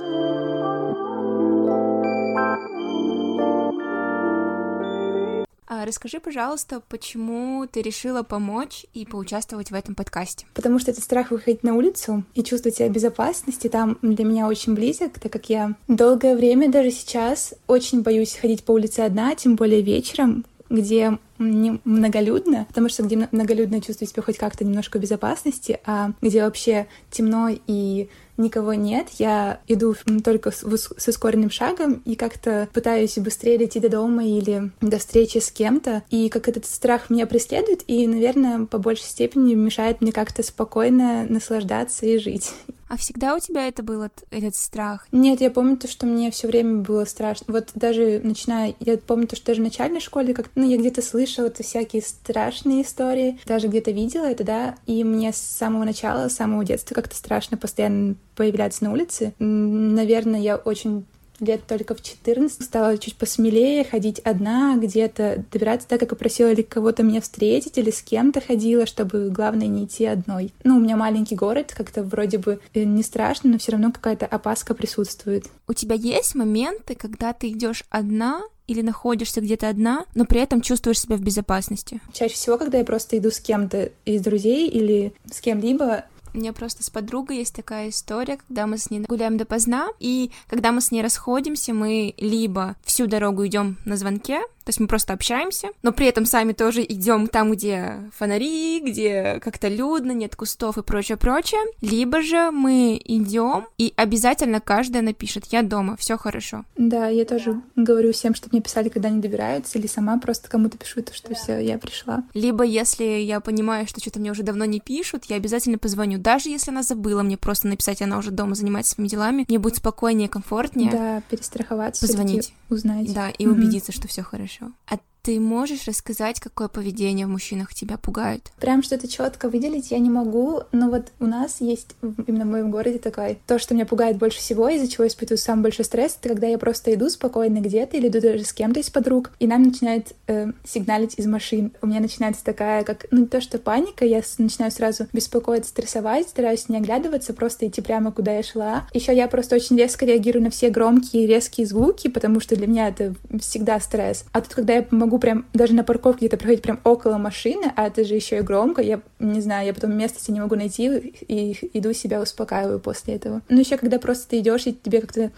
Расскажи, 5.85 6.21
пожалуйста, 6.21 6.83
почему 6.89 7.67
ты 7.67 7.83
решила 7.83 8.23
помочь 8.23 8.87
и 8.95 9.07
поучаствовать 9.07 9.71
в 9.71 9.75
этом 9.75 9.95
подкасте? 9.95 10.47
Потому 10.55 10.79
что 10.79 10.91
этот 10.91 11.05
страх 11.05 11.31
выходить 11.31 11.63
на 11.63 11.75
улицу 11.75 12.25
и 12.35 12.43
чувствовать 12.43 12.77
себя 12.77 12.89
в 12.89 12.93
безопасности 12.93 13.69
там 13.69 13.99
для 14.03 14.25
меня 14.25 14.47
очень 14.47 14.75
близок, 14.75 15.19
так 15.19 15.33
как 15.33 15.49
я 15.49 15.75
долгое 15.89 16.37
время, 16.37 16.71
даже 16.71 16.91
сейчас, 16.91 17.55
очень 17.67 18.03
боюсь 18.03 18.37
ходить 18.37 18.65
по 18.65 18.73
улице 18.73 19.01
одна, 19.01 19.35
тем 19.35 19.57
более 19.57 19.83
вечером, 19.83 20.45
где 20.73 21.19
не 21.39 21.81
многолюдно, 21.85 22.65
потому 22.69 22.89
что 22.89 23.03
где 23.03 23.29
многолюдно 23.31 23.81
чувствую 23.81 24.09
себя 24.09 24.23
хоть 24.23 24.39
как-то 24.39 24.65
немножко 24.65 24.99
в 24.99 25.03
безопасности, 25.03 25.81
а 25.85 26.13
где 26.21 26.43
вообще 26.43 26.87
темно 27.11 27.49
и 27.67 28.09
никого 28.39 28.75
нет, 28.75 29.09
я 29.19 29.61
иду 29.69 29.95
только 30.25 30.51
с, 30.51 30.63
с 30.63 31.09
ускоренным 31.09 31.51
шагом 31.51 32.03
и 32.05 32.17
как-то 32.17 32.69
пытаюсь 32.73 33.19
быстрее 33.19 33.59
дойти 33.59 33.79
до 33.79 33.89
дома 33.89 34.25
или 34.25 34.71
до 34.81 34.99
встречи 34.99 35.39
с 35.39 35.51
кем-то, 35.51 36.03
и 36.11 36.29
как 36.29 36.49
этот 36.49 36.65
страх 36.65 37.11
меня 37.11 37.27
преследует, 37.27 37.83
и, 37.87 38.07
наверное, 38.07 38.67
по 38.67 38.79
большей 38.79 39.05
степени 39.05 39.55
мешает 39.55 40.01
мне 40.01 40.13
как-то 40.13 40.43
спокойно 40.43 41.27
наслаждаться 41.29 42.07
и 42.07 42.19
жить. 42.19 42.53
А 42.93 42.99
всегда 42.99 43.35
у 43.35 43.39
тебя 43.39 43.69
это 43.69 43.83
был 43.83 44.03
этот 44.03 44.55
страх? 44.55 45.09
Нет, 45.13 45.41
я 45.41 45.51
помню 45.51 45.79
то, 45.79 45.89
что 45.89 46.05
мне 46.05 46.31
все 46.31 46.47
время 46.47 46.83
было 46.83 47.07
страшно. 47.07 47.47
Вот 47.55 47.71
даже 47.75 48.21
начиная, 48.23 48.75
я 48.81 48.99
помню 48.99 49.27
то, 49.27 49.35
что 49.35 49.47
даже 49.47 49.63
в 49.63 49.65
начальной 49.65 49.99
школе, 49.99 50.35
как 50.35 50.51
ну, 50.57 50.69
я 50.69 50.77
где-то 50.77 51.01
слышала 51.01 51.47
это 51.47 51.63
всякие 51.63 52.03
страшные 52.03 52.83
истории, 52.83 53.41
даже 53.47 53.69
где-то 53.69 53.93
видела 53.93 54.27
это, 54.27 54.45
да, 54.45 54.75
и 54.87 55.05
мне 55.05 55.33
с 55.33 55.39
самого 55.39 55.85
начала, 55.85 56.29
с 56.29 56.35
самого 56.35 56.67
детства 56.67 56.95
как-то 56.95 57.17
страшно 57.17 57.57
постоянно 57.57 58.15
появляться 58.37 58.85
на 58.85 58.93
улице. 58.93 59.33
Наверное, 59.39 60.41
я 60.41 60.57
очень 60.57 61.07
лет 61.43 61.67
только 61.67 61.95
в 61.95 62.03
14 62.03 62.63
стала 62.63 62.97
чуть 62.99 63.17
посмелее 63.17 63.85
ходить 63.85 64.21
одна, 64.21 64.77
где-то 64.77 65.45
добираться 65.53 65.89
так, 65.89 66.01
как 66.01 66.13
и 66.13 66.17
просила 66.17 66.53
ли 66.53 66.63
кого-то 66.63 67.03
меня 67.03 67.21
встретить 67.21 67.77
или 67.79 67.91
с 67.91 68.03
кем-то 68.03 68.41
ходила, 68.41 68.87
чтобы 68.87 69.31
главное 69.31 69.67
не 69.67 69.85
идти 69.85 70.07
одной. 70.07 70.53
Ну, 70.65 70.77
у 70.77 70.81
меня 70.81 70.97
маленький 70.97 71.35
город, 71.35 71.75
как-то 71.77 72.03
вроде 72.03 72.39
бы 72.39 72.61
э, 72.75 72.85
не 72.85 73.03
страшно, 73.03 73.51
но 73.51 73.59
все 73.59 73.73
равно 73.73 73.93
какая-то 73.93 74.27
опаска 74.27 74.75
присутствует. 74.75 75.47
У 75.69 75.73
тебя 75.75 75.95
есть 75.95 76.35
моменты, 76.35 76.95
когда 76.95 77.33
ты 77.33 77.49
идешь 77.51 77.85
одна 77.91 78.43
или 78.67 78.81
находишься 78.83 79.41
где-то 79.41 79.69
одна, 79.69 80.07
но 80.15 80.25
при 80.25 80.41
этом 80.41 80.61
чувствуешь 80.61 81.01
себя 81.01 81.17
в 81.17 81.21
безопасности? 81.21 82.01
Чаще 82.13 82.35
всего, 82.35 82.59
когда 82.59 82.79
я 82.79 82.85
просто 82.85 83.19
иду 83.19 83.31
с 83.31 83.41
кем-то 83.41 83.91
из 84.05 84.23
друзей 84.23 84.69
или 84.69 85.13
с 85.31 85.41
кем-либо, 85.41 86.05
у 86.35 86.39
меня 86.39 86.53
просто 86.53 86.83
с 86.83 86.91
подругой 86.91 87.39
есть 87.39 87.55
такая 87.55 87.91
история, 87.91 88.39
когда 88.39 88.67
мы 88.67 88.79
с 88.79 88.91
ней 88.91 89.01
гуляем 89.01 89.37
допоздна, 89.37 89.89
и 89.99 90.31
когда 90.49 90.73
мы 90.73 90.81
с 90.81 90.91
ней 90.91 91.03
расходимся, 91.03 91.75
мы 91.75 92.15
либо 92.17 92.77
всю 92.85 93.07
дорогу 93.07 93.47
идем 93.47 93.79
на 93.85 93.97
звонке, 93.97 94.43
То 94.65 94.71
есть 94.71 94.81
мы 94.81 94.87
просто 94.87 95.13
общаемся, 95.13 95.69
но 95.83 95.93
при 95.93 96.07
этом 96.07 96.27
сами 96.27 96.53
тоже 96.53 96.83
идем 96.83 97.27
там, 97.27 97.53
где 97.53 98.11
фонари, 98.17 98.81
где 98.81 99.41
как-то 99.43 99.69
людно, 99.69 100.13
нет 100.13 100.37
кустов 100.37 100.79
и 100.79 100.83
прочее, 100.83 101.17
прочее. 101.17 101.61
Либо 101.81 102.23
же 102.23 102.51
мы 102.51 103.01
идем 103.05 103.67
и 103.79 103.93
обязательно 103.97 104.61
каждая 104.61 105.03
напишет: 105.03 105.47
Я 105.47 105.63
дома, 105.63 105.97
все 105.97 106.17
хорошо. 106.17 106.65
Да, 106.77 107.09
я 107.09 107.25
тоже 107.25 107.61
говорю 107.77 108.13
всем, 108.13 108.35
чтобы 108.35 108.55
мне 108.55 108.63
писали, 108.63 108.89
когда 108.89 109.09
не 109.11 109.21
добираются, 109.21 109.79
или 109.79 109.87
сама 109.87 110.19
просто 110.19 110.49
кому-то 110.49 110.79
пишу, 110.79 111.03
то, 111.03 111.15
что 111.15 111.31
да. 111.31 111.35
все, 111.35 111.59
я 111.59 111.79
пришла. 111.79 112.25
Либо 112.35 112.65
если 112.65 113.05
я 113.05 113.41
понимаю, 113.41 113.87
что 113.87 114.01
что-то 114.01 114.21
мне 114.21 114.31
уже 114.31 114.43
давно 114.43 114.65
не 114.65 114.81
пишут, 114.81 115.25
я 115.27 115.37
обязательно 115.37 115.79
позвоню. 115.79 116.19
Даже 116.19 116.49
если 116.49 116.71
она 116.71 116.83
забыла 116.83 117.23
мне 117.23 117.37
просто 117.37 117.69
написать, 117.69 118.03
она 118.03 118.19
уже 118.19 118.31
дома 118.31 118.55
занимается 118.55 118.95
своими 118.95 119.09
делами, 119.09 119.45
мне 119.49 119.59
будет 119.59 119.77
спокойнее, 119.77 120.29
комфортнее. 120.29 120.91
Да, 120.91 121.23
перестраховаться. 121.31 122.07
Позвонить. 122.07 122.55
Узнать. 122.69 123.13
Да, 123.13 123.31
и 123.31 123.47
угу. 123.47 123.55
убедиться, 123.55 123.93
что 123.93 124.09
все 124.09 124.23
хорошо. 124.23 124.52
А 124.87 124.99
ты 125.23 125.39
можешь 125.39 125.87
рассказать, 125.87 126.41
какое 126.41 126.69
поведение 126.69 127.27
в 127.27 127.31
мужчинах 127.31 127.75
тебя 127.75 127.97
пугает? 127.97 128.51
Прям 128.59 128.83
что-то 128.83 129.07
четко 129.07 129.49
выделить 129.49 129.91
я 129.93 129.99
не 129.99 130.11
могу, 130.11 130.63
но 130.73 130.91
вот 130.91 131.13
у 131.21 131.27
нас 131.27 131.61
есть 131.61 131.95
именно 132.27 132.45
в 132.45 132.49
моем 132.49 132.71
городе 132.71 132.99
такое. 132.99 133.37
То, 133.47 133.59
что 133.59 133.75
меня 133.75 133.87
пугает 133.87 134.19
больше 134.19 134.39
всего, 134.39 134.69
из-за 134.69 134.89
чего 134.89 135.05
я 135.05 135.09
испытываю 135.09 135.39
самый 135.39 135.63
большой 135.63 135.85
стресс, 135.85 136.17
это 136.19 136.29
когда 136.31 136.49
я 136.49 136.59
просто 136.59 136.93
иду 136.93 137.09
спокойно 137.09 137.59
где-то 137.59 137.97
или 137.97 138.09
иду 138.09 138.21
даже 138.21 138.45
с 138.45 138.53
кем-то 138.53 138.81
из 138.81 138.91
подруг, 138.91 139.31
и 139.39 139.47
нам 139.47 139.63
начинает 139.63 140.15
э, 140.27 140.49
сигналить 140.65 141.15
из 141.19 141.27
машин. 141.27 141.73
У 141.81 141.87
меня 141.87 142.01
начинается 142.01 142.45
такая, 142.45 142.83
как, 142.83 143.07
ну 143.13 143.21
не 143.21 143.27
то 143.27 143.41
что 143.41 143.59
паника, 143.59 144.05
я 144.05 144.23
начинаю 144.39 144.73
сразу 144.73 145.07
беспокоиться, 145.13 145.71
стрессовать, 145.71 146.29
стараюсь 146.29 146.69
не 146.69 146.79
оглядываться, 146.79 147.33
просто 147.33 147.69
идти 147.69 147.81
прямо 147.81 148.11
куда 148.11 148.33
я 148.37 148.43
шла. 148.43 148.89
Еще 148.93 149.15
я 149.15 149.29
просто 149.29 149.55
очень 149.55 149.79
резко 149.79 150.05
реагирую 150.05 150.43
на 150.43 150.51
все 150.51 150.69
громкие 150.69 151.27
резкие 151.29 151.67
звуки, 151.67 152.09
потому 152.09 152.41
что 152.41 152.57
для 152.57 152.67
меня 152.67 152.89
это 152.89 153.15
всегда 153.41 153.79
стресс. 153.79 154.25
А 154.33 154.41
тут, 154.41 154.55
когда 154.55 154.75
я 154.75 154.87
могу 154.91 155.12
могу 155.13 155.21
прям 155.21 155.45
даже 155.53 155.75
на 155.75 155.85
парковке 155.85 156.21
где-то 156.21 156.39
проходить 156.39 156.63
прям 156.63 156.81
около 156.85 157.19
машины, 157.19 157.71
а 157.77 157.87
это 157.87 158.03
же 158.03 158.15
еще 158.15 158.39
и 158.39 158.41
громко. 158.41 158.81
Я 158.81 159.03
не 159.19 159.43
знаю, 159.43 159.67
я 159.67 159.75
потом 159.75 159.95
место 159.95 160.19
себе 160.19 160.35
не 160.35 160.41
могу 160.41 160.55
найти 160.55 160.89
и 161.29 161.55
иду 161.75 161.93
себя 161.93 162.23
успокаиваю 162.23 162.81
после 162.81 163.17
этого. 163.17 163.43
Ну 163.51 163.61
еще 163.61 163.77
когда 163.77 163.99
просто 163.99 164.31
ты 164.31 164.39
идешь 164.39 164.67
и 164.67 164.73
тебе 164.73 165.03
как-то 165.03 165.31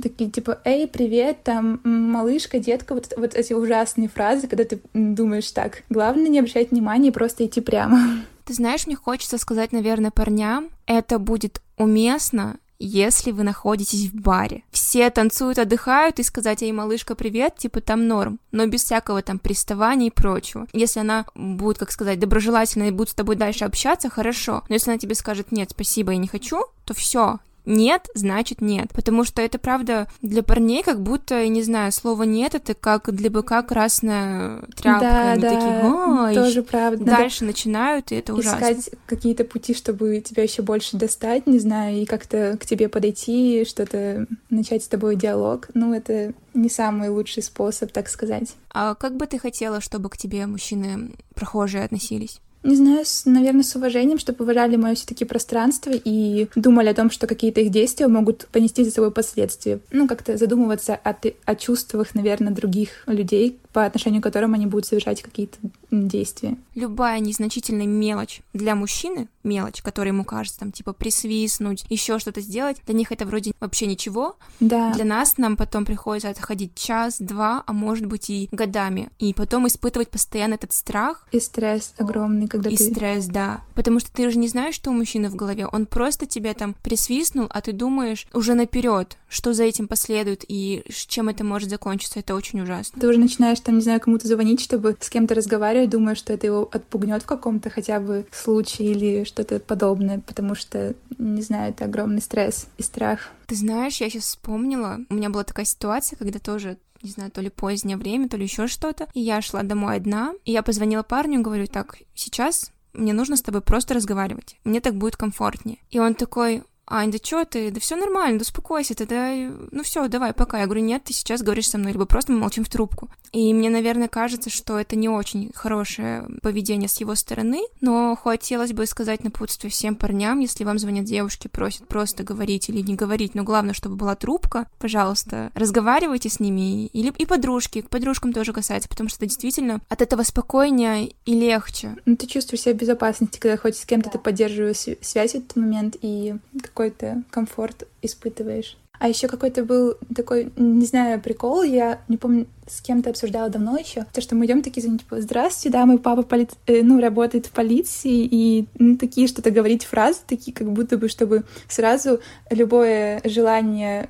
такие 0.00 0.30
типа 0.30 0.58
«Эй, 0.64 0.86
привет, 0.86 1.44
там, 1.44 1.80
малышка, 1.82 2.58
детка», 2.58 2.92
вот, 2.94 3.10
вот 3.16 3.34
эти 3.34 3.54
ужасные 3.54 4.10
фразы, 4.10 4.48
когда 4.48 4.64
ты 4.64 4.80
думаешь 4.92 5.50
так, 5.50 5.82
главное 5.88 6.28
не 6.28 6.40
обращать 6.40 6.70
внимания 6.70 7.08
и 7.08 7.12
просто 7.12 7.46
идти 7.46 7.62
прямо. 7.62 7.98
Ты 8.44 8.52
знаешь, 8.52 8.86
мне 8.86 8.96
хочется 8.96 9.38
сказать, 9.38 9.72
наверное, 9.72 10.10
парням, 10.10 10.68
это 10.84 11.18
будет 11.18 11.62
уместно, 11.78 12.58
если 12.84 13.30
вы 13.30 13.44
находитесь 13.44 14.06
в 14.06 14.14
баре. 14.14 14.64
Все 14.70 15.08
танцуют, 15.10 15.58
отдыхают, 15.58 16.18
и 16.18 16.22
сказать 16.22 16.62
ей, 16.62 16.72
малышка, 16.72 17.14
привет, 17.14 17.56
типа 17.56 17.80
там 17.80 18.08
норм, 18.08 18.40
но 18.50 18.66
без 18.66 18.82
всякого 18.84 19.22
там 19.22 19.38
приставания 19.38 20.08
и 20.08 20.10
прочего. 20.10 20.66
Если 20.72 21.00
она 21.00 21.26
будет, 21.34 21.78
как 21.78 21.92
сказать, 21.92 22.18
доброжелательна 22.18 22.84
и 22.84 22.90
будет 22.90 23.10
с 23.10 23.14
тобой 23.14 23.36
дальше 23.36 23.64
общаться, 23.64 24.10
хорошо. 24.10 24.64
Но 24.68 24.74
если 24.74 24.90
она 24.90 24.98
тебе 24.98 25.14
скажет, 25.14 25.52
нет, 25.52 25.70
спасибо, 25.70 26.12
я 26.12 26.18
не 26.18 26.28
хочу, 26.28 26.64
то 26.84 26.94
все, 26.94 27.38
нет, 27.64 28.08
значит 28.14 28.60
нет. 28.60 28.90
Потому 28.92 29.24
что 29.24 29.40
это, 29.42 29.58
правда, 29.58 30.08
для 30.20 30.42
парней 30.42 30.82
как 30.82 31.02
будто, 31.02 31.46
не 31.46 31.62
знаю, 31.62 31.92
слово 31.92 32.24
нет, 32.24 32.54
это 32.54 32.74
как 32.74 33.12
для 33.12 33.30
быка 33.30 33.62
красная 33.62 34.62
тряпка. 34.76 35.00
Да, 35.00 35.32
Они 35.32 35.42
да, 35.42 35.50
такие, 35.50 35.84
ой, 35.84 36.34
тоже 36.34 36.62
правда. 36.62 37.04
Дальше 37.04 37.44
Надо 37.44 37.52
начинают, 37.52 38.12
и 38.12 38.16
это 38.16 38.34
ужасно. 38.34 38.72
Искать 38.72 38.90
какие-то 39.06 39.44
пути, 39.44 39.74
чтобы 39.74 40.20
тебя 40.20 40.42
еще 40.42 40.62
больше 40.62 40.96
достать, 40.96 41.46
не 41.46 41.58
знаю, 41.58 42.02
и 42.02 42.04
как-то 42.04 42.56
к 42.60 42.66
тебе 42.66 42.88
подойти, 42.88 43.64
что-то 43.68 44.26
начать 44.50 44.82
с 44.82 44.88
тобой 44.88 45.16
диалог. 45.16 45.68
Ну, 45.74 45.94
это 45.94 46.32
не 46.54 46.68
самый 46.68 47.08
лучший 47.10 47.42
способ, 47.42 47.92
так 47.92 48.08
сказать. 48.08 48.54
А 48.70 48.94
как 48.94 49.16
бы 49.16 49.26
ты 49.26 49.38
хотела, 49.38 49.80
чтобы 49.80 50.10
к 50.10 50.16
тебе 50.16 50.46
мужчины 50.46 51.12
прохожие 51.34 51.84
относились? 51.84 52.40
Не 52.62 52.76
знаю, 52.76 53.04
с, 53.04 53.26
наверное, 53.26 53.62
с 53.62 53.74
уважением, 53.74 54.18
чтобы 54.18 54.44
уважали 54.44 54.76
мое 54.76 54.94
все-таки 54.94 55.24
пространство 55.24 55.92
и 55.92 56.46
думали 56.54 56.88
о 56.88 56.94
том, 56.94 57.10
что 57.10 57.26
какие-то 57.26 57.60
их 57.60 57.70
действия 57.70 58.06
могут 58.06 58.46
понести 58.48 58.84
за 58.84 58.90
собой 58.90 59.10
последствия. 59.10 59.80
Ну, 59.90 60.06
как-то 60.06 60.36
задумываться 60.36 60.94
о, 60.94 61.14
о 61.44 61.54
чувствах, 61.56 62.14
наверное, 62.14 62.52
других 62.52 63.02
людей, 63.06 63.58
по 63.72 63.84
отношению 63.84 64.20
к 64.20 64.24
которым 64.24 64.54
они 64.54 64.66
будут 64.66 64.86
совершать 64.86 65.22
какие-то 65.22 65.58
действия. 65.90 66.56
Любая 66.74 67.20
незначительная 67.20 67.86
мелочь 67.86 68.42
для 68.52 68.74
мужчины, 68.74 69.28
мелочь, 69.44 69.82
которая 69.82 70.12
ему 70.12 70.24
кажется, 70.24 70.60
там, 70.60 70.72
типа, 70.72 70.92
присвистнуть, 70.92 71.84
еще 71.88 72.18
что-то 72.18 72.40
сделать, 72.40 72.78
для 72.86 72.94
них 72.94 73.12
это 73.12 73.26
вроде 73.26 73.52
вообще 73.60 73.86
ничего. 73.86 74.36
Да. 74.60 74.92
Для 74.92 75.04
нас 75.04 75.38
нам 75.38 75.56
потом 75.56 75.84
приходится 75.84 76.30
отходить 76.30 76.74
час, 76.74 77.16
два, 77.18 77.62
а 77.66 77.72
может 77.72 78.06
быть 78.06 78.30
и 78.30 78.48
годами. 78.52 79.10
И 79.18 79.34
потом 79.34 79.66
испытывать 79.66 80.10
постоянно 80.10 80.54
этот 80.54 80.72
страх. 80.72 81.26
И 81.32 81.40
стресс 81.40 81.94
огромный, 81.98 82.48
когда 82.48 82.70
и 82.70 82.76
ты... 82.76 82.84
стресс, 82.84 83.26
да. 83.26 83.62
Потому 83.74 84.00
что 84.00 84.12
ты 84.12 84.30
же 84.30 84.38
не 84.38 84.48
знаешь, 84.48 84.74
что 84.74 84.90
у 84.90 84.94
мужчины 84.94 85.28
в 85.28 85.34
голове. 85.34 85.66
Он 85.66 85.86
просто 85.86 86.26
тебя 86.26 86.54
там 86.54 86.74
присвистнул, 86.82 87.46
а 87.50 87.60
ты 87.60 87.72
думаешь 87.72 88.26
уже 88.32 88.54
наперед, 88.54 89.16
что 89.32 89.54
за 89.54 89.64
этим 89.64 89.88
последует 89.88 90.44
и 90.46 90.84
чем 90.88 91.30
это 91.30 91.42
может 91.42 91.70
закончиться. 91.70 92.20
Это 92.20 92.34
очень 92.34 92.60
ужасно. 92.60 93.00
Ты 93.00 93.08
уже 93.08 93.18
начинаешь 93.18 93.60
там, 93.60 93.76
не 93.76 93.80
знаю, 93.80 93.98
кому-то 93.98 94.28
звонить, 94.28 94.60
чтобы 94.60 94.94
с 95.00 95.08
кем-то 95.08 95.34
разговаривать, 95.34 95.88
думая, 95.88 96.14
что 96.14 96.34
это 96.34 96.46
его 96.46 96.68
отпугнет 96.70 97.22
в 97.22 97.26
каком-то 97.26 97.70
хотя 97.70 97.98
бы 97.98 98.26
случае 98.30 98.90
или 98.90 99.24
что-то 99.24 99.58
подобное, 99.58 100.20
потому 100.20 100.54
что, 100.54 100.94
не 101.16 101.40
знаю, 101.40 101.70
это 101.70 101.86
огромный 101.86 102.20
стресс 102.20 102.66
и 102.76 102.82
страх. 102.82 103.30
Ты 103.46 103.54
знаешь, 103.54 104.02
я 104.02 104.10
сейчас 104.10 104.24
вспомнила, 104.24 105.00
у 105.08 105.14
меня 105.14 105.30
была 105.30 105.44
такая 105.44 105.64
ситуация, 105.64 106.18
когда 106.18 106.38
тоже 106.38 106.76
не 107.02 107.10
знаю, 107.10 107.32
то 107.32 107.40
ли 107.40 107.48
позднее 107.48 107.96
время, 107.96 108.28
то 108.28 108.36
ли 108.36 108.44
еще 108.44 108.68
что-то. 108.68 109.08
И 109.12 109.20
я 109.20 109.42
шла 109.42 109.64
домой 109.64 109.96
одна, 109.96 110.34
и 110.44 110.52
я 110.52 110.62
позвонила 110.62 111.02
парню 111.02 111.40
говорю, 111.42 111.66
так, 111.66 111.96
сейчас 112.14 112.70
мне 112.92 113.12
нужно 113.12 113.36
с 113.36 113.42
тобой 113.42 113.60
просто 113.60 113.94
разговаривать. 113.94 114.56
Мне 114.64 114.80
так 114.80 114.94
будет 114.94 115.16
комфортнее. 115.16 115.78
И 115.90 115.98
он 115.98 116.14
такой, 116.14 116.62
Ань, 116.86 117.10
да 117.10 117.18
что 117.22 117.44
ты? 117.44 117.70
Да 117.70 117.80
все 117.80 117.96
нормально, 117.96 118.38
да 118.38 118.42
успокойся 118.42 118.94
ты, 118.94 119.06
да 119.06 119.32
ну 119.70 119.82
все, 119.82 120.08
давай, 120.08 120.32
пока. 120.32 120.60
Я 120.60 120.66
говорю, 120.66 120.82
нет, 120.82 121.04
ты 121.04 121.12
сейчас 121.12 121.42
говоришь 121.42 121.68
со 121.68 121.78
мной, 121.78 121.92
либо 121.92 122.06
просто 122.06 122.32
мы 122.32 122.38
молчим 122.38 122.64
в 122.64 122.68
трубку. 122.68 123.08
И 123.32 123.54
мне, 123.54 123.70
наверное, 123.70 124.08
кажется, 124.08 124.50
что 124.50 124.78
это 124.78 124.94
не 124.94 125.08
очень 125.08 125.50
хорошее 125.54 126.26
поведение 126.42 126.88
с 126.88 127.00
его 127.00 127.14
стороны, 127.14 127.62
но 127.80 128.14
хотелось 128.14 128.72
бы 128.72 128.84
сказать 128.84 129.24
напутствие 129.24 129.70
всем 129.70 129.96
парням, 129.96 130.40
если 130.40 130.64
вам 130.64 130.78
звонят 130.78 131.06
девушки, 131.06 131.48
просят 131.48 131.88
просто 131.88 132.24
говорить 132.24 132.68
или 132.68 132.82
не 132.82 132.94
говорить, 132.94 133.34
но 133.34 133.42
главное, 133.42 133.72
чтобы 133.72 133.96
была 133.96 134.16
трубка, 134.16 134.68
пожалуйста, 134.78 135.50
разговаривайте 135.54 136.28
с 136.28 136.40
ними, 136.40 136.86
или 136.88 137.12
и 137.16 137.24
подружки, 137.24 137.80
к 137.80 137.88
подружкам 137.88 138.34
тоже 138.34 138.52
касается, 138.52 138.90
потому 138.90 139.08
что 139.08 139.24
действительно 139.24 139.80
от 139.88 140.02
этого 140.02 140.24
спокойнее 140.24 141.12
и 141.24 141.34
легче. 141.34 141.96
Ну, 142.04 142.16
ты 142.16 142.26
чувствуешь 142.26 142.62
себя 142.62 142.74
в 142.74 142.78
безопасности, 142.78 143.38
когда 143.38 143.56
хоть 143.56 143.76
с 143.76 143.86
кем-то 143.86 144.10
ты 144.10 144.18
поддерживаешь 144.18 144.98
связь 145.00 145.32
в 145.32 145.36
этот 145.36 145.56
момент, 145.56 145.96
и 146.02 146.34
какой-то 146.72 147.22
комфорт 147.30 147.86
испытываешь. 148.00 148.76
А 148.98 149.08
еще 149.08 149.26
какой-то 149.26 149.64
был 149.64 149.96
такой, 150.14 150.52
не 150.56 150.86
знаю, 150.86 151.20
прикол, 151.20 151.64
я 151.64 152.00
не 152.06 152.16
помню, 152.16 152.46
с 152.68 152.80
кем-то 152.80 153.10
обсуждала 153.10 153.48
давно 153.48 153.76
еще, 153.76 154.06
то, 154.12 154.20
что 154.20 154.36
мы 154.36 154.46
идем 154.46 154.62
такие, 154.62 154.86
типа, 154.96 155.20
здравствуйте, 155.20 155.76
да, 155.76 155.86
мой 155.86 155.98
папа 155.98 156.22
поли... 156.22 156.46
э, 156.68 156.82
ну, 156.84 157.00
работает 157.00 157.46
в 157.46 157.50
полиции, 157.50 158.28
и 158.30 158.66
ну, 158.78 158.96
такие 158.96 159.26
что-то 159.26 159.50
говорить 159.50 159.84
фразы, 159.84 160.20
такие, 160.24 160.54
как 160.54 160.70
будто 160.70 160.98
бы, 160.98 161.08
чтобы 161.08 161.42
сразу 161.68 162.20
любое 162.48 163.20
желание 163.24 164.08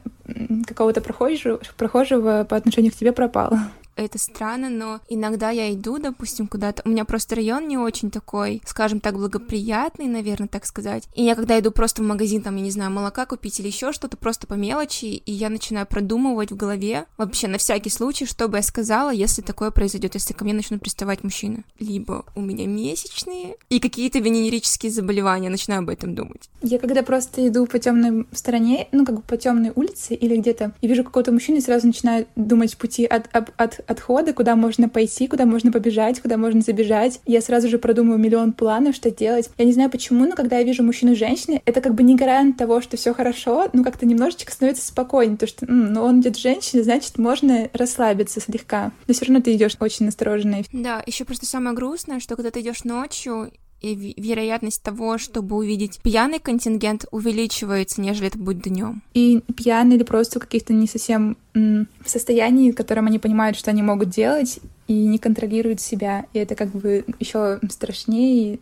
какого-то 0.66 1.00
прохожего, 1.00 1.58
прохожего 1.78 2.44
по 2.44 2.56
отношению 2.56 2.92
к 2.92 2.96
тебе 2.96 3.12
пропало 3.12 3.60
это 3.96 4.18
странно, 4.18 4.70
но 4.70 5.00
иногда 5.08 5.50
я 5.50 5.72
иду, 5.72 5.98
допустим, 5.98 6.46
куда-то, 6.46 6.82
у 6.84 6.88
меня 6.88 7.04
просто 7.04 7.36
район 7.36 7.68
не 7.68 7.78
очень 7.78 8.10
такой, 8.10 8.62
скажем 8.66 9.00
так, 9.00 9.14
благоприятный, 9.14 10.06
наверное, 10.06 10.48
так 10.48 10.66
сказать. 10.66 11.04
И 11.14 11.22
я 11.22 11.34
когда 11.34 11.58
иду 11.58 11.70
просто 11.70 12.02
в 12.02 12.06
магазин, 12.06 12.42
там, 12.42 12.56
я 12.56 12.62
не 12.62 12.70
знаю, 12.70 12.90
молока 12.90 13.26
купить 13.26 13.60
или 13.60 13.68
еще 13.68 13.92
что-то, 13.92 14.16
просто 14.16 14.46
по 14.46 14.54
мелочи, 14.54 15.04
и 15.04 15.32
я 15.32 15.50
начинаю 15.50 15.86
продумывать 15.86 16.50
в 16.50 16.56
голове, 16.56 17.06
вообще 17.16 17.48
на 17.48 17.58
всякий 17.58 17.90
случай, 17.90 18.26
что 18.26 18.48
бы 18.48 18.58
я 18.58 18.62
сказала, 18.62 19.10
если 19.10 19.42
такое 19.42 19.70
произойдет, 19.70 20.14
если 20.14 20.32
ко 20.32 20.44
мне 20.44 20.54
начнут 20.54 20.80
приставать 20.80 21.22
мужчины. 21.24 21.64
Либо 21.78 22.24
у 22.34 22.40
меня 22.40 22.66
месячные 22.66 23.56
и 23.68 23.80
какие-то 23.80 24.18
венерические 24.18 24.90
заболевания, 24.92 25.50
начинаю 25.50 25.80
об 25.80 25.90
этом 25.90 26.14
думать. 26.14 26.50
Я 26.62 26.78
когда 26.78 27.02
просто 27.02 27.46
иду 27.46 27.66
по 27.66 27.78
темной 27.78 28.26
стороне, 28.32 28.88
ну, 28.92 29.04
как 29.04 29.16
бы 29.16 29.22
по 29.22 29.36
темной 29.36 29.72
улице 29.74 30.14
или 30.14 30.36
где-то, 30.36 30.72
и 30.80 30.86
вижу 30.86 31.04
какого-то 31.04 31.32
мужчину, 31.32 31.58
и 31.58 31.60
сразу 31.60 31.86
начинаю 31.86 32.26
думать 32.36 32.76
пути 32.76 33.04
от, 33.04 33.28
от, 33.32 33.52
от 33.56 33.81
отходы, 33.86 34.32
куда 34.32 34.56
можно 34.56 34.88
пойти, 34.88 35.26
куда 35.26 35.46
можно 35.46 35.72
побежать, 35.72 36.20
куда 36.20 36.36
можно 36.36 36.60
забежать. 36.60 37.20
Я 37.26 37.40
сразу 37.40 37.68
же 37.68 37.78
продумываю 37.78 38.18
миллион 38.18 38.52
планов, 38.52 38.94
что 38.94 39.10
делать. 39.10 39.50
Я 39.58 39.64
не 39.64 39.72
знаю 39.72 39.90
почему, 39.90 40.26
но 40.26 40.32
когда 40.32 40.58
я 40.58 40.64
вижу 40.64 40.82
мужчину 40.82 41.12
и 41.12 41.16
женщину, 41.16 41.60
это 41.64 41.80
как 41.80 41.94
бы 41.94 42.02
не 42.02 42.16
гарант 42.16 42.56
того, 42.56 42.80
что 42.80 42.96
все 42.96 43.14
хорошо, 43.14 43.68
ну 43.72 43.84
как-то 43.84 44.06
немножечко 44.06 44.52
становится 44.52 44.86
спокойнее, 44.86 45.36
то 45.36 45.46
что, 45.46 45.66
ну 45.68 46.02
он 46.02 46.20
идет 46.20 46.36
женщина, 46.36 46.82
значит, 46.82 47.18
можно 47.18 47.68
расслабиться 47.72 48.40
слегка. 48.40 48.92
Но 49.06 49.14
все 49.14 49.24
равно 49.26 49.40
ты 49.40 49.54
идешь 49.54 49.76
очень 49.80 50.08
осторожно. 50.08 50.62
Да, 50.72 51.02
еще 51.06 51.24
просто 51.24 51.46
самое 51.46 51.74
грустное, 51.74 52.20
что 52.20 52.36
когда 52.36 52.50
ты 52.50 52.60
идешь 52.60 52.84
ночью, 52.84 53.50
и 53.82 54.14
вероятность 54.16 54.82
того, 54.82 55.18
чтобы 55.18 55.56
увидеть 55.56 56.00
пьяный 56.02 56.38
контингент, 56.38 57.04
увеличивается, 57.10 58.00
нежели 58.00 58.28
это 58.28 58.38
будет 58.38 58.62
днем. 58.62 59.02
И 59.12 59.42
пьяный 59.56 59.96
или 59.96 60.04
просто 60.04 60.40
каких-то 60.40 60.72
не 60.72 60.86
совсем 60.86 61.36
в 61.54 61.86
состоянии, 62.06 62.70
в 62.70 62.76
котором 62.76 63.06
они 63.06 63.18
понимают, 63.18 63.56
что 63.56 63.70
они 63.70 63.82
могут 63.82 64.08
делать, 64.10 64.60
и 64.86 65.06
не 65.06 65.18
контролируют 65.18 65.80
себя. 65.80 66.26
И 66.32 66.38
это 66.38 66.54
как 66.54 66.70
бы 66.70 67.04
еще 67.18 67.60
страшнее, 67.68 68.54
и 68.54 68.60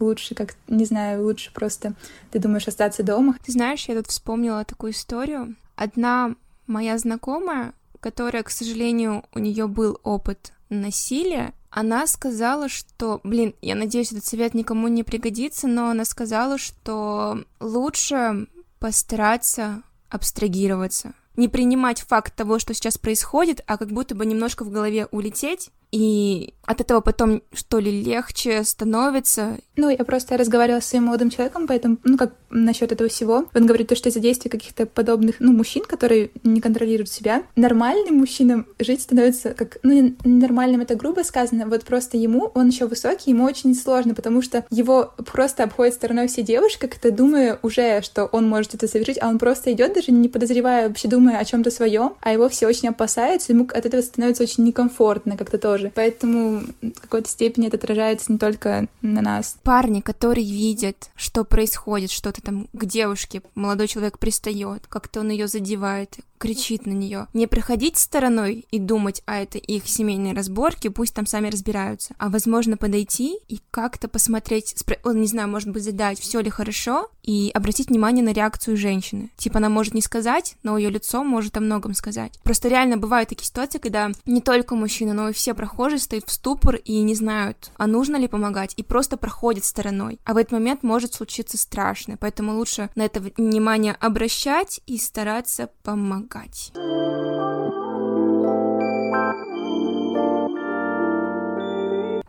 лучше, 0.00 0.34
как, 0.34 0.54
не 0.68 0.84
знаю, 0.84 1.24
лучше 1.24 1.52
просто 1.52 1.94
ты 2.30 2.38
думаешь 2.38 2.68
остаться 2.68 3.02
дома. 3.02 3.36
Ты 3.44 3.52
знаешь, 3.52 3.86
я 3.88 3.94
тут 3.94 4.08
вспомнила 4.08 4.64
такую 4.64 4.92
историю. 4.92 5.54
Одна 5.76 6.34
моя 6.66 6.98
знакомая, 6.98 7.72
которая, 8.00 8.42
к 8.42 8.50
сожалению, 8.50 9.24
у 9.34 9.38
нее 9.38 9.66
был 9.66 9.98
опыт 10.02 10.52
насилия, 10.68 11.52
она 11.76 12.06
сказала, 12.06 12.70
что, 12.70 13.20
блин, 13.22 13.54
я 13.60 13.74
надеюсь, 13.74 14.10
этот 14.10 14.24
совет 14.24 14.54
никому 14.54 14.88
не 14.88 15.02
пригодится, 15.02 15.68
но 15.68 15.90
она 15.90 16.06
сказала, 16.06 16.56
что 16.56 17.44
лучше 17.60 18.46
постараться 18.78 19.82
абстрагироваться, 20.08 21.12
не 21.36 21.48
принимать 21.48 22.00
факт 22.00 22.34
того, 22.34 22.58
что 22.58 22.72
сейчас 22.72 22.96
происходит, 22.96 23.60
а 23.66 23.76
как 23.76 23.88
будто 23.88 24.14
бы 24.14 24.24
немножко 24.24 24.64
в 24.64 24.70
голове 24.70 25.06
улететь 25.10 25.68
и 25.92 26.54
от 26.66 26.80
этого 26.80 27.00
потом, 27.00 27.42
что 27.52 27.78
ли, 27.78 28.02
легче 28.02 28.64
становится. 28.64 29.58
Ну, 29.76 29.88
я 29.88 30.04
просто 30.04 30.36
разговаривала 30.36 30.80
с 30.80 30.86
своим 30.86 31.04
молодым 31.04 31.30
человеком, 31.30 31.66
поэтому, 31.66 31.98
ну, 32.04 32.18
как 32.18 32.34
насчет 32.50 32.90
этого 32.92 33.08
всего. 33.08 33.46
Он 33.54 33.66
говорит, 33.66 33.88
то, 33.88 33.96
что 33.96 34.08
из-за 34.08 34.20
действия 34.20 34.50
каких-то 34.50 34.86
подобных, 34.86 35.36
ну, 35.38 35.52
мужчин, 35.52 35.84
которые 35.84 36.30
не 36.42 36.60
контролируют 36.60 37.08
себя, 37.08 37.44
нормальным 37.54 38.16
мужчинам 38.16 38.66
жить 38.80 39.02
становится 39.02 39.54
как, 39.54 39.78
ну, 39.84 40.16
ненормальным 40.24 40.80
это 40.80 40.96
грубо 40.96 41.20
сказано, 41.20 41.66
вот 41.66 41.84
просто 41.84 42.16
ему, 42.16 42.50
он 42.54 42.68
еще 42.68 42.86
высокий, 42.86 43.30
ему 43.30 43.44
очень 43.44 43.74
сложно, 43.74 44.14
потому 44.14 44.42
что 44.42 44.64
его 44.70 45.14
просто 45.24 45.64
обходит 45.64 45.94
стороной 45.94 46.26
все 46.26 46.42
девушки, 46.42 46.80
как-то 46.80 47.10
думая 47.12 47.60
уже, 47.62 48.02
что 48.02 48.26
он 48.26 48.48
может 48.48 48.74
это 48.74 48.88
совершить, 48.88 49.18
а 49.20 49.28
он 49.28 49.38
просто 49.38 49.72
идет 49.72 49.94
даже 49.94 50.10
не 50.10 50.28
подозревая, 50.28 50.88
вообще 50.88 51.06
думая 51.08 51.38
о 51.38 51.44
чем-то 51.44 51.70
своем, 51.70 52.14
а 52.20 52.32
его 52.32 52.48
все 52.48 52.66
очень 52.66 52.88
опасаются, 52.88 53.52
ему 53.52 53.68
от 53.72 53.86
этого 53.86 54.02
становится 54.02 54.42
очень 54.42 54.64
некомфортно 54.64 55.36
как-то 55.36 55.58
тоже 55.58 55.75
тоже. 55.76 55.92
Поэтому 55.94 56.62
в 56.80 57.00
какой-то 57.00 57.28
степени 57.28 57.68
это 57.68 57.76
отражается 57.76 58.32
не 58.32 58.38
только 58.38 58.88
на 59.02 59.22
нас. 59.22 59.56
Парни, 59.62 60.00
которые 60.00 60.46
видят, 60.46 61.10
что 61.16 61.44
происходит, 61.44 62.10
что-то 62.10 62.42
там 62.42 62.68
к 62.72 62.84
девушке, 62.84 63.42
молодой 63.54 63.88
человек 63.88 64.18
пристает, 64.18 64.86
как-то 64.88 65.20
он 65.20 65.30
ее 65.30 65.48
задевает, 65.48 66.16
кричит 66.38 66.86
на 66.86 66.92
нее. 66.92 67.26
Не 67.32 67.46
проходить 67.46 67.96
стороной 67.96 68.66
и 68.70 68.78
думать, 68.78 69.22
а 69.26 69.38
это 69.38 69.58
их 69.58 69.88
семейные 69.88 70.34
разборки, 70.34 70.88
пусть 70.88 71.14
там 71.14 71.26
сами 71.26 71.48
разбираются, 71.48 72.14
а 72.18 72.28
возможно 72.28 72.76
подойти 72.76 73.38
и 73.48 73.60
как-то 73.70 74.08
посмотреть, 74.08 74.74
спро... 74.76 74.96
не 75.12 75.26
знаю, 75.26 75.48
может 75.48 75.70
быть 75.70 75.84
задать, 75.84 76.20
все 76.20 76.40
ли 76.40 76.50
хорошо, 76.50 77.08
и 77.22 77.50
обратить 77.54 77.88
внимание 77.88 78.24
на 78.24 78.32
реакцию 78.32 78.76
женщины. 78.76 79.30
Типа 79.36 79.58
она 79.58 79.68
может 79.68 79.94
не 79.94 80.00
сказать, 80.00 80.56
но 80.62 80.78
ее 80.78 80.90
лицо 80.90 81.24
может 81.24 81.56
о 81.56 81.60
многом 81.60 81.94
сказать. 81.94 82.38
Просто 82.42 82.68
реально 82.68 82.96
бывают 82.96 83.30
такие 83.30 83.46
ситуации, 83.46 83.78
когда 83.78 84.10
не 84.24 84.40
только 84.40 84.74
мужчина, 84.74 85.12
но 85.12 85.30
и 85.30 85.32
все 85.32 85.54
прохожие 85.54 85.98
стоят 85.98 86.26
в 86.26 86.32
ступор 86.32 86.76
и 86.76 87.00
не 87.00 87.14
знают, 87.14 87.70
а 87.76 87.86
нужно 87.86 88.16
ли 88.16 88.28
помогать, 88.28 88.74
и 88.76 88.82
просто 88.82 89.16
проходят 89.16 89.64
стороной. 89.64 90.20
А 90.24 90.34
в 90.34 90.36
этот 90.36 90.52
момент 90.52 90.82
может 90.82 91.14
случиться 91.14 91.58
страшное, 91.58 92.16
поэтому 92.16 92.56
лучше 92.56 92.90
на 92.94 93.04
это 93.04 93.20
внимание 93.20 93.94
обращать 93.94 94.80
и 94.86 94.98
стараться 94.98 95.70
помогать 95.82 96.25
помогать. 96.26 96.72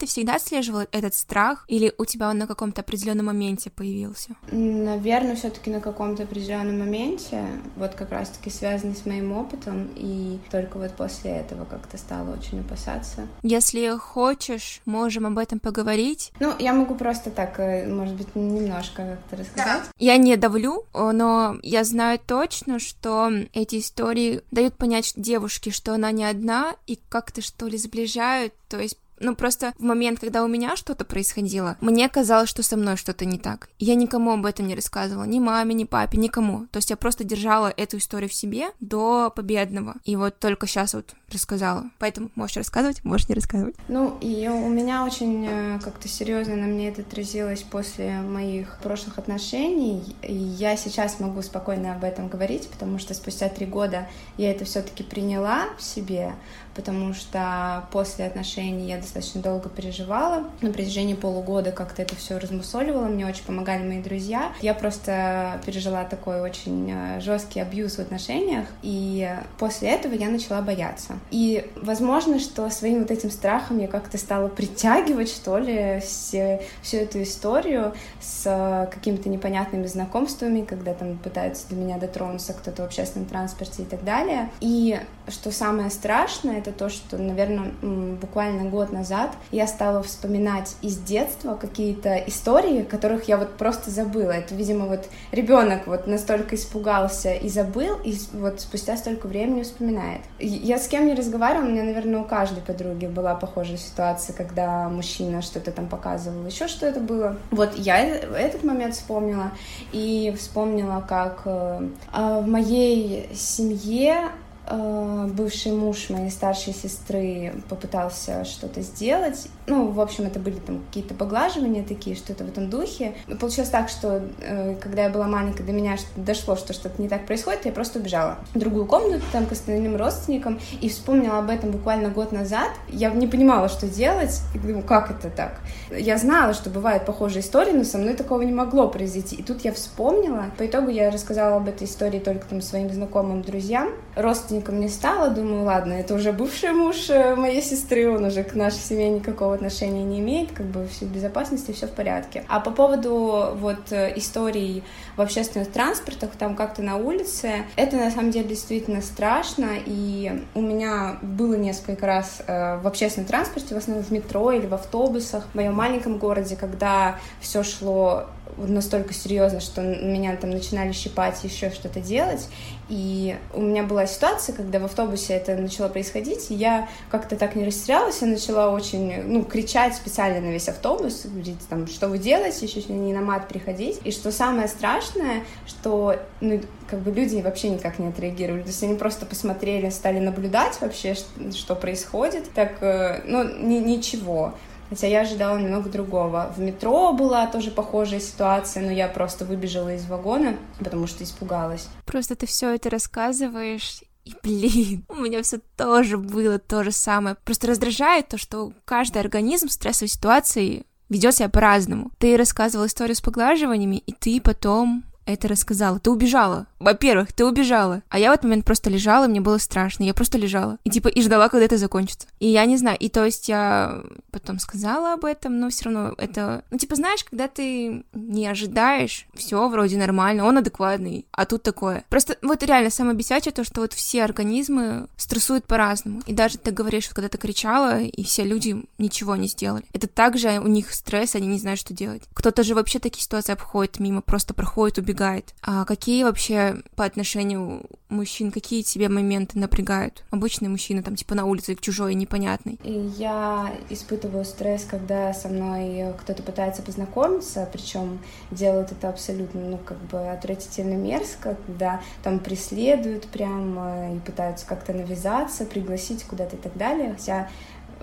Всегда 0.08 0.36
отслеживала 0.36 0.88
этот 0.92 1.14
страх, 1.14 1.66
или 1.68 1.94
у 1.98 2.06
тебя 2.06 2.30
он 2.30 2.38
на 2.38 2.48
каком-то 2.48 2.82
определенном 2.82 3.28
моменте 3.28 3.70
появился? 3.70 4.36
Наверное, 4.52 5.36
все-таки 5.36 5.70
на 5.70 5.82
каком-то 5.82 6.24
определенном 6.24 6.80
моменте, 6.80 7.46
вот 7.76 7.94
как 7.94 8.12
раз-таки 8.12 8.50
связанный 8.50 8.96
с 8.96 9.06
моим 9.06 9.32
опытом, 9.32 9.90
и 9.96 10.40
только 10.52 10.78
вот 10.78 10.92
после 10.96 11.32
этого 11.32 11.66
как-то 11.66 11.98
стала 11.98 12.34
очень 12.34 12.62
опасаться. 12.62 13.28
Если 13.44 13.96
хочешь, 13.98 14.82
можем 14.86 15.26
об 15.26 15.38
этом 15.38 15.60
поговорить. 15.60 16.32
Ну, 16.40 16.54
я 16.60 16.74
могу 16.74 16.96
просто 16.96 17.30
так, 17.30 17.60
э, 17.60 17.88
может 17.88 18.16
быть, 18.16 18.36
немножко 18.36 19.18
как-то 19.30 19.36
рассказать. 19.38 19.84
Да. 19.84 19.92
Я 19.98 20.18
не 20.18 20.36
давлю, 20.38 20.86
но 20.94 21.58
я 21.64 21.84
знаю 21.84 22.20
точно, 22.26 22.80
что 22.80 23.32
эти 23.54 23.80
истории 23.80 24.42
дают 24.52 24.76
понять 24.76 25.14
девушке, 25.16 25.72
что 25.72 25.94
она 25.94 26.12
не 26.12 26.24
одна, 26.24 26.76
и 26.86 27.00
как-то 27.10 27.42
что 27.42 27.68
ли 27.68 27.78
сближают, 27.78 28.54
то 28.70 28.80
есть 28.80 28.98
ну, 29.20 29.36
просто 29.36 29.74
в 29.78 29.84
момент, 29.84 30.20
когда 30.20 30.44
у 30.44 30.48
меня 30.48 30.76
что-то 30.76 31.06
происходило, 31.06 31.78
мне 31.82 32.10
казалось, 32.10 32.50
что 32.50 32.64
со 32.64 32.78
мной 32.78 32.98
что-то 32.98 33.26
не 33.26 33.38
так. 33.38 33.70
Я 33.80 33.96
никому 33.96 34.32
об 34.32 34.46
этом 34.46 34.68
не 34.68 34.76
рассказывала, 34.76 35.24
ни 35.24 35.40
маме, 35.40 35.74
ни 35.74 35.84
папе, 35.84 36.18
никому. 36.18 36.68
То 36.72 36.78
есть 36.78 36.90
я 36.90 36.98
просто 36.98 37.24
держала 37.24 37.74
эту 37.76 37.98
историю 37.98 38.30
в 38.30 38.34
себе 38.34 38.68
до 38.80 39.32
победного. 39.36 39.96
И 40.04 40.16
вот 40.16 40.40
только 40.40 40.68
сейчас 40.68 40.94
вот 40.94 41.16
рассказала. 41.32 41.90
Поэтому 42.00 42.30
можешь 42.36 42.58
рассказывать, 42.58 43.04
можешь 43.04 43.28
не 43.28 43.36
рассказывать. 43.36 43.76
Ну, 43.88 44.18
и 44.22 44.48
у 44.48 44.70
меня 44.70 45.04
очень 45.04 45.46
э, 45.48 45.80
как-то 45.84 46.08
серьезно 46.08 46.56
на 46.56 46.68
мне 46.68 46.90
это 46.90 47.02
отразилось 47.02 47.64
после 47.64 48.22
моих 48.22 48.78
прошлых 48.82 49.18
отношений. 49.18 50.16
И 50.22 50.34
я 50.34 50.78
сейчас 50.78 51.20
могу 51.20 51.42
спокойно 51.42 51.94
об 51.94 52.04
этом 52.04 52.30
говорить, 52.30 52.70
потому 52.70 53.00
что 53.00 53.14
спустя 53.14 53.50
три 53.50 53.66
года 53.66 54.08
я 54.38 54.52
это 54.52 54.66
все-таки 54.66 55.04
приняла 55.04 55.66
в 55.78 55.84
себе, 55.84 56.34
потому 56.78 57.14
что 57.14 57.88
после 57.92 58.26
отношений 58.26 58.88
я 58.88 58.98
достаточно 58.98 59.42
долго 59.42 59.68
переживала. 59.68 60.46
На 60.62 60.72
протяжении 60.72 61.16
полугода 61.16 61.72
как-то 61.72 62.04
это 62.04 62.16
все 62.16 62.38
размусоливало, 62.38 63.06
мне 63.06 63.26
очень 63.26 63.44
помогали 63.44 63.84
мои 63.84 64.02
друзья. 64.02 64.52
Я 64.62 64.76
просто 64.76 65.60
пережила 65.66 66.06
такой 66.06 66.40
очень 66.40 66.92
э, 66.92 67.20
жесткий 67.20 67.60
абьюз 67.60 67.96
в 67.96 68.00
отношениях, 68.00 68.68
и 68.84 69.28
после 69.58 69.90
этого 69.90 70.14
я 70.14 70.30
начала 70.30 70.62
бояться. 70.62 71.18
И 71.32 71.70
возможно, 71.76 72.40
что 72.40 72.70
своим 72.70 73.00
вот 73.00 73.10
этим 73.10 73.32
страхом 73.32 73.80
я 73.80 73.88
как-то 73.88 74.20
стала 74.20 74.48
притягивать, 74.48 75.30
что 75.30 75.58
ли, 75.58 76.00
все, 76.02 76.62
всю 76.84 76.98
эту 76.98 77.24
историю 77.24 77.96
с 78.22 78.88
какими-то 78.92 79.30
непонятными 79.30 79.88
знакомствами, 79.88 80.62
когда 80.62 80.94
там 80.94 81.18
пытаются 81.18 81.68
до 81.70 81.76
меня 81.76 81.98
дотронуться 81.98 82.54
кто-то 82.54 82.84
в 82.84 82.86
общественном 82.86 83.28
транспорте 83.28 83.82
и 83.82 83.86
так 83.86 84.04
далее. 84.04 84.52
И 84.60 85.00
что 85.28 85.52
самое 85.52 85.90
страшное, 85.90 86.62
это 86.68 86.78
то, 86.78 86.90
что, 86.90 87.18
наверное, 87.18 87.72
буквально 87.82 88.70
год 88.70 88.92
назад 88.92 89.32
я 89.52 89.68
стала 89.68 90.04
вспоминать 90.04 90.76
из 90.82 90.98
детства 90.98 91.56
какие-то 91.56 92.16
истории, 92.28 92.84
которых 92.84 93.28
я 93.28 93.38
вот 93.38 93.58
просто 93.58 93.90
забыла. 93.90 94.32
Это, 94.32 94.56
видимо, 94.56 94.86
вот 94.88 95.08
ребенок 95.32 95.88
вот 95.88 96.08
настолько 96.08 96.56
испугался 96.56 97.34
и 97.34 97.50
забыл, 97.50 97.96
и 98.04 98.18
вот 98.34 98.62
спустя 98.62 98.98
столько 98.98 99.28
времени 99.28 99.64
вспоминает. 99.64 100.22
Я 100.40 100.78
с 100.78 100.88
кем 100.88 101.08
не 101.08 101.14
разговаривала, 101.14 101.68
у 101.68 101.72
меня, 101.72 101.84
наверное, 101.84 102.22
у 102.22 102.26
каждой 102.26 102.62
подруги 102.62 103.06
была 103.06 103.36
похожая 103.36 103.78
ситуация, 103.78 104.36
когда 104.36 104.90
мужчина 104.90 105.42
что-то 105.42 105.72
там 105.72 105.88
показывал, 105.88 106.46
еще 106.46 106.68
что 106.68 106.86
это 106.86 107.00
было. 107.00 107.38
Вот 107.52 107.76
я 107.76 108.00
этот 108.00 108.64
момент 108.64 108.96
вспомнила 108.96 109.52
и 109.92 110.34
вспомнила, 110.38 111.04
как 111.08 111.42
э, 111.46 111.90
а 112.12 112.42
в 112.42 112.48
моей 112.48 113.30
семье 113.34 114.30
бывший 114.70 115.72
муж 115.72 116.10
моей 116.10 116.30
старшей 116.30 116.74
сестры 116.74 117.54
попытался 117.70 118.44
что-то 118.46 118.82
сделать. 118.82 119.48
Ну, 119.66 119.92
в 119.92 120.02
общем, 120.02 120.26
это 120.26 120.40
были 120.40 120.56
там 120.56 120.82
какие-то 120.88 121.14
поглаживания 121.14 121.84
такие, 121.84 122.16
что-то 122.16 122.44
в 122.44 122.50
этом 122.50 122.70
духе. 122.70 123.14
Получилось 123.40 123.70
так, 123.70 123.90
что 123.90 124.24
э, 124.42 124.76
когда 124.76 125.04
я 125.04 125.10
была 125.10 125.28
маленькая, 125.28 125.64
до 125.64 125.72
меня 125.72 125.98
дошло, 126.16 126.56
что 126.56 126.74
что-то 126.74 127.02
не 127.02 127.08
так 127.08 127.26
происходит, 127.26 127.66
я 127.66 127.72
просто 127.72 128.00
убежала 128.00 128.38
в 128.54 128.60
другую 128.60 128.86
комнату, 128.86 129.24
там, 129.32 129.46
к 129.46 129.52
остальным 129.52 129.96
родственникам, 129.96 130.60
и 130.82 130.90
вспомнила 130.90 131.40
об 131.40 131.50
этом 131.50 131.72
буквально 131.72 132.10
год 132.10 132.32
назад. 132.32 132.70
Я 132.90 133.12
не 133.12 133.28
понимала, 133.28 133.70
что 133.70 133.88
делать, 133.88 134.42
и 134.54 134.60
думаю, 134.60 134.84
как 134.84 135.12
это 135.12 135.30
так? 135.30 135.60
Я 135.90 136.18
знала, 136.18 136.54
что 136.54 136.70
бывают 136.70 137.06
похожие 137.06 137.42
истории, 137.42 137.72
но 137.72 137.84
со 137.84 137.98
мной 137.98 138.16
такого 138.16 138.42
не 138.42 138.52
могло 138.52 138.90
произойти. 138.90 139.38
И 139.38 139.44
тут 139.44 139.62
я 139.62 139.72
вспомнила. 139.74 140.46
По 140.58 140.66
итогу 140.66 140.90
я 140.90 141.10
рассказала 141.10 141.58
об 141.58 141.70
этой 141.70 141.86
истории 141.86 142.20
только 142.20 142.46
там 142.46 142.62
своим 142.62 142.92
знакомым 142.92 143.42
друзьям. 143.42 143.92
Родственникам 144.16 144.57
родственником 144.58 144.80
не 144.80 144.90
стала, 144.90 145.30
думаю, 145.30 145.64
ладно, 145.64 145.94
это 145.94 146.14
уже 146.14 146.32
бывший 146.32 146.72
муж 146.72 147.10
э, 147.10 147.36
моей 147.36 147.62
сестры, 147.62 148.10
он 148.10 148.26
уже 148.26 148.44
к 148.44 148.56
нашей 148.56 148.80
семье 148.80 149.10
никакого 149.10 149.54
отношения 149.54 150.04
не 150.04 150.20
имеет, 150.20 150.52
как 150.52 150.66
бы 150.66 150.88
все 150.88 151.06
в 151.06 151.10
безопасности, 151.14 151.72
все 151.72 151.88
в 151.88 151.92
порядке. 151.92 152.44
А 152.48 152.60
по 152.60 152.72
поводу 152.72 153.52
вот 153.56 153.92
э, 153.92 154.14
историй 154.16 154.84
в 155.16 155.22
общественных 155.22 155.72
транспортах, 155.72 156.32
там 156.38 156.56
как-то 156.56 156.82
на 156.82 156.98
улице, 156.98 157.66
это 157.76 157.98
на 157.98 158.12
самом 158.12 158.32
деле 158.32 158.48
действительно 158.48 159.02
страшно, 159.02 159.70
и 159.86 160.44
у 160.56 160.62
меня 160.62 161.18
было 161.22 161.56
несколько 161.56 162.06
раз 162.06 162.42
э, 162.46 162.80
в 162.80 162.88
общественном 162.88 163.28
транспорте, 163.28 163.76
в 163.76 163.78
основном 163.78 164.04
в 164.04 164.12
метро 164.12 164.52
или 164.52 164.66
в 164.66 164.74
автобусах, 164.74 165.46
в 165.52 165.56
моем 165.56 165.76
маленьком 165.76 166.18
городе, 166.18 166.56
когда 166.56 167.18
все 167.42 167.64
шло 167.64 168.26
настолько 168.58 169.14
серьезно, 169.14 169.60
что 169.60 169.82
меня 169.82 170.36
там 170.36 170.52
начинали 170.52 170.92
щипать, 170.92 171.44
еще 171.44 171.70
что-то 171.70 172.00
делать. 172.00 172.48
И 172.90 173.36
у 173.54 173.62
меня 173.62 173.84
была 173.84 174.08
ситуация, 174.08 174.56
когда 174.56 174.80
в 174.80 174.86
автобусе 174.86 175.34
это 175.34 175.56
начало 175.56 175.90
происходить, 175.90 176.50
и 176.52 176.54
я 176.54 176.88
как-то 177.12 177.36
так 177.36 177.56
не 177.56 177.66
растерялась, 177.66 178.22
я 178.22 178.28
начала 178.28 178.70
очень, 178.70 179.24
ну, 179.24 179.44
кричать 179.44 179.96
специально 179.96 180.40
на 180.40 180.52
весь 180.52 180.70
автобус, 180.70 181.26
говорить 181.26 181.60
там, 181.70 181.86
что 181.88 182.08
вы 182.08 182.18
делаете, 182.18 182.66
еще 182.66 182.82
не 182.94 183.14
на 183.14 183.22
мат 183.22 183.48
приходить. 183.50 184.00
И 184.06 184.12
что 184.12 184.32
самое 184.32 184.68
страшное, 184.68 185.44
что, 185.66 186.16
ну, 186.40 186.62
как 186.90 187.00
бы 187.00 187.12
люди 187.12 187.42
вообще 187.42 187.70
никак 187.70 188.00
не 188.00 188.08
отреагировали. 188.08 188.62
То 188.62 188.70
есть 188.70 188.84
они 188.84 188.96
просто 188.96 189.26
посмотрели, 189.26 189.90
стали 189.90 190.20
наблюдать 190.20 190.80
вообще, 190.80 191.16
что 191.54 191.76
происходит. 191.76 192.50
Так, 192.54 192.82
э, 192.82 193.22
ну, 193.26 193.44
ни, 193.44 193.80
ничего. 193.80 194.54
Хотя 194.90 195.08
я 195.08 195.22
ожидала 195.22 195.58
немного 195.58 195.90
другого. 195.90 196.54
В 196.56 196.60
метро 196.60 197.14
была 197.14 197.48
тоже 197.48 197.72
похожая 197.72 198.20
ситуация, 198.20 198.84
но 198.84 198.92
я 198.92 199.08
просто 199.08 199.46
выбежала 199.46 199.94
из 199.94 200.06
вагона, 200.06 200.56
потому 200.80 201.08
что 201.08 201.24
испугалась. 201.24 201.88
Просто 202.06 202.36
ты 202.36 202.46
все 202.46 202.74
это 202.74 202.90
рассказываешь, 202.90 204.02
и, 204.28 204.34
блин, 204.44 205.06
у 205.08 205.16
меня 205.16 205.42
все 205.42 205.60
тоже 205.78 206.18
было 206.18 206.60
то 206.60 206.84
же 206.84 206.92
самое. 206.92 207.38
Просто 207.46 207.68
раздражает 207.68 208.28
то, 208.28 208.38
что 208.38 208.74
каждый 208.84 209.20
организм 209.20 209.70
в 209.70 209.72
стрессовой 209.72 210.10
ситуации 210.10 210.86
ведет 211.08 211.36
себя 211.36 211.48
по-разному. 211.48 212.12
Ты 212.18 212.36
рассказывал 212.36 212.86
историю 212.88 213.16
с 213.16 213.22
поглаживаниями, 213.22 214.04
и 214.06 214.12
ты 214.12 214.42
потом 214.42 215.06
это 215.26 215.48
рассказала. 215.48 216.00
Ты 216.00 216.10
убежала. 216.12 216.68
Во-первых, 216.80 217.34
ты 217.34 217.46
убежала. 217.46 218.04
А 218.10 218.20
я 218.20 218.32
в 218.32 218.34
этот 218.34 218.46
момент 218.46 218.66
просто 218.66 218.90
лежала, 218.90 219.28
мне 219.28 219.42
было 219.42 219.58
страшно. 219.58 220.04
Я 220.04 220.14
просто 220.14 220.38
лежала. 220.38 220.78
И 220.84 220.90
типа, 220.90 221.08
и 221.08 221.22
ждала, 221.22 221.50
когда 221.50 221.66
это 221.66 221.78
закончится. 221.78 222.28
И 222.40 222.48
я 222.48 222.66
не 222.66 222.78
знаю. 222.78 222.98
И 223.00 223.10
то 223.10 223.26
есть 223.26 223.50
я 223.50 224.04
потом 224.32 224.60
сказала 224.60 225.14
об 225.14 225.26
этом, 225.26 225.60
но 225.60 225.70
все 225.70 225.86
равно 225.86 226.14
это... 226.18 226.64
Ну, 226.70 226.78
типа, 226.78 226.96
знаешь, 226.96 227.24
когда 227.24 227.48
ты 227.48 228.04
не 228.14 228.48
ожидаешь, 228.48 229.28
все 229.34 229.68
вроде 229.68 229.98
нормально, 229.98 230.46
он 230.46 230.58
адекватный, 230.58 231.26
а 231.32 231.46
тут 231.46 231.64
такое. 231.64 232.04
Просто 232.10 232.38
вот 232.42 232.64
реально 232.64 232.90
самое 232.90 233.18
бесячее 233.18 233.52
то, 233.52 233.64
что 233.64 233.82
вот 233.82 233.94
все 233.94 234.24
организмы 234.24 235.08
стрессуют 235.18 235.66
по-разному. 235.66 236.22
И 236.28 236.34
даже 236.34 236.58
ты 236.58 236.72
говоришь, 236.72 237.06
что 237.06 237.16
когда 237.16 237.30
ты 237.30 237.38
кричала, 237.38 238.02
и 238.02 238.24
все 238.24 238.44
люди 238.44 238.84
ничего 238.98 239.36
не 239.36 239.48
сделали. 239.48 239.86
Это 239.94 240.08
также 240.08 240.60
у 240.60 240.68
них 240.68 240.94
стресс, 240.94 241.36
они 241.36 241.48
не 241.48 241.60
знают, 241.60 241.80
что 241.80 241.94
делать. 241.94 242.24
Кто-то 242.34 242.64
же 242.64 242.76
вообще 242.76 243.00
такие 243.00 243.24
ситуации 243.24 243.54
обходит 243.54 244.00
мимо, 244.00 244.22
просто 244.22 244.54
проходит, 244.54 244.98
убегает. 244.98 245.54
А 245.62 245.86
какие 245.86 246.24
вообще 246.24 246.67
по 246.96 247.06
отношению 247.06 247.86
мужчин, 248.10 248.52
какие 248.52 248.82
тебе 248.82 249.10
моменты 249.10 249.60
напрягают? 249.60 250.24
Обычные 250.30 250.70
мужчины, 250.70 251.04
там, 251.04 251.16
типа 251.16 251.36
на 251.36 251.46
улице, 251.46 251.76
чужой, 251.76 252.16
непонятный. 252.16 252.80
Я 252.84 253.74
испытываю 253.90 254.46
стресс, 254.46 254.86
когда 254.86 255.34
со 255.34 255.50
мной 255.50 256.14
кто-то 256.20 256.44
пытается 256.44 256.82
познакомиться, 256.82 257.68
причем 257.72 258.20
делают 258.52 258.92
это 258.92 259.10
абсолютно, 259.10 259.62
ну, 259.62 259.78
как 259.78 259.98
бы 260.06 260.30
отвратительно 260.30 260.94
мерзко, 260.94 261.58
когда 261.66 262.02
там 262.24 262.40
преследуют 262.40 263.28
прям 263.28 264.18
и 264.18 264.20
пытаются 264.20 264.66
как-то 264.66 264.94
навязаться, 264.94 265.66
пригласить 265.66 266.24
куда-то 266.24 266.56
и 266.56 266.60
так 266.60 266.78
далее. 266.78 267.16
Хотя 267.18 267.50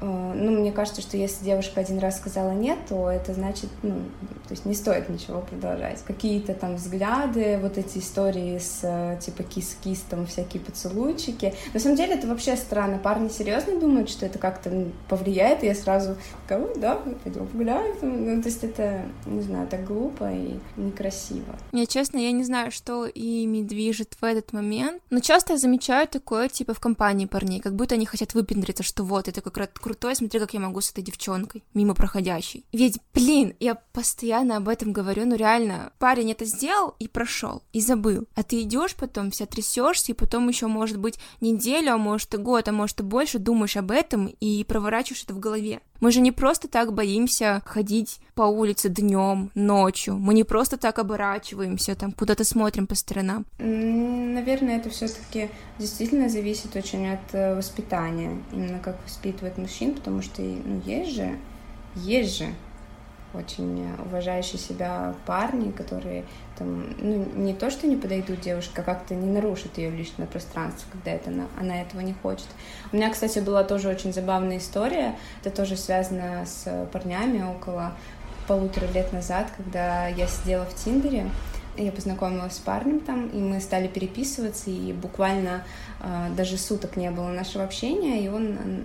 ну, 0.00 0.50
мне 0.50 0.72
кажется, 0.72 1.00
что 1.00 1.16
если 1.16 1.44
девушка 1.44 1.80
один 1.80 1.98
раз 1.98 2.18
сказала 2.18 2.52
нет, 2.52 2.78
то 2.88 3.10
это 3.10 3.32
значит, 3.34 3.70
ну, 3.82 3.94
то 4.46 4.50
есть 4.50 4.66
не 4.66 4.74
стоит 4.74 5.08
ничего 5.08 5.40
продолжать. 5.40 6.02
Какие-то 6.02 6.54
там 6.54 6.76
взгляды, 6.76 7.58
вот 7.62 7.78
эти 7.78 7.98
истории 7.98 8.58
с 8.58 8.80
э, 8.82 9.18
типа 9.20 9.42
кис-кис, 9.42 10.00
там 10.10 10.26
всякие 10.26 10.62
поцелуйчики. 10.62 11.54
На 11.72 11.80
самом 11.80 11.96
деле 11.96 12.14
это 12.14 12.26
вообще 12.26 12.56
странно. 12.56 12.98
Парни 12.98 13.28
серьезно 13.28 13.78
думают, 13.78 14.10
что 14.10 14.26
это 14.26 14.38
как-то 14.38 14.86
повлияет, 15.08 15.62
и 15.62 15.66
я 15.66 15.74
сразу 15.74 16.16
кого, 16.46 16.70
да, 16.76 16.96
пойдем 17.22 17.46
погуляем. 17.46 17.96
Ну, 18.02 18.42
то 18.42 18.48
есть 18.48 18.64
это, 18.64 19.02
не 19.26 19.40
знаю, 19.40 19.68
так 19.68 19.84
глупо 19.84 20.30
и 20.30 20.58
некрасиво. 20.76 21.56
Я, 21.72 21.86
честно, 21.86 22.18
я 22.18 22.32
не 22.32 22.44
знаю, 22.44 22.70
что 22.70 23.06
ими 23.06 23.62
движет 23.62 24.16
в 24.20 24.24
этот 24.24 24.52
момент, 24.52 25.02
но 25.10 25.20
часто 25.20 25.54
я 25.54 25.58
замечаю 25.58 26.08
такое, 26.08 26.48
типа, 26.48 26.74
в 26.74 26.80
компании 26.80 27.26
парней, 27.26 27.60
как 27.60 27.74
будто 27.74 27.94
они 27.94 28.06
хотят 28.06 28.34
выпендриться, 28.34 28.82
что 28.82 29.04
вот, 29.04 29.28
это 29.28 29.40
как 29.40 29.56
раз 29.56 29.68
крутой, 29.84 30.16
смотри, 30.16 30.40
как 30.40 30.54
я 30.54 30.60
могу 30.60 30.80
с 30.80 30.90
этой 30.90 31.04
девчонкой, 31.04 31.62
мимо 31.74 31.94
проходящей. 31.94 32.64
Ведь, 32.72 33.00
блин, 33.12 33.54
я 33.60 33.74
постоянно 33.74 34.56
об 34.56 34.70
этом 34.70 34.94
говорю, 34.94 35.26
ну 35.26 35.36
реально, 35.36 35.92
парень 35.98 36.32
это 36.32 36.46
сделал 36.46 36.94
и 36.98 37.06
прошел, 37.06 37.62
и 37.74 37.82
забыл. 37.82 38.26
А 38.34 38.42
ты 38.42 38.62
идешь 38.62 38.94
потом, 38.94 39.30
вся 39.30 39.44
трясешься, 39.44 40.12
и 40.12 40.14
потом 40.14 40.48
еще, 40.48 40.68
может 40.68 40.98
быть, 40.98 41.18
неделю, 41.42 41.92
а 41.92 41.98
может 41.98 42.32
и 42.32 42.38
год, 42.38 42.66
а 42.66 42.72
может 42.72 43.00
и 43.00 43.02
больше 43.02 43.38
думаешь 43.38 43.76
об 43.76 43.90
этом 43.90 44.28
и 44.40 44.64
проворачиваешь 44.64 45.24
это 45.24 45.34
в 45.34 45.38
голове. 45.38 45.82
Мы 46.00 46.10
же 46.10 46.20
не 46.20 46.32
просто 46.32 46.68
так 46.68 46.92
боимся 46.92 47.62
ходить 47.64 48.20
по 48.34 48.42
улице 48.42 48.88
днем, 48.88 49.50
ночью. 49.54 50.16
Мы 50.16 50.34
не 50.34 50.44
просто 50.44 50.76
так 50.76 50.98
оборачиваемся, 50.98 51.94
там 51.94 52.12
куда-то 52.12 52.44
смотрим 52.44 52.86
по 52.86 52.94
сторонам. 52.94 53.46
Наверное, 53.58 54.78
это 54.78 54.90
все-таки 54.90 55.50
действительно 55.78 56.28
зависит 56.28 56.74
очень 56.76 57.08
от 57.08 57.32
э, 57.32 57.54
воспитания, 57.54 58.38
именно 58.52 58.78
как 58.80 59.02
воспитывает 59.04 59.56
мужчин, 59.56 59.94
потому 59.94 60.22
что 60.22 60.42
ну, 60.42 60.82
есть 60.84 61.12
же, 61.12 61.38
есть 61.94 62.38
же 62.38 62.48
очень 63.34 63.86
уважающие 64.04 64.58
себя 64.58 65.14
парни, 65.26 65.70
которые 65.70 66.24
там, 66.58 66.86
ну, 66.98 67.26
не 67.34 67.54
то, 67.54 67.70
что 67.70 67.86
не 67.86 67.96
подойдут 67.96 68.40
девушке, 68.40 68.72
а 68.76 68.82
как-то 68.82 69.14
не 69.14 69.30
нарушат 69.30 69.78
ее 69.78 69.90
личное 69.90 70.26
пространство, 70.26 70.88
когда 70.92 71.12
это 71.12 71.30
она, 71.30 71.46
она 71.58 71.82
этого 71.82 72.00
не 72.00 72.14
хочет. 72.14 72.46
У 72.92 72.96
меня, 72.96 73.10
кстати, 73.10 73.38
была 73.40 73.64
тоже 73.64 73.88
очень 73.88 74.12
забавная 74.12 74.58
история, 74.58 75.16
это 75.42 75.54
тоже 75.54 75.76
связано 75.76 76.46
с 76.46 76.88
парнями 76.92 77.42
около 77.42 77.92
полутора 78.46 78.86
лет 78.92 79.12
назад, 79.12 79.48
когда 79.56 80.08
я 80.08 80.26
сидела 80.26 80.64
в 80.64 80.74
Тиндере, 80.74 81.30
я 81.76 81.90
познакомилась 81.90 82.54
с 82.54 82.58
парнем 82.58 83.00
там, 83.00 83.28
и 83.28 83.38
мы 83.38 83.60
стали 83.60 83.88
переписываться, 83.88 84.70
и 84.70 84.92
буквально 84.92 85.64
э, 86.00 86.28
даже 86.36 86.56
суток 86.56 86.96
не 86.96 87.10
было 87.10 87.30
нашего 87.30 87.64
общения, 87.64 88.24
и 88.24 88.28
он 88.28 88.84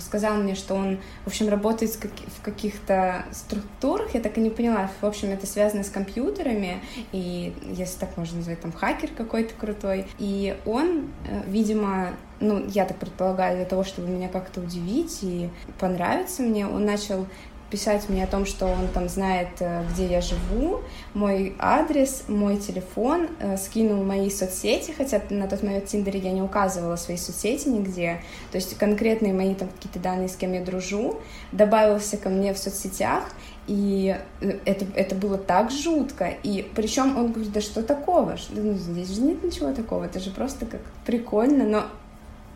сказал 0.00 0.36
мне, 0.36 0.54
что 0.54 0.74
он, 0.74 0.98
в 1.24 1.28
общем, 1.28 1.48
работает 1.48 1.92
в 1.92 2.42
каких-то 2.42 3.24
структурах, 3.32 4.14
я 4.14 4.20
так 4.20 4.38
и 4.38 4.40
не 4.40 4.50
поняла, 4.50 4.90
в 5.00 5.06
общем, 5.06 5.30
это 5.30 5.46
связано 5.46 5.84
с 5.84 5.90
компьютерами, 5.90 6.80
и, 7.12 7.54
если 7.70 7.98
так 7.98 8.16
можно 8.16 8.38
назвать, 8.38 8.60
там, 8.60 8.72
хакер 8.72 9.10
какой-то 9.16 9.54
крутой, 9.54 10.06
и 10.18 10.56
он, 10.66 11.08
э, 11.28 11.42
видимо, 11.46 12.10
ну, 12.40 12.66
я 12.68 12.84
так 12.84 12.98
предполагаю, 12.98 13.56
для 13.56 13.64
того, 13.64 13.84
чтобы 13.84 14.08
меня 14.08 14.28
как-то 14.28 14.60
удивить 14.60 15.18
и 15.22 15.48
понравиться 15.78 16.42
мне, 16.42 16.66
он 16.66 16.84
начал 16.84 17.26
писать 17.72 18.10
мне 18.10 18.24
о 18.24 18.26
том, 18.26 18.44
что 18.44 18.66
он 18.66 18.86
там 18.92 19.08
знает, 19.08 19.48
э, 19.60 19.82
где 19.90 20.06
я 20.06 20.20
живу, 20.20 20.82
мой 21.14 21.56
адрес, 21.58 22.24
мой 22.28 22.58
телефон, 22.58 23.28
э, 23.40 23.56
скинул 23.56 24.04
мои 24.04 24.28
соцсети, 24.28 24.92
хотя 24.92 25.22
на 25.30 25.48
тот 25.48 25.62
момент 25.62 25.84
в 25.84 25.88
Тиндере 25.88 26.20
я 26.20 26.32
не 26.32 26.42
указывала 26.42 26.96
свои 26.96 27.16
соцсети 27.16 27.68
нигде, 27.68 28.20
то 28.50 28.56
есть 28.56 28.76
конкретные 28.76 29.32
мои 29.32 29.54
там 29.54 29.68
какие-то 29.68 29.98
данные, 29.98 30.28
с 30.28 30.36
кем 30.36 30.52
я 30.52 30.60
дружу, 30.60 31.18
добавился 31.50 32.18
ко 32.18 32.28
мне 32.28 32.52
в 32.52 32.58
соцсетях, 32.58 33.24
и 33.66 34.18
э, 34.42 34.58
это, 34.66 34.84
это 34.94 35.14
было 35.14 35.38
так 35.38 35.70
жутко. 35.70 36.34
И 36.42 36.70
причем 36.74 37.16
он 37.16 37.32
говорит, 37.32 37.52
да 37.52 37.62
что 37.62 37.82
такого? 37.82 38.36
Ну, 38.50 38.74
здесь 38.74 39.14
же 39.14 39.22
нет 39.22 39.42
ничего 39.42 39.72
такого, 39.72 40.04
это 40.04 40.20
же 40.20 40.30
просто 40.30 40.66
как 40.66 40.82
прикольно, 41.06 41.64
но 41.64 41.84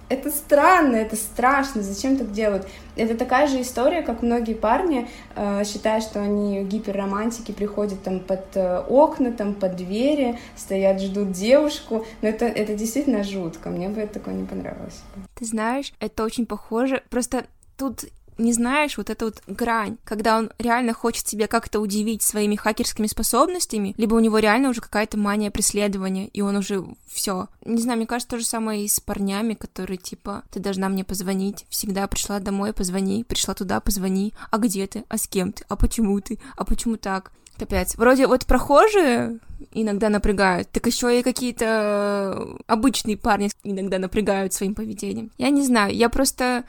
это 0.09 0.31
странно, 0.31 0.97
это 0.97 1.17
страшно, 1.17 1.83
зачем 1.83 2.17
так 2.17 2.33
делают? 2.33 2.67
Это 2.97 3.17
такая 3.17 3.49
же 3.49 3.61
история, 3.61 4.03
как 4.03 4.23
многие 4.23 4.55
парни 4.55 5.09
э, 5.35 5.65
считают, 5.65 6.05
что 6.05 6.21
они 6.21 6.63
гиперромантики, 6.65 7.53
приходят 7.53 8.03
там 8.03 8.21
под 8.21 8.57
э, 8.57 8.81
окна, 8.89 9.33
там 9.33 9.55
под 9.55 9.77
двери, 9.77 10.39
стоят, 10.57 11.01
ждут 11.01 11.33
девушку, 11.33 12.07
но 12.23 12.29
это, 12.29 12.47
это 12.47 12.75
действительно 12.75 13.25
жутко, 13.25 13.69
мне 13.71 13.89
бы 13.89 14.01
это 14.01 14.15
такое 14.15 14.35
не 14.35 14.47
понравилось. 14.47 15.01
Ты 15.35 15.45
знаешь, 15.45 15.93
это 16.01 16.25
очень 16.25 16.47
похоже, 16.47 17.03
просто 17.11 17.47
тут 17.77 18.05
не 18.39 18.53
знаешь 18.53 18.97
вот 18.97 19.11
эту 19.11 19.27
вот 19.27 19.43
грань, 19.47 19.97
когда 20.05 20.39
он 20.39 20.51
реально 20.59 20.93
хочет 20.93 21.25
тебя 21.25 21.47
как-то 21.47 21.81
удивить 21.81 22.23
своими 22.23 22.57
хакерскими 22.57 23.07
способностями, 23.07 23.95
либо 23.97 24.15
у 24.15 24.21
него 24.21 24.39
реально 24.39 24.71
уже 24.71 24.81
какая-то 24.81 25.19
мания 25.19 25.51
преследования, 25.51 26.29
и 26.29 26.41
он 26.41 26.57
уже 26.57 26.85
все. 27.07 27.49
Не 27.65 27.81
знаю, 27.81 27.99
мне 27.99 28.07
кажется, 28.07 28.31
то 28.31 28.39
же 28.39 28.47
самое 28.47 28.85
и 28.85 28.89
с 28.89 29.01
парнями, 29.01 29.55
которые 29.55 29.99
типа, 29.99 30.43
ты 30.51 30.61
должна 30.61 30.89
мне 30.89 31.05
позвонить, 31.05 31.67
всегда 31.69 32.07
пришла 32.07 32.41
домой, 32.41 32.73
позвони, 32.73 33.25
пришла 33.25 33.55
туда, 33.55 33.81
позвони, 33.81 34.35
а 34.51 34.59
где 34.59 34.87
ты, 34.87 35.05
а 35.09 35.19
с 35.19 35.27
кем 35.27 35.53
ты, 35.53 35.65
а 35.69 35.77
почему 35.77 36.21
ты, 36.21 36.39
а 36.57 36.65
почему 36.65 36.97
так? 36.97 37.33
Капец. 37.59 37.97
Вроде 37.97 38.27
вот 38.27 38.45
прохожие 38.45 39.39
иногда 39.73 40.11
напрягают, 40.11 40.71
так 40.71 40.87
еще 40.87 41.19
и 41.19 41.23
какие-то 41.23 42.47
обычные 42.67 43.17
парни 43.17 43.51
иногда 43.65 43.99
напрягают 43.99 44.53
своим 44.53 44.75
поведением. 44.75 45.31
Я 45.39 45.49
не 45.51 45.63
знаю, 45.63 45.95
я 45.95 46.09
просто 46.09 46.65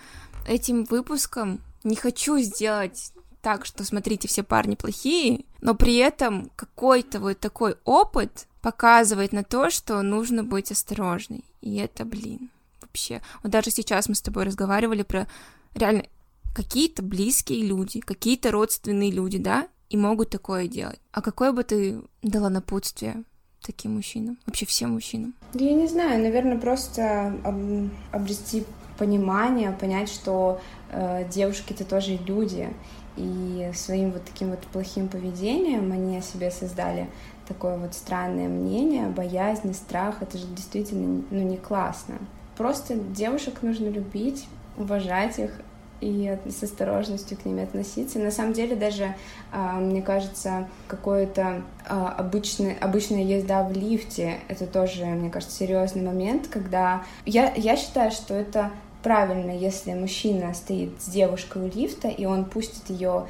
этим 0.48 0.86
выпуском 0.86 1.62
не 1.84 1.96
хочу 1.96 2.40
сделать 2.40 3.12
так, 3.42 3.66
что 3.66 3.84
смотрите, 3.84 4.28
все 4.28 4.44
парни 4.44 4.76
плохие, 4.76 5.46
но 5.62 5.76
при 5.76 5.96
этом 5.96 6.50
какой-то 6.56 7.20
вот 7.20 7.40
такой 7.40 7.78
опыт 7.86 8.48
показывает 8.62 9.32
на 9.32 9.44
то, 9.44 9.70
что 9.70 10.02
нужно 10.02 10.44
быть 10.44 10.72
осторожной. 10.72 11.46
И 11.62 11.76
это, 11.78 12.04
блин, 12.04 12.50
вообще. 12.82 13.22
Вот 13.44 13.52
даже 13.52 13.72
сейчас 13.72 14.10
мы 14.10 14.16
с 14.16 14.22
тобой 14.22 14.44
разговаривали 14.44 15.04
про 15.04 15.28
реально 15.76 16.06
какие-то 16.54 17.04
близкие 17.04 17.64
люди, 17.66 18.00
какие-то 18.00 18.52
родственные 18.52 19.12
люди, 19.12 19.38
да, 19.38 19.68
и 19.90 19.96
могут 19.96 20.30
такое 20.32 20.68
делать. 20.68 21.00
А 21.12 21.22
какое 21.22 21.52
бы 21.52 21.64
ты 21.64 22.02
дала 22.24 22.50
напутствие 22.50 23.24
таким 23.62 23.96
мужчинам, 23.96 24.38
вообще 24.46 24.66
всем 24.66 24.92
мужчинам? 24.92 25.34
Я 25.54 25.74
не 25.74 25.88
знаю, 25.88 26.22
наверное, 26.22 26.58
просто 26.58 27.36
об, 27.44 27.90
обрести 28.12 28.66
понимание, 28.98 29.72
понять, 29.72 30.10
что 30.10 30.60
э, 30.92 31.26
девушки-то 31.30 31.86
тоже 31.86 32.18
люди, 32.26 32.70
и 33.18 33.72
своим 33.74 34.12
вот 34.12 34.24
таким 34.26 34.52
вот 34.52 34.60
плохим 34.60 35.08
поведением 35.08 35.92
они 35.92 36.18
о 36.18 36.22
себе 36.22 36.52
создали 36.52 37.10
такое 37.48 37.78
вот 37.78 37.94
странное 37.94 38.48
мнение, 38.48 39.08
боязнь, 39.08 39.74
страх. 39.74 40.22
Это 40.22 40.38
же 40.38 40.46
действительно 40.48 41.24
ну, 41.32 41.42
не 41.42 41.58
классно. 41.58 42.16
Просто 42.58 42.96
девушек 42.96 43.62
нужно 43.62 43.88
любить, 43.88 44.48
уважать 44.78 45.40
их 45.40 45.52
и 46.00 46.38
с 46.46 46.62
осторожностью 46.62 47.38
к 47.38 47.46
ним 47.46 47.64
относиться. 47.64 48.20
На 48.20 48.30
самом 48.30 48.54
деле 48.54 48.76
даже, 48.76 49.16
а, 49.52 49.80
мне 49.80 50.04
кажется, 50.04 50.68
какое-то 50.88 51.64
а, 51.88 52.10
обычное, 52.10 52.78
обычная 52.80 53.24
езда 53.24 53.64
в 53.64 53.72
лифте, 53.72 54.38
это 54.48 54.68
тоже, 54.68 55.06
мне 55.06 55.32
кажется, 55.32 55.56
серьезный 55.56 56.04
момент, 56.04 56.48
когда 56.48 57.04
я, 57.26 57.52
я 57.56 57.76
считаю, 57.76 58.12
что 58.12 58.36
это 58.36 58.72
правильно, 59.08 59.52
если 59.52 59.94
мужчина 59.94 60.54
стоит 60.54 61.02
с 61.02 61.06
девушкой 61.06 61.62
у 61.64 61.68
лифта, 61.74 62.10
и 62.10 62.26
он 62.26 62.44
пустит 62.44 62.90
ее 62.90 63.26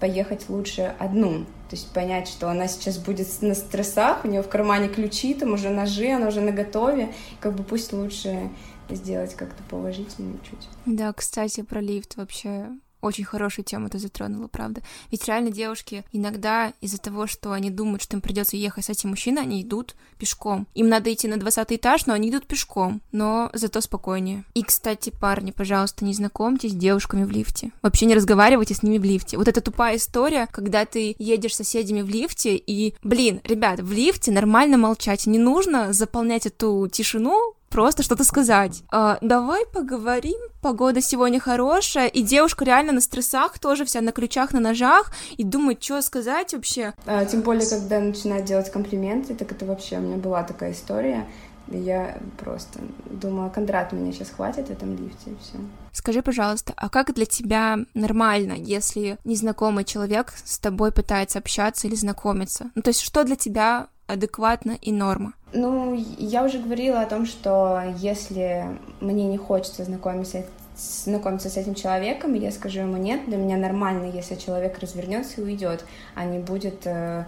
поехать 0.00 0.48
лучше 0.48 0.92
одну. 0.98 1.44
То 1.68 1.76
есть 1.76 1.92
понять, 1.92 2.26
что 2.26 2.50
она 2.50 2.66
сейчас 2.66 2.98
будет 2.98 3.28
на 3.40 3.54
стрессах, 3.54 4.24
у 4.24 4.28
нее 4.28 4.42
в 4.42 4.48
кармане 4.48 4.88
ключи, 4.88 5.34
там 5.34 5.52
уже 5.52 5.70
ножи, 5.70 6.10
она 6.10 6.26
уже 6.26 6.40
на 6.40 6.50
готове, 6.50 7.14
как 7.38 7.54
бы 7.54 7.62
пусть 7.62 7.92
лучше 7.92 8.50
сделать 8.88 9.36
как-то 9.36 9.62
положительнее 9.70 10.40
чуть. 10.50 10.68
Да, 10.84 11.12
кстати, 11.12 11.62
про 11.62 11.80
лифт 11.80 12.16
вообще 12.16 12.66
очень 13.00 13.24
хорошую 13.24 13.64
тему 13.64 13.88
ты 13.88 13.98
затронула, 13.98 14.48
правда. 14.48 14.82
Ведь 15.10 15.26
реально 15.26 15.50
девушки 15.50 16.04
иногда 16.12 16.72
из-за 16.80 16.98
того, 16.98 17.26
что 17.26 17.52
они 17.52 17.70
думают, 17.70 18.02
что 18.02 18.16
им 18.16 18.20
придется 18.20 18.56
ехать 18.56 18.84
с 18.84 18.90
этим 18.90 19.10
мужчиной, 19.10 19.42
они 19.42 19.62
идут 19.62 19.94
пешком. 20.18 20.66
Им 20.74 20.88
надо 20.88 21.12
идти 21.12 21.28
на 21.28 21.38
20 21.38 21.72
этаж, 21.72 22.06
но 22.06 22.12
они 22.12 22.30
идут 22.30 22.46
пешком, 22.46 23.00
но 23.12 23.50
зато 23.54 23.80
спокойнее. 23.80 24.44
И, 24.54 24.62
кстати, 24.62 25.10
парни, 25.10 25.50
пожалуйста, 25.50 26.04
не 26.04 26.14
знакомьтесь 26.14 26.72
с 26.72 26.74
девушками 26.74 27.24
в 27.24 27.30
лифте. 27.30 27.72
Вообще 27.82 28.06
не 28.06 28.14
разговаривайте 28.14 28.74
с 28.74 28.82
ними 28.82 28.98
в 28.98 29.04
лифте. 29.04 29.36
Вот 29.36 29.48
эта 29.48 29.60
тупая 29.60 29.96
история, 29.96 30.46
когда 30.50 30.84
ты 30.84 31.14
едешь 31.18 31.54
с 31.54 31.58
соседями 31.58 32.02
в 32.02 32.08
лифте, 32.08 32.56
и, 32.56 32.94
блин, 33.02 33.40
ребят, 33.44 33.80
в 33.80 33.92
лифте 33.92 34.32
нормально 34.32 34.76
молчать. 34.76 35.26
Не 35.26 35.38
нужно 35.38 35.92
заполнять 35.92 36.46
эту 36.46 36.88
тишину 36.90 37.54
просто 37.70 38.02
что-то 38.02 38.24
сказать. 38.24 38.82
А, 38.90 39.18
давай 39.22 39.64
поговорим, 39.66 40.38
погода 40.60 41.00
сегодня 41.00 41.40
хорошая, 41.40 42.08
и 42.08 42.22
девушка 42.22 42.64
реально 42.64 42.92
на 42.92 43.00
стрессах 43.00 43.58
тоже 43.58 43.84
вся 43.84 44.00
на 44.00 44.12
ключах, 44.12 44.52
на 44.52 44.60
ножах, 44.60 45.12
и 45.36 45.44
думает, 45.44 45.82
что 45.82 46.02
сказать 46.02 46.52
вообще. 46.52 46.92
А, 47.06 47.24
тем 47.24 47.40
более, 47.40 47.68
когда 47.68 48.00
начинает 48.00 48.44
делать 48.44 48.70
комплименты, 48.70 49.34
так 49.34 49.52
это 49.52 49.64
вообще, 49.64 49.98
у 49.98 50.00
меня 50.00 50.16
была 50.16 50.42
такая 50.42 50.72
история, 50.72 51.26
я 51.68 52.18
просто 52.36 52.80
думала, 53.06 53.48
Кондрат 53.48 53.92
меня 53.92 54.12
сейчас 54.12 54.30
хватит 54.30 54.66
в 54.66 54.70
этом 54.70 54.96
лифте, 54.96 55.30
и 55.30 55.36
все. 55.40 55.58
Скажи, 55.92 56.22
пожалуйста, 56.22 56.72
а 56.76 56.88
как 56.88 57.14
для 57.14 57.26
тебя 57.26 57.78
нормально, 57.94 58.54
если 58.54 59.18
незнакомый 59.24 59.84
человек 59.84 60.32
с 60.44 60.58
тобой 60.58 60.90
пытается 60.90 61.38
общаться 61.38 61.86
или 61.86 61.94
знакомиться? 61.94 62.70
Ну, 62.74 62.82
то 62.82 62.90
есть, 62.90 63.00
что 63.00 63.22
для 63.22 63.36
тебя 63.36 63.86
адекватно 64.12 64.76
и 64.80 64.92
норма? 64.92 65.34
Ну, 65.52 65.94
я 66.18 66.44
уже 66.44 66.58
говорила 66.58 67.00
о 67.00 67.06
том, 67.06 67.26
что 67.26 67.82
если 67.96 68.66
мне 69.00 69.24
не 69.24 69.36
хочется 69.36 69.84
знакомиться 69.84 70.44
знакомиться 70.76 71.50
с 71.50 71.56
этим 71.56 71.74
человеком, 71.74 72.34
я 72.34 72.50
скажу 72.50 72.80
ему 72.80 72.96
нет, 72.96 73.26
для 73.26 73.36
меня 73.36 73.56
нормально, 73.56 74.10
если 74.10 74.34
человек 74.34 74.78
развернется 74.78 75.40
и 75.40 75.44
уйдет, 75.44 75.84
а 76.14 76.24
не 76.24 76.38
будет 76.38 76.86
э, 76.86 77.26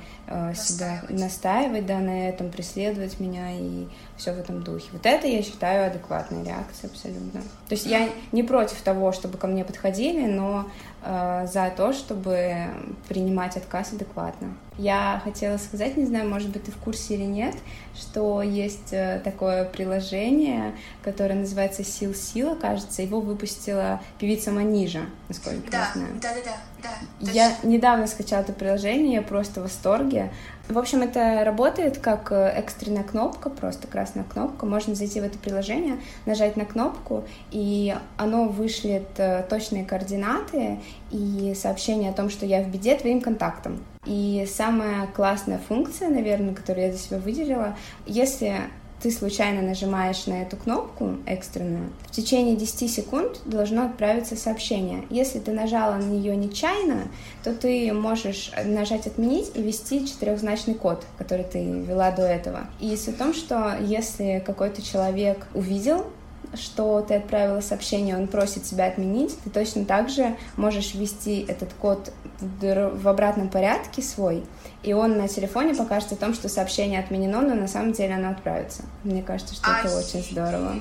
себя 0.54 1.02
настаивать 1.08 1.86
да, 1.86 1.98
на 1.98 2.28
этом, 2.28 2.50
преследовать 2.50 3.20
меня 3.20 3.50
и 3.52 3.86
все 4.16 4.32
в 4.32 4.38
этом 4.38 4.62
духе. 4.62 4.88
Вот 4.92 5.04
это 5.04 5.26
я 5.26 5.42
считаю 5.42 5.86
адекватной 5.86 6.44
реакцией 6.44 6.90
абсолютно. 6.90 7.42
То 7.68 7.74
есть 7.74 7.86
я 7.86 8.08
не 8.30 8.42
против 8.42 8.80
того, 8.82 9.12
чтобы 9.12 9.38
ко 9.38 9.46
мне 9.46 9.64
подходили, 9.64 10.26
но 10.26 10.70
э, 11.02 11.46
за 11.52 11.72
то, 11.76 11.92
чтобы 11.92 12.68
принимать 13.08 13.56
отказ 13.56 13.92
адекватно. 13.92 14.56
Я 14.78 15.20
хотела 15.22 15.58
сказать, 15.58 15.96
не 15.96 16.06
знаю, 16.06 16.28
может 16.28 16.48
быть, 16.48 16.64
ты 16.64 16.70
в 16.70 16.76
курсе 16.76 17.14
или 17.14 17.24
нет, 17.24 17.54
что 17.94 18.42
есть 18.42 18.92
э, 18.92 19.20
такое 19.22 19.64
приложение, 19.64 20.74
которое 21.02 21.34
называется 21.34 21.84
Сил 21.84 22.14
Сила, 22.14 22.54
кажется, 22.54 23.02
его 23.02 23.20
выпустила 23.20 24.00
певица 24.18 24.50
Манижа, 24.50 25.02
насколько 25.28 25.70
да, 25.70 25.78
я 25.78 25.92
знаю. 25.92 26.20
Да, 26.22 26.34
да, 26.34 26.40
да, 26.44 26.56
да. 26.82 27.32
Я 27.32 27.56
недавно 27.62 28.06
скачала 28.06 28.42
это 28.42 28.52
приложение, 28.52 29.14
я 29.14 29.22
просто 29.22 29.60
в 29.60 29.64
восторге. 29.64 30.30
В 30.68 30.78
общем, 30.78 31.02
это 31.02 31.44
работает 31.44 31.98
как 31.98 32.32
э, 32.32 32.48
экстренная 32.56 33.02
кнопка, 33.02 33.50
просто 33.50 33.86
красная 33.86 34.24
кнопка. 34.24 34.64
Можно 34.64 34.94
зайти 34.94 35.20
в 35.20 35.24
это 35.24 35.38
приложение, 35.38 35.98
нажать 36.24 36.56
на 36.56 36.64
кнопку, 36.64 37.24
и 37.50 37.94
оно 38.16 38.48
вышлет 38.48 39.08
э, 39.18 39.44
точные 39.48 39.84
координаты 39.84 40.80
и 41.10 41.54
сообщение 41.56 42.10
о 42.10 42.14
том, 42.14 42.30
что 42.30 42.46
я 42.46 42.62
в 42.62 42.68
беде 42.68 42.96
твоим 42.96 43.20
контактам. 43.20 43.82
И 44.04 44.48
самая 44.52 45.06
классная 45.08 45.58
функция, 45.58 46.08
наверное, 46.08 46.54
которую 46.54 46.86
я 46.86 46.90
для 46.90 46.98
себя 46.98 47.18
выделила, 47.18 47.76
если 48.06 48.56
ты 49.03 49.11
случайно 49.11 49.62
нажимаешь 49.62 50.26
на 50.26 50.42
эту 50.42 50.57
кнопку 50.57 51.16
экстренную, 51.26 51.90
в 52.07 52.12
течение 52.12 52.57
10 52.57 52.90
секунд 52.90 53.40
должно 53.44 53.86
отправиться 53.86 54.36
сообщение. 54.36 55.05
Если 55.11 55.40
ты 55.40 55.50
нажала 55.53 55.96
на 55.96 56.05
нее 56.05 56.36
нечаянно, 56.36 57.09
то 57.42 57.53
ты 57.53 57.92
можешь 57.92 58.53
нажать 58.64 59.07
«Отменить» 59.07 59.50
и 59.55 59.62
ввести 59.62 60.07
четырехзначный 60.07 60.74
код, 60.74 61.05
который 61.18 61.44
ты 61.44 61.64
ввела 61.64 62.12
до 62.12 62.22
этого. 62.22 62.66
И 62.80 62.96
суть 62.96 63.16
в 63.16 63.18
том, 63.18 63.34
что 63.34 63.76
если 63.80 64.42
какой-то 64.44 64.82
человек 64.82 65.46
увидел 65.55 66.07
что 66.55 67.00
ты 67.00 67.14
отправила 67.14 67.61
сообщение, 67.61 68.16
он 68.16 68.28
просит 68.28 68.64
тебя 68.64 68.86
отменить, 68.86 69.36
ты 69.44 69.50
точно 69.50 69.84
так 69.84 70.09
же 70.09 70.36
можешь 70.57 70.94
ввести 70.94 71.44
этот 71.48 71.72
код 71.74 72.12
в 72.40 73.09
обратном 73.09 73.48
порядке 73.48 74.03
свой, 74.03 74.44
и 74.82 74.92
он 74.92 75.16
на 75.16 75.28
телефоне 75.28 75.74
покажет 75.74 76.12
о 76.12 76.16
том, 76.16 76.34
что 76.34 76.48
сообщение 76.48 77.00
отменено, 77.00 77.40
но 77.40 77.55
на 77.55 77.68
самом 77.68 77.92
деле 77.92 78.14
оно 78.14 78.30
отправится. 78.30 78.82
Мне 79.05 79.22
кажется, 79.22 79.55
что 79.55 79.70
это 79.70 79.96
очень 79.96 80.22
здорово. 80.22 80.74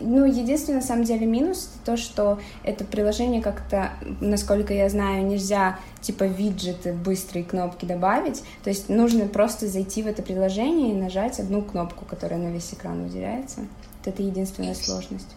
Ну, 0.00 0.24
единственный, 0.24 0.76
на 0.76 0.82
самом 0.82 1.04
деле, 1.04 1.24
минус— 1.24 1.70
то, 1.84 1.96
что 1.96 2.40
это 2.64 2.84
приложение 2.84 3.40
как-то, 3.40 3.92
насколько 4.20 4.74
я 4.74 4.88
знаю, 4.88 5.24
нельзя, 5.24 5.78
типа, 6.00 6.24
виджеты, 6.24 6.92
быстрые 6.92 7.44
кнопки 7.44 7.84
добавить. 7.84 8.42
То 8.64 8.70
есть 8.70 8.88
нужно 8.88 9.28
просто 9.28 9.68
зайти 9.68 10.02
в 10.02 10.08
это 10.08 10.22
приложение 10.22 10.90
и 10.90 11.00
нажать 11.00 11.38
одну 11.38 11.62
кнопку, 11.62 12.04
которая 12.06 12.40
на 12.40 12.48
весь 12.48 12.74
экран 12.74 13.04
выделяется. 13.04 13.60
Это 14.06 14.22
единственная 14.22 14.74
сложность. 14.74 15.36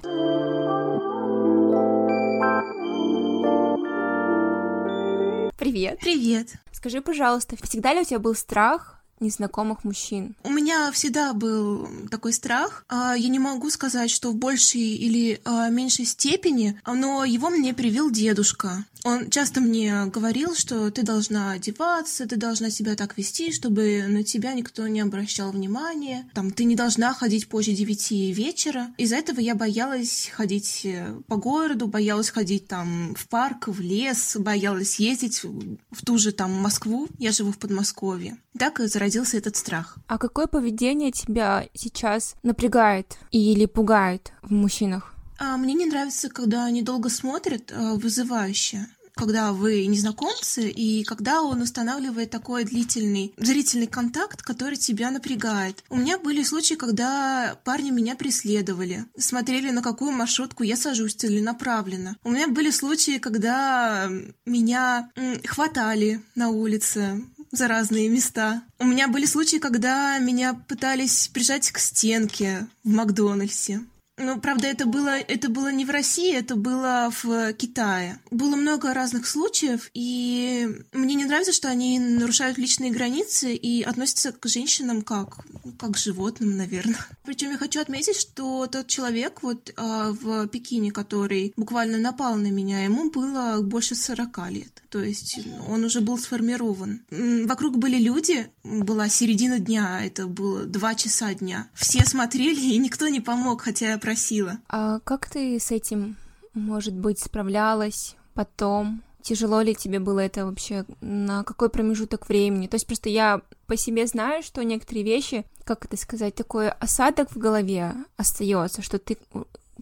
Привет. 5.57 5.99
Привет. 5.99 6.49
Скажи, 6.71 7.01
пожалуйста, 7.01 7.55
всегда 7.61 7.93
ли 7.93 8.01
у 8.01 8.03
тебя 8.03 8.19
был 8.19 8.35
страх 8.35 8.99
незнакомых 9.19 9.83
мужчин? 9.83 10.35
У 10.43 10.49
меня 10.49 10.91
всегда 10.91 11.33
был 11.33 11.87
такой 12.11 12.33
страх. 12.33 12.85
А, 12.89 13.15
я 13.15 13.29
не 13.29 13.39
могу 13.39 13.69
сказать, 13.69 14.11
что 14.11 14.31
в 14.31 14.35
большей 14.35 14.81
или 14.81 15.41
а, 15.45 15.69
меньшей 15.69 16.05
степени, 16.05 16.79
но 16.85 17.25
его 17.25 17.49
мне 17.49 17.73
привил 17.73 18.11
дедушка. 18.11 18.85
Он 19.03 19.29
часто 19.29 19.61
мне 19.61 20.05
говорил, 20.05 20.55
что 20.55 20.89
ты 20.91 21.03
должна 21.03 21.51
одеваться, 21.51 22.27
ты 22.27 22.35
должна 22.35 22.69
себя 22.69 22.95
так 22.95 23.17
вести, 23.17 23.51
чтобы 23.51 24.05
на 24.07 24.23
тебя 24.23 24.53
никто 24.53 24.87
не 24.87 25.01
обращал 25.01 25.51
внимания. 25.51 26.29
Там, 26.33 26.51
ты 26.51 26.63
не 26.63 26.75
должна 26.75 27.13
ходить 27.13 27.47
позже 27.47 27.71
девяти 27.71 28.31
вечера. 28.31 28.87
Из-за 28.97 29.15
этого 29.17 29.39
я 29.39 29.55
боялась 29.55 30.31
ходить 30.33 30.81
э, 30.85 31.19
по 31.27 31.37
городу, 31.37 31.87
боялась 31.87 32.29
ходить 32.29 32.67
там 32.67 33.15
в 33.15 33.27
парк, 33.27 33.67
в 33.67 33.79
лес, 33.79 34.35
боялась 34.37 34.99
ездить 34.99 35.43
в 35.43 36.05
ту 36.05 36.17
же 36.17 36.31
там 36.31 36.51
Москву. 36.53 37.07
Я 37.17 37.31
живу 37.31 37.51
в 37.51 37.57
Подмосковье. 37.57 38.37
Так 38.57 38.79
и 38.79 38.87
зародился 38.87 39.37
этот 39.37 39.55
страх. 39.55 39.97
А 40.07 40.17
какое 40.17 40.47
поведение 40.47 41.11
тебя 41.11 41.67
сейчас 41.73 42.35
напрягает 42.43 43.17
или 43.31 43.65
пугает 43.65 44.31
в 44.41 44.51
мужчинах? 44.51 45.16
А 45.39 45.57
мне 45.57 45.73
не 45.73 45.85
нравится, 45.85 46.29
когда 46.29 46.65
они 46.65 46.81
долго 46.81 47.09
смотрят 47.09 47.71
а, 47.71 47.95
вызывающе 47.95 48.87
когда 49.17 49.51
вы 49.51 49.87
незнакомцы, 49.87 50.69
и 50.69 51.03
когда 51.03 51.41
он 51.41 51.61
устанавливает 51.61 52.29
такой 52.29 52.63
длительный 52.63 53.33
зрительный 53.37 53.87
контакт, 53.87 54.41
который 54.41 54.77
тебя 54.77 55.11
напрягает. 55.11 55.83
У 55.89 55.97
меня 55.97 56.17
были 56.19 56.43
случаи, 56.43 56.75
когда 56.75 57.57
парни 57.63 57.89
меня 57.89 58.15
преследовали, 58.15 59.05
смотрели, 59.17 59.71
на 59.71 59.81
какую 59.81 60.11
маршрутку 60.11 60.63
я 60.63 60.77
сажусь 60.77 61.15
целенаправленно. 61.15 62.15
У 62.23 62.29
меня 62.29 62.47
были 62.47 62.69
случаи, 62.69 63.17
когда 63.17 64.09
меня 64.45 65.09
хватали 65.45 66.21
на 66.35 66.49
улице, 66.49 67.23
за 67.51 67.67
разные 67.67 68.09
места. 68.09 68.61
У 68.77 68.85
меня 68.85 69.07
были 69.07 69.25
случаи, 69.25 69.57
когда 69.57 70.19
меня 70.19 70.53
пытались 70.53 71.29
прижать 71.29 71.71
к 71.71 71.79
стенке 71.79 72.67
в 72.83 72.89
Макдональдсе. 72.89 73.81
Ну, 74.19 74.39
правда, 74.41 74.67
это 74.67 74.87
было, 74.87 75.19
это 75.19 75.47
было 75.47 75.71
не 75.71 75.85
в 75.85 75.91
России, 75.91 76.33
это 76.35 76.55
было 76.55 77.11
в 77.21 77.53
Китае. 77.53 78.19
Было 78.31 78.55
много 78.55 78.93
разных 78.95 79.27
случаев, 79.27 79.91
и 79.93 80.67
мне 80.91 81.13
не 81.13 81.25
нравится, 81.25 81.53
что 81.53 81.69
они 81.69 81.99
нарушают 81.99 82.57
личные 82.57 82.91
границы 82.91 83.53
и 83.53 83.83
относятся 83.83 84.31
к 84.31 84.47
женщинам 84.47 85.03
как, 85.03 85.45
как 85.77 85.91
к 85.91 85.97
животным, 85.97 86.57
наверное. 86.57 86.97
Причем 87.25 87.51
я 87.51 87.57
хочу 87.57 87.79
отметить, 87.79 88.15
что 88.15 88.65
тот 88.65 88.87
человек 88.87 89.43
вот 89.43 89.71
а, 89.77 90.11
в 90.11 90.47
Пекине, 90.47 90.91
который 90.91 91.53
буквально 91.55 91.99
напал 91.99 92.37
на 92.37 92.49
меня, 92.49 92.83
ему 92.83 93.11
было 93.11 93.61
больше 93.61 93.93
40 93.93 94.49
лет. 94.49 94.81
То 94.89 95.03
есть 95.03 95.39
он 95.67 95.83
уже 95.83 96.01
был 96.01 96.17
сформирован. 96.17 97.01
Вокруг 97.11 97.77
были 97.77 97.99
люди, 97.99 98.47
была 98.63 99.09
середина 99.09 99.59
дня, 99.59 100.03
это 100.03 100.25
было 100.25 100.65
два 100.65 100.95
часа 100.95 101.33
дня. 101.35 101.67
Все 101.75 102.03
смотрели, 102.03 102.59
и 102.59 102.77
никто 102.77 103.07
не 103.09 103.19
помог, 103.19 103.61
хотя 103.61 103.91
я 103.91 103.97
просила. 104.07 104.57
А 104.69 104.99
как 104.99 105.29
ты 105.29 105.59
с 105.59 105.69
этим, 105.69 106.15
может 106.53 106.93
быть, 106.93 107.19
справлялась 107.19 108.15
потом? 108.33 109.03
Тяжело 109.21 109.59
ли 109.59 109.75
тебе 109.75 109.99
было 109.99 110.21
это 110.21 110.45
вообще? 110.45 110.85
На 111.01 111.43
какой 111.43 111.69
промежуток 111.69 112.29
времени? 112.29 112.67
То 112.67 112.75
есть 112.75 112.87
просто 112.87 113.09
я 113.09 113.41
по 113.65 113.75
себе 113.75 114.07
знаю, 114.07 114.43
что 114.43 114.63
некоторые 114.63 115.03
вещи, 115.03 115.45
как 115.65 115.83
это 115.83 115.97
сказать, 115.97 116.35
такой 116.35 116.69
осадок 116.69 117.31
в 117.31 117.37
голове 117.37 117.95
остается, 118.15 118.81
что 118.81 118.97
ты 118.97 119.17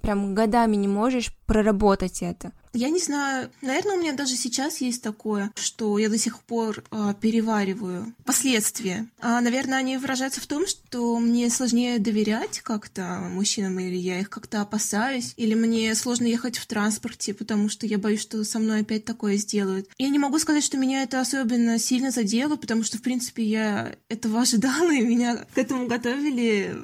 прям 0.01 0.33
годами 0.33 0.75
не 0.75 0.87
можешь 0.87 1.31
проработать 1.45 2.21
это. 2.21 2.51
Я 2.75 2.89
не 2.89 2.99
знаю, 2.99 3.49
наверное, 3.61 3.95
у 3.95 3.99
меня 4.01 4.11
даже 4.11 4.35
сейчас 4.35 4.81
есть 4.81 5.01
такое, 5.01 5.49
что 5.55 5.97
я 5.97 6.09
до 6.09 6.17
сих 6.17 6.39
пор 6.39 6.83
э, 6.91 7.13
перевариваю 7.21 8.13
последствия. 8.25 9.07
А, 9.21 9.39
наверное, 9.39 9.77
они 9.77 9.95
выражаются 9.97 10.41
в 10.41 10.45
том, 10.45 10.67
что 10.67 11.17
мне 11.19 11.49
сложнее 11.49 11.99
доверять 11.99 12.59
как-то 12.59 13.29
мужчинам, 13.31 13.79
или 13.79 13.95
я 13.95 14.19
их 14.19 14.29
как-то 14.29 14.59
опасаюсь, 14.59 15.33
или 15.37 15.53
мне 15.53 15.95
сложно 15.95 16.25
ехать 16.25 16.57
в 16.57 16.65
транспорте, 16.65 17.33
потому 17.33 17.69
что 17.69 17.85
я 17.85 17.97
боюсь, 17.97 18.21
что 18.21 18.43
со 18.43 18.59
мной 18.59 18.81
опять 18.81 19.05
такое 19.05 19.37
сделают. 19.37 19.87
Я 19.97 20.09
не 20.09 20.19
могу 20.19 20.37
сказать, 20.37 20.63
что 20.63 20.77
меня 20.77 21.03
это 21.03 21.21
особенно 21.21 21.79
сильно 21.79 22.11
задело, 22.11 22.57
потому 22.57 22.83
что, 22.83 22.97
в 22.97 23.01
принципе, 23.01 23.43
я 23.43 23.95
этого 24.09 24.41
ожидала, 24.41 24.91
и 24.91 24.99
меня 24.99 25.45
к 25.53 25.57
этому 25.57 25.87
готовили 25.87 26.75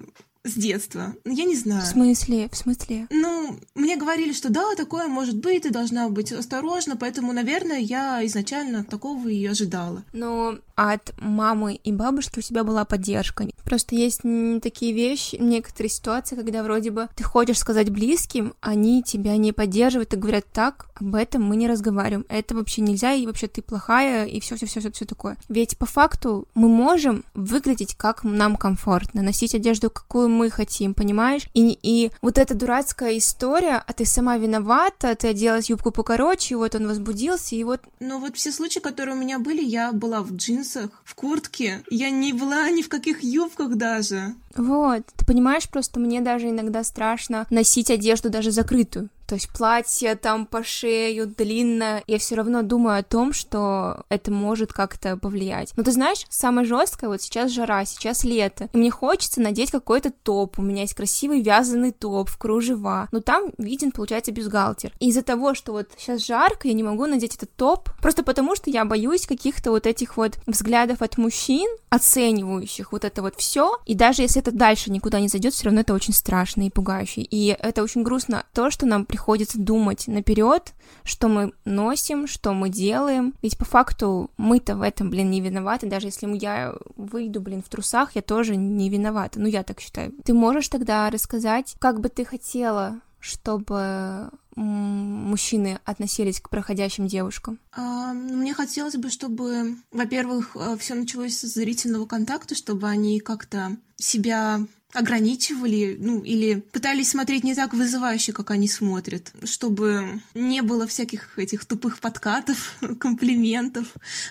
с 0.44 0.54
детства. 0.54 1.14
Ну, 1.24 1.34
я 1.34 1.46
не 1.46 1.56
знаю. 1.56 1.84
В 1.84 1.86
смысле? 1.86 2.50
В 2.52 2.58
смысле? 2.58 3.08
Ну, 3.10 3.60
мне 3.76 3.98
говорили, 3.98 4.34
что 4.34 4.50
да, 4.50 4.76
такое 4.76 5.08
может 5.08 5.38
быть, 5.38 5.64
ты 5.64 5.70
должна 5.70 6.10
быть 6.10 6.32
осторожна, 6.32 6.98
поэтому, 6.98 7.32
наверное, 7.32 7.80
я 7.80 8.26
изначально 8.26 8.84
такого 8.84 9.28
и 9.28 9.46
ожидала. 9.46 10.04
Но 10.14 10.58
от 10.76 11.14
мамы 11.20 11.76
и 11.76 11.92
бабушки 11.92 12.40
у 12.40 12.42
тебя 12.42 12.64
была 12.64 12.86
поддержка. 12.86 13.46
Просто 13.64 13.96
есть 13.96 14.22
такие 14.64 14.94
вещи, 14.94 15.36
некоторые 15.40 15.92
ситуации, 15.92 16.36
когда 16.36 16.64
вроде 16.64 16.90
бы 16.90 17.08
ты 17.16 17.24
хочешь 17.24 17.60
сказать 17.60 17.92
близким, 17.92 18.54
они 18.62 19.04
тебя 19.04 19.38
не 19.38 19.52
поддерживают 19.52 20.14
и 20.14 20.18
говорят, 20.18 20.46
так, 20.52 20.88
об 20.96 21.14
этом 21.16 21.44
мы 21.44 21.56
не 21.56 21.68
разговариваем, 21.68 22.26
это 22.30 22.56
вообще 22.56 22.82
нельзя, 22.82 23.14
и 23.14 23.28
вообще 23.28 23.48
ты 23.48 23.62
плохая, 23.62 24.26
и 24.26 24.40
все, 24.40 24.56
все, 24.56 24.66
все, 24.66 24.80
все, 24.80 24.92
все 24.92 25.06
такое. 25.06 25.38
Ведь 25.50 25.78
по 25.78 25.86
факту 25.86 26.48
мы 26.56 26.68
можем 26.68 27.24
выглядеть 27.36 27.96
как 27.96 28.24
нам 28.24 28.56
комфортно, 28.56 29.22
носить 29.22 29.54
одежду, 29.54 29.92
какую 29.92 30.31
мы 30.32 30.50
хотим, 30.50 30.94
понимаешь? 30.94 31.48
И, 31.54 31.78
и 31.82 32.12
вот 32.22 32.38
эта 32.38 32.54
дурацкая 32.54 33.18
история, 33.18 33.84
а 33.86 33.94
ты 33.94 34.06
сама 34.06 34.38
виновата, 34.38 35.16
ты 35.16 35.30
оделась 35.30 35.70
юбку 35.70 35.92
покороче, 35.92 36.54
и 36.54 36.58
вот 36.58 36.76
он 36.76 36.88
возбудился, 36.88 37.56
и 37.56 37.64
вот... 37.64 37.82
Ну 38.00 38.20
вот 38.20 38.36
все 38.38 38.52
случаи, 38.52 38.80
которые 38.80 39.16
у 39.16 39.20
меня 39.20 39.40
были, 39.40 39.64
я 39.64 39.92
была 39.92 40.22
в 40.22 40.34
джинсах, 40.34 40.90
в 41.04 41.16
куртке, 41.16 41.84
я 41.90 42.10
не 42.10 42.34
была 42.34 42.70
ни 42.70 42.82
в 42.82 42.90
каких 42.90 43.24
юбках 43.24 43.76
даже. 43.76 44.36
Вот, 44.56 45.04
ты 45.16 45.26
понимаешь, 45.26 45.70
просто 45.70 46.00
мне 46.00 46.22
даже 46.22 46.50
иногда 46.50 46.84
страшно 46.84 47.46
носить 47.50 47.90
одежду 47.90 48.30
даже 48.30 48.52
закрытую. 48.52 49.10
То 49.32 49.36
есть 49.36 49.48
платье 49.48 50.16
там 50.16 50.46
по 50.46 50.62
шею, 50.62 51.26
длинное. 51.26 52.04
Я 52.06 52.18
все 52.20 52.36
равно 52.36 52.64
думаю 52.64 53.00
о 53.00 53.04
том, 53.04 53.32
что 53.32 54.04
это 54.10 54.30
может 54.30 54.74
как-то 54.74 55.16
повлиять. 55.16 55.72
Но 55.78 55.84
ты 55.84 55.94
знаешь, 55.94 56.26
самое 56.28 56.68
жесткое, 56.68 57.10
вот 57.10 57.22
сейчас 57.22 57.50
жара, 57.50 57.86
сейчас 57.86 58.26
лето. 58.26 58.68
И 58.74 58.78
мне 58.78 58.92
хочется 58.92 59.40
надеть 59.40 59.72
какой-то 59.72 60.12
топ. 60.12 60.60
У 60.60 60.62
меня 60.62 60.82
есть 60.82 60.96
красивый 60.96 61.40
вязаный 61.40 61.94
топ 61.94 62.30
в 62.30 62.38
кружева. 62.38 63.08
Но 63.14 63.22
там 63.22 63.52
виден, 63.58 63.94
получается, 63.94 64.34
бюстгальтер. 64.34 64.92
Из-за 65.00 65.22
того, 65.22 65.54
что 65.54 65.72
вот 65.72 65.88
сейчас 65.98 66.26
жарко, 66.26 66.68
я 66.68 66.74
не 66.74 66.84
могу 66.84 67.06
надеть 67.06 67.36
этот 67.36 67.56
топ. 67.56 67.90
Просто 68.02 68.24
потому, 68.24 68.58
что 68.58 68.70
я 68.70 68.84
боюсь 68.84 69.26
каких-то 69.26 69.72
вот 69.72 69.88
этих 69.88 70.18
вот 70.18 70.40
взглядов 70.46 71.02
от 71.02 71.18
мужчин, 71.18 71.70
оценивающих 71.88 72.92
вот 72.92 73.06
это 73.06 73.22
вот 73.22 73.36
все. 73.38 73.78
И 73.86 73.96
даже 73.96 74.24
если 74.24 74.42
это 74.42 74.52
дальше 74.52 74.92
никуда 74.92 75.22
не 75.22 75.30
зайдет, 75.30 75.54
все 75.54 75.68
равно 75.68 75.80
это 75.80 75.94
очень 75.94 76.14
страшно 76.14 76.64
и 76.64 76.70
пугающе. 76.70 77.22
И 77.22 77.56
это 77.58 77.82
очень 77.82 78.04
грустно 78.04 78.44
то, 78.52 78.70
что 78.70 78.86
нам 78.86 79.06
приходится 79.06 79.21
приходится 79.22 79.60
думать 79.60 80.08
наперед, 80.08 80.74
что 81.04 81.28
мы 81.28 81.54
носим, 81.64 82.26
что 82.26 82.54
мы 82.54 82.70
делаем. 82.70 83.36
Ведь 83.44 83.56
по 83.56 83.66
факту 83.66 84.32
мы-то 84.38 84.76
в 84.76 84.82
этом, 84.82 85.12
блин, 85.12 85.30
не 85.30 85.42
виноваты. 85.42 85.86
Даже 85.86 86.08
если 86.08 86.28
я 86.38 86.74
выйду, 86.96 87.40
блин, 87.40 87.62
в 87.62 87.70
трусах, 87.70 88.16
я 88.16 88.24
тоже 88.24 88.56
не 88.56 88.90
виновата. 88.90 89.40
Ну, 89.40 89.46
я 89.46 89.62
так 89.62 89.80
считаю. 89.80 90.12
Ты 90.26 90.34
можешь 90.34 90.70
тогда 90.70 91.08
рассказать, 91.12 91.76
как 91.78 92.00
бы 92.00 92.10
ты 92.10 92.26
хотела, 92.26 93.00
чтобы 93.20 94.32
мужчины 94.56 95.80
относились 95.86 96.42
к 96.42 96.50
проходящим 96.50 97.06
девушкам? 97.06 97.60
А, 97.74 98.14
мне 98.14 98.56
хотелось 98.56 98.96
бы, 98.96 99.12
чтобы, 99.12 99.78
во-первых, 99.92 100.56
э, 100.56 100.78
все 100.80 100.96
началось 100.96 101.38
с 101.38 101.54
зрительного 101.54 102.08
контакта, 102.08 102.56
чтобы 102.56 102.88
они 102.88 103.20
как-то 103.20 103.78
себя 103.98 104.62
ограничивали, 104.94 105.98
ну, 106.00 106.22
или 106.22 106.56
пытались 106.72 107.12
смотреть 107.12 107.44
не 107.44 107.56
так 107.56 107.74
вызывающе, 107.74 108.34
как 108.34 108.52
они 108.52 108.68
смотрят, 108.68 109.32
чтобы 109.46 110.22
не 110.34 110.62
было 110.62 110.88
всяких 110.88 111.38
этих 111.38 111.66
тупых 111.66 112.00
подкатов, 112.00 112.76
комплиментов, 113.00 113.88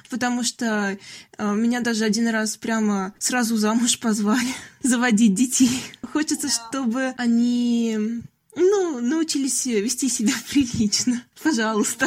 потому 0.09 0.43
что 0.43 0.99
э, 1.39 1.55
меня 1.55 1.81
даже 1.81 2.05
один 2.05 2.29
раз 2.29 2.57
прямо 2.57 3.15
сразу 3.19 3.57
замуж 3.57 3.99
позвали 3.99 4.55
заводить 4.83 5.35
детей. 5.35 5.83
Хочется, 6.13 6.49
чтобы 6.49 7.15
они, 7.17 8.23
ну, 8.57 9.01
научились 9.01 9.67
вести 9.67 10.09
себя 10.09 10.35
прилично. 10.51 11.23
Пожалуйста. 11.43 12.07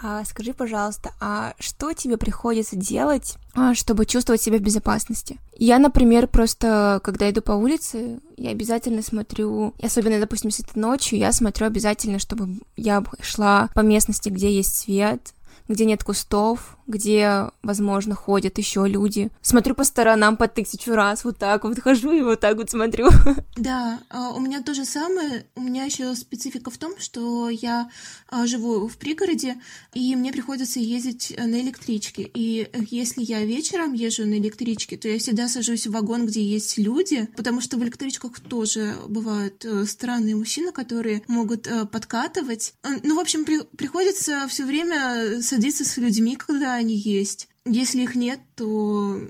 А 0.00 0.24
скажи, 0.24 0.52
пожалуйста, 0.54 1.10
а 1.20 1.54
что 1.58 1.92
тебе 1.92 2.16
приходится 2.16 2.76
делать, 2.76 3.34
а, 3.54 3.74
чтобы 3.74 4.06
чувствовать 4.06 4.40
себя 4.40 4.58
в 4.58 4.62
безопасности? 4.62 5.38
Я, 5.56 5.80
например, 5.80 6.28
просто, 6.28 7.00
когда 7.02 7.28
иду 7.28 7.42
по 7.42 7.52
улице, 7.52 8.20
я 8.36 8.50
обязательно 8.50 9.02
смотрю, 9.02 9.74
особенно, 9.82 10.20
допустим, 10.20 10.50
если 10.50 10.64
это 10.64 10.78
ночью, 10.78 11.18
я 11.18 11.32
смотрю 11.32 11.66
обязательно, 11.66 12.20
чтобы 12.20 12.60
я 12.76 13.02
шла 13.20 13.70
по 13.74 13.80
местности, 13.80 14.28
где 14.28 14.52
есть 14.52 14.76
свет, 14.76 15.34
где 15.68 15.84
нет 15.84 16.02
кустов, 16.02 16.78
где, 16.88 17.50
возможно, 17.62 18.14
ходят 18.14 18.58
еще 18.58 18.86
люди. 18.88 19.30
Смотрю 19.42 19.74
по 19.74 19.84
сторонам 19.84 20.36
по 20.36 20.48
тысячу 20.48 20.94
раз, 20.94 21.22
вот 21.22 21.38
так 21.38 21.64
вот 21.64 21.78
хожу 21.78 22.12
и 22.12 22.22
вот 22.22 22.40
так 22.40 22.56
вот 22.56 22.70
смотрю. 22.70 23.10
Да, 23.56 24.00
а, 24.08 24.30
у 24.30 24.40
меня 24.40 24.62
то 24.62 24.72
же 24.72 24.84
самое. 24.84 25.44
У 25.56 25.60
меня 25.60 25.84
еще 25.84 26.14
специфика 26.14 26.70
в 26.70 26.78
том, 26.78 26.92
что 26.98 27.50
я 27.50 27.90
а, 28.28 28.46
живу 28.46 28.86
в 28.86 28.96
пригороде, 28.96 29.56
и 29.92 30.14
мне 30.14 30.32
приходится 30.32 30.78
ездить 30.78 31.34
на 31.36 31.60
электричке. 31.60 32.30
И 32.32 32.70
если 32.88 33.22
я 33.22 33.44
вечером 33.44 33.94
езжу 33.94 34.24
на 34.26 34.38
электричке, 34.38 34.96
то 34.96 35.08
я 35.08 35.18
всегда 35.18 35.48
сажусь 35.48 35.88
в 35.88 35.90
вагон, 35.90 36.26
где 36.26 36.42
есть 36.42 36.78
люди, 36.78 37.28
потому 37.36 37.60
что 37.60 37.76
в 37.76 37.82
электричках 37.82 38.38
тоже 38.40 38.94
бывают 39.08 39.64
э, 39.64 39.84
странные 39.86 40.36
мужчины, 40.36 40.70
которые 40.70 41.22
могут 41.26 41.66
э, 41.66 41.84
подкатывать. 41.86 42.74
Ну, 43.02 43.16
в 43.16 43.18
общем, 43.20 43.44
при, 43.44 43.62
приходится 43.76 44.46
все 44.48 44.64
время 44.64 45.42
садиться 45.58 45.84
с 45.84 45.96
людьми, 45.96 46.36
когда 46.36 46.74
они 46.74 46.94
есть. 46.94 47.48
Если 47.64 48.02
их 48.02 48.14
нет, 48.14 48.38
то 48.54 49.20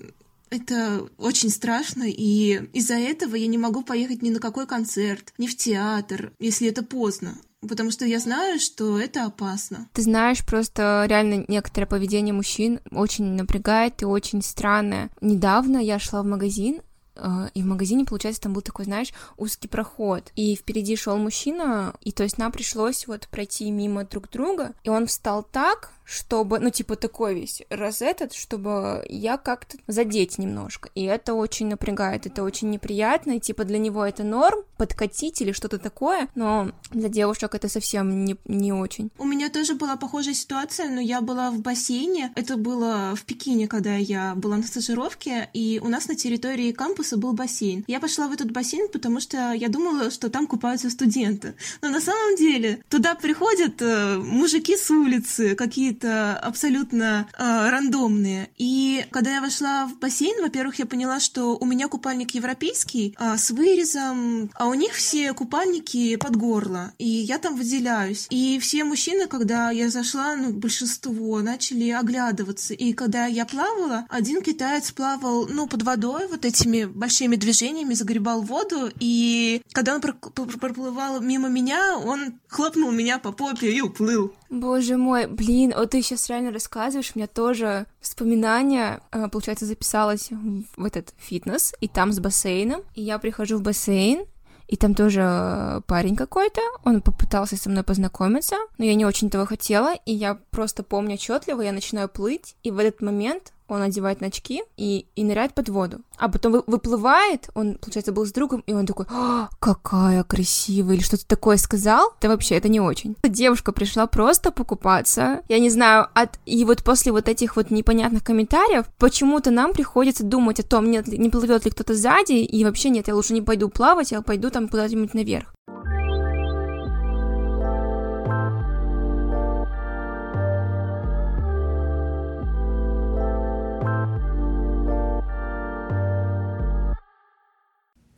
это 0.50 1.08
очень 1.16 1.48
страшно, 1.48 2.04
и 2.06 2.68
из-за 2.74 2.96
этого 2.96 3.34
я 3.34 3.46
не 3.46 3.56
могу 3.56 3.82
поехать 3.82 4.20
ни 4.20 4.28
на 4.28 4.38
какой 4.38 4.66
концерт, 4.66 5.32
ни 5.38 5.46
в 5.46 5.56
театр, 5.56 6.32
если 6.38 6.68
это 6.68 6.82
поздно. 6.82 7.34
Потому 7.66 7.90
что 7.90 8.04
я 8.04 8.20
знаю, 8.20 8.60
что 8.60 9.00
это 9.00 9.24
опасно. 9.24 9.88
Ты 9.94 10.02
знаешь, 10.02 10.44
просто 10.44 11.06
реально 11.08 11.46
некоторое 11.48 11.86
поведение 11.86 12.34
мужчин 12.34 12.80
очень 12.90 13.24
напрягает 13.24 14.02
и 14.02 14.04
очень 14.04 14.42
странное. 14.42 15.08
Недавно 15.22 15.78
я 15.78 15.98
шла 15.98 16.22
в 16.22 16.26
магазин, 16.26 16.82
э, 17.16 17.48
и 17.54 17.62
в 17.62 17.66
магазине, 17.66 18.04
получается, 18.04 18.42
там 18.42 18.52
был 18.52 18.62
такой, 18.62 18.84
знаешь, 18.84 19.12
узкий 19.38 19.66
проход. 19.66 20.30
И 20.36 20.54
впереди 20.54 20.94
шел 20.94 21.16
мужчина, 21.16 21.94
и 22.02 22.12
то 22.12 22.22
есть 22.22 22.36
нам 22.36 22.52
пришлось 22.52 23.06
вот 23.06 23.28
пройти 23.28 23.70
мимо 23.70 24.04
друг 24.04 24.30
друга. 24.30 24.74
И 24.84 24.90
он 24.90 25.06
встал 25.06 25.42
так, 25.42 25.92
чтобы, 26.08 26.58
ну, 26.58 26.70
типа, 26.70 26.96
такой 26.96 27.34
весь 27.34 27.62
раз 27.68 28.00
этот, 28.00 28.32
чтобы 28.32 29.04
я 29.10 29.36
как-то 29.36 29.76
задеть 29.86 30.38
немножко. 30.38 30.88
И 30.94 31.04
это 31.04 31.34
очень 31.34 31.68
напрягает, 31.68 32.26
это 32.26 32.42
очень 32.42 32.70
неприятно, 32.70 33.32
и, 33.32 33.40
типа, 33.40 33.64
для 33.64 33.76
него 33.76 34.04
это 34.04 34.24
норм, 34.24 34.64
подкатить 34.78 35.42
или 35.42 35.52
что-то 35.52 35.78
такое, 35.78 36.28
но 36.34 36.70
для 36.90 37.10
девушек 37.10 37.54
это 37.54 37.68
совсем 37.68 38.24
не, 38.24 38.36
не 38.46 38.72
очень. 38.72 39.10
У 39.18 39.24
меня 39.24 39.50
тоже 39.50 39.74
была 39.74 39.96
похожая 39.96 40.32
ситуация, 40.32 40.88
но 40.88 41.00
я 41.00 41.20
была 41.20 41.50
в 41.50 41.60
бассейне, 41.60 42.32
это 42.36 42.56
было 42.56 43.14
в 43.14 43.24
Пекине, 43.24 43.68
когда 43.68 43.94
я 43.96 44.34
была 44.34 44.56
на 44.56 44.62
стажировке, 44.62 45.50
и 45.52 45.78
у 45.82 45.88
нас 45.88 46.08
на 46.08 46.14
территории 46.14 46.72
кампуса 46.72 47.18
был 47.18 47.34
бассейн. 47.34 47.84
Я 47.86 48.00
пошла 48.00 48.28
в 48.28 48.32
этот 48.32 48.50
бассейн, 48.50 48.88
потому 48.88 49.20
что 49.20 49.52
я 49.52 49.68
думала, 49.68 50.10
что 50.10 50.30
там 50.30 50.46
купаются 50.46 50.88
студенты. 50.88 51.54
Но 51.82 51.90
на 51.90 52.00
самом 52.00 52.36
деле 52.36 52.82
туда 52.88 53.14
приходят 53.14 53.82
э, 53.82 54.16
мужики 54.16 54.76
с 54.76 54.90
улицы, 54.90 55.54
какие-то 55.54 55.97
абсолютно 56.04 57.28
э, 57.36 57.70
рандомные. 57.70 58.50
И 58.56 59.04
когда 59.10 59.34
я 59.34 59.40
вошла 59.40 59.86
в 59.86 59.98
бассейн, 59.98 60.42
во-первых, 60.42 60.78
я 60.78 60.86
поняла, 60.86 61.20
что 61.20 61.56
у 61.56 61.64
меня 61.64 61.88
купальник 61.88 62.32
европейский 62.32 63.16
э, 63.18 63.36
с 63.36 63.50
вырезом, 63.50 64.50
а 64.54 64.66
у 64.66 64.74
них 64.74 64.92
все 64.92 65.32
купальники 65.32 66.16
под 66.16 66.36
горло. 66.36 66.92
И 66.98 67.08
я 67.08 67.38
там 67.38 67.56
выделяюсь. 67.56 68.26
И 68.30 68.58
все 68.58 68.84
мужчины, 68.84 69.26
когда 69.26 69.70
я 69.70 69.90
зашла, 69.90 70.36
ну, 70.36 70.52
большинство, 70.52 71.40
начали 71.40 71.90
оглядываться. 71.90 72.74
И 72.74 72.92
когда 72.92 73.26
я 73.26 73.46
плавала, 73.46 74.06
один 74.08 74.42
китаец 74.42 74.90
плавал, 74.92 75.46
ну, 75.48 75.66
под 75.66 75.82
водой 75.82 76.26
вот 76.28 76.44
этими 76.44 76.84
большими 76.84 77.36
движениями, 77.36 77.94
загребал 77.94 78.42
воду, 78.42 78.90
и 79.00 79.62
когда 79.72 79.94
он 79.94 80.00
проплывал 80.00 81.20
мимо 81.20 81.48
меня, 81.48 81.98
он 81.98 82.34
хлопнул 82.48 82.90
меня 82.90 83.18
по 83.18 83.32
попе 83.32 83.72
и 83.72 83.80
уплыл. 83.80 84.32
Боже 84.50 84.96
мой, 84.96 85.26
блин, 85.26 85.74
вот 85.76 85.87
ты 85.88 86.02
сейчас 86.02 86.28
реально 86.28 86.52
рассказываешь, 86.52 87.12
у 87.14 87.18
меня 87.18 87.26
тоже 87.26 87.86
вспоминания, 88.00 89.00
э, 89.10 89.28
получается, 89.28 89.66
записалась 89.66 90.30
в 90.76 90.84
этот 90.84 91.14
фитнес, 91.16 91.74
и 91.80 91.88
там 91.88 92.12
с 92.12 92.20
бассейном, 92.20 92.82
и 92.94 93.02
я 93.02 93.18
прихожу 93.18 93.58
в 93.58 93.62
бассейн, 93.62 94.24
и 94.68 94.76
там 94.76 94.94
тоже 94.94 95.82
парень 95.86 96.14
какой-то, 96.14 96.60
он 96.84 97.00
попытался 97.00 97.56
со 97.56 97.70
мной 97.70 97.84
познакомиться, 97.84 98.56
но 98.76 98.84
я 98.84 98.94
не 98.94 99.06
очень 99.06 99.30
того 99.30 99.46
хотела, 99.46 99.94
и 100.04 100.12
я 100.12 100.34
просто 100.50 100.82
помню 100.82 101.14
отчетливо, 101.14 101.62
я 101.62 101.72
начинаю 101.72 102.08
плыть, 102.08 102.54
и 102.62 102.70
в 102.70 102.78
этот 102.78 103.00
момент 103.00 103.52
он 103.68 103.82
одевает 103.82 104.22
очки 104.22 104.62
и, 104.76 105.06
и 105.14 105.24
ныряет 105.24 105.54
под 105.54 105.68
воду. 105.68 106.00
А 106.16 106.28
потом 106.28 106.64
выплывает, 106.66 107.48
он, 107.54 107.76
получается, 107.76 108.12
был 108.12 108.26
с 108.26 108.32
другом, 108.32 108.64
и 108.66 108.72
он 108.72 108.86
такой, 108.86 109.06
«А, 109.10 109.48
какая 109.60 110.24
красивая, 110.24 110.96
или 110.96 111.02
что-то 111.02 111.26
такое 111.26 111.56
сказал. 111.56 112.12
Да 112.20 112.28
вообще, 112.28 112.56
это 112.56 112.68
не 112.68 112.80
очень. 112.80 113.16
Девушка 113.22 113.72
пришла 113.72 114.06
просто 114.06 114.50
покупаться, 114.50 115.42
я 115.48 115.58
не 115.58 115.70
знаю, 115.70 116.08
от... 116.14 116.38
и 116.46 116.64
вот 116.64 116.82
после 116.82 117.12
вот 117.12 117.28
этих 117.28 117.56
вот 117.56 117.70
непонятных 117.70 118.24
комментариев, 118.24 118.86
почему-то 118.98 119.50
нам 119.50 119.72
приходится 119.72 120.24
думать 120.24 120.60
о 120.60 120.64
том, 120.64 120.90
нет, 120.90 121.06
не 121.06 121.30
плывет 121.30 121.64
ли 121.64 121.70
кто-то 121.70 121.94
сзади, 121.94 122.32
и 122.32 122.64
вообще 122.64 122.90
нет, 122.90 123.08
я 123.08 123.14
лучше 123.14 123.34
не 123.34 123.42
пойду 123.42 123.68
плавать, 123.68 124.10
я 124.10 124.22
пойду 124.22 124.50
там 124.50 124.68
куда-нибудь 124.68 125.14
наверх. 125.14 125.54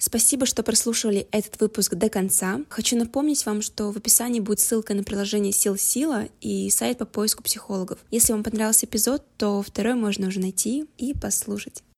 Спасибо, 0.00 0.46
что 0.46 0.62
прослушивали 0.62 1.28
этот 1.30 1.60
выпуск 1.60 1.94
до 1.94 2.08
конца. 2.08 2.62
Хочу 2.70 2.96
напомнить 2.96 3.44
вам, 3.44 3.60
что 3.60 3.92
в 3.92 3.98
описании 3.98 4.40
будет 4.40 4.58
ссылка 4.58 4.94
на 4.94 5.04
приложение 5.04 5.52
Сил 5.52 5.76
Сила 5.76 6.24
и 6.40 6.70
сайт 6.70 6.96
по 6.96 7.04
поиску 7.04 7.42
психологов. 7.42 7.98
Если 8.10 8.32
вам 8.32 8.42
понравился 8.42 8.86
эпизод, 8.86 9.22
то 9.36 9.60
второй 9.60 9.94
можно 9.94 10.28
уже 10.28 10.40
найти 10.40 10.86
и 10.96 11.12
послушать. 11.12 11.82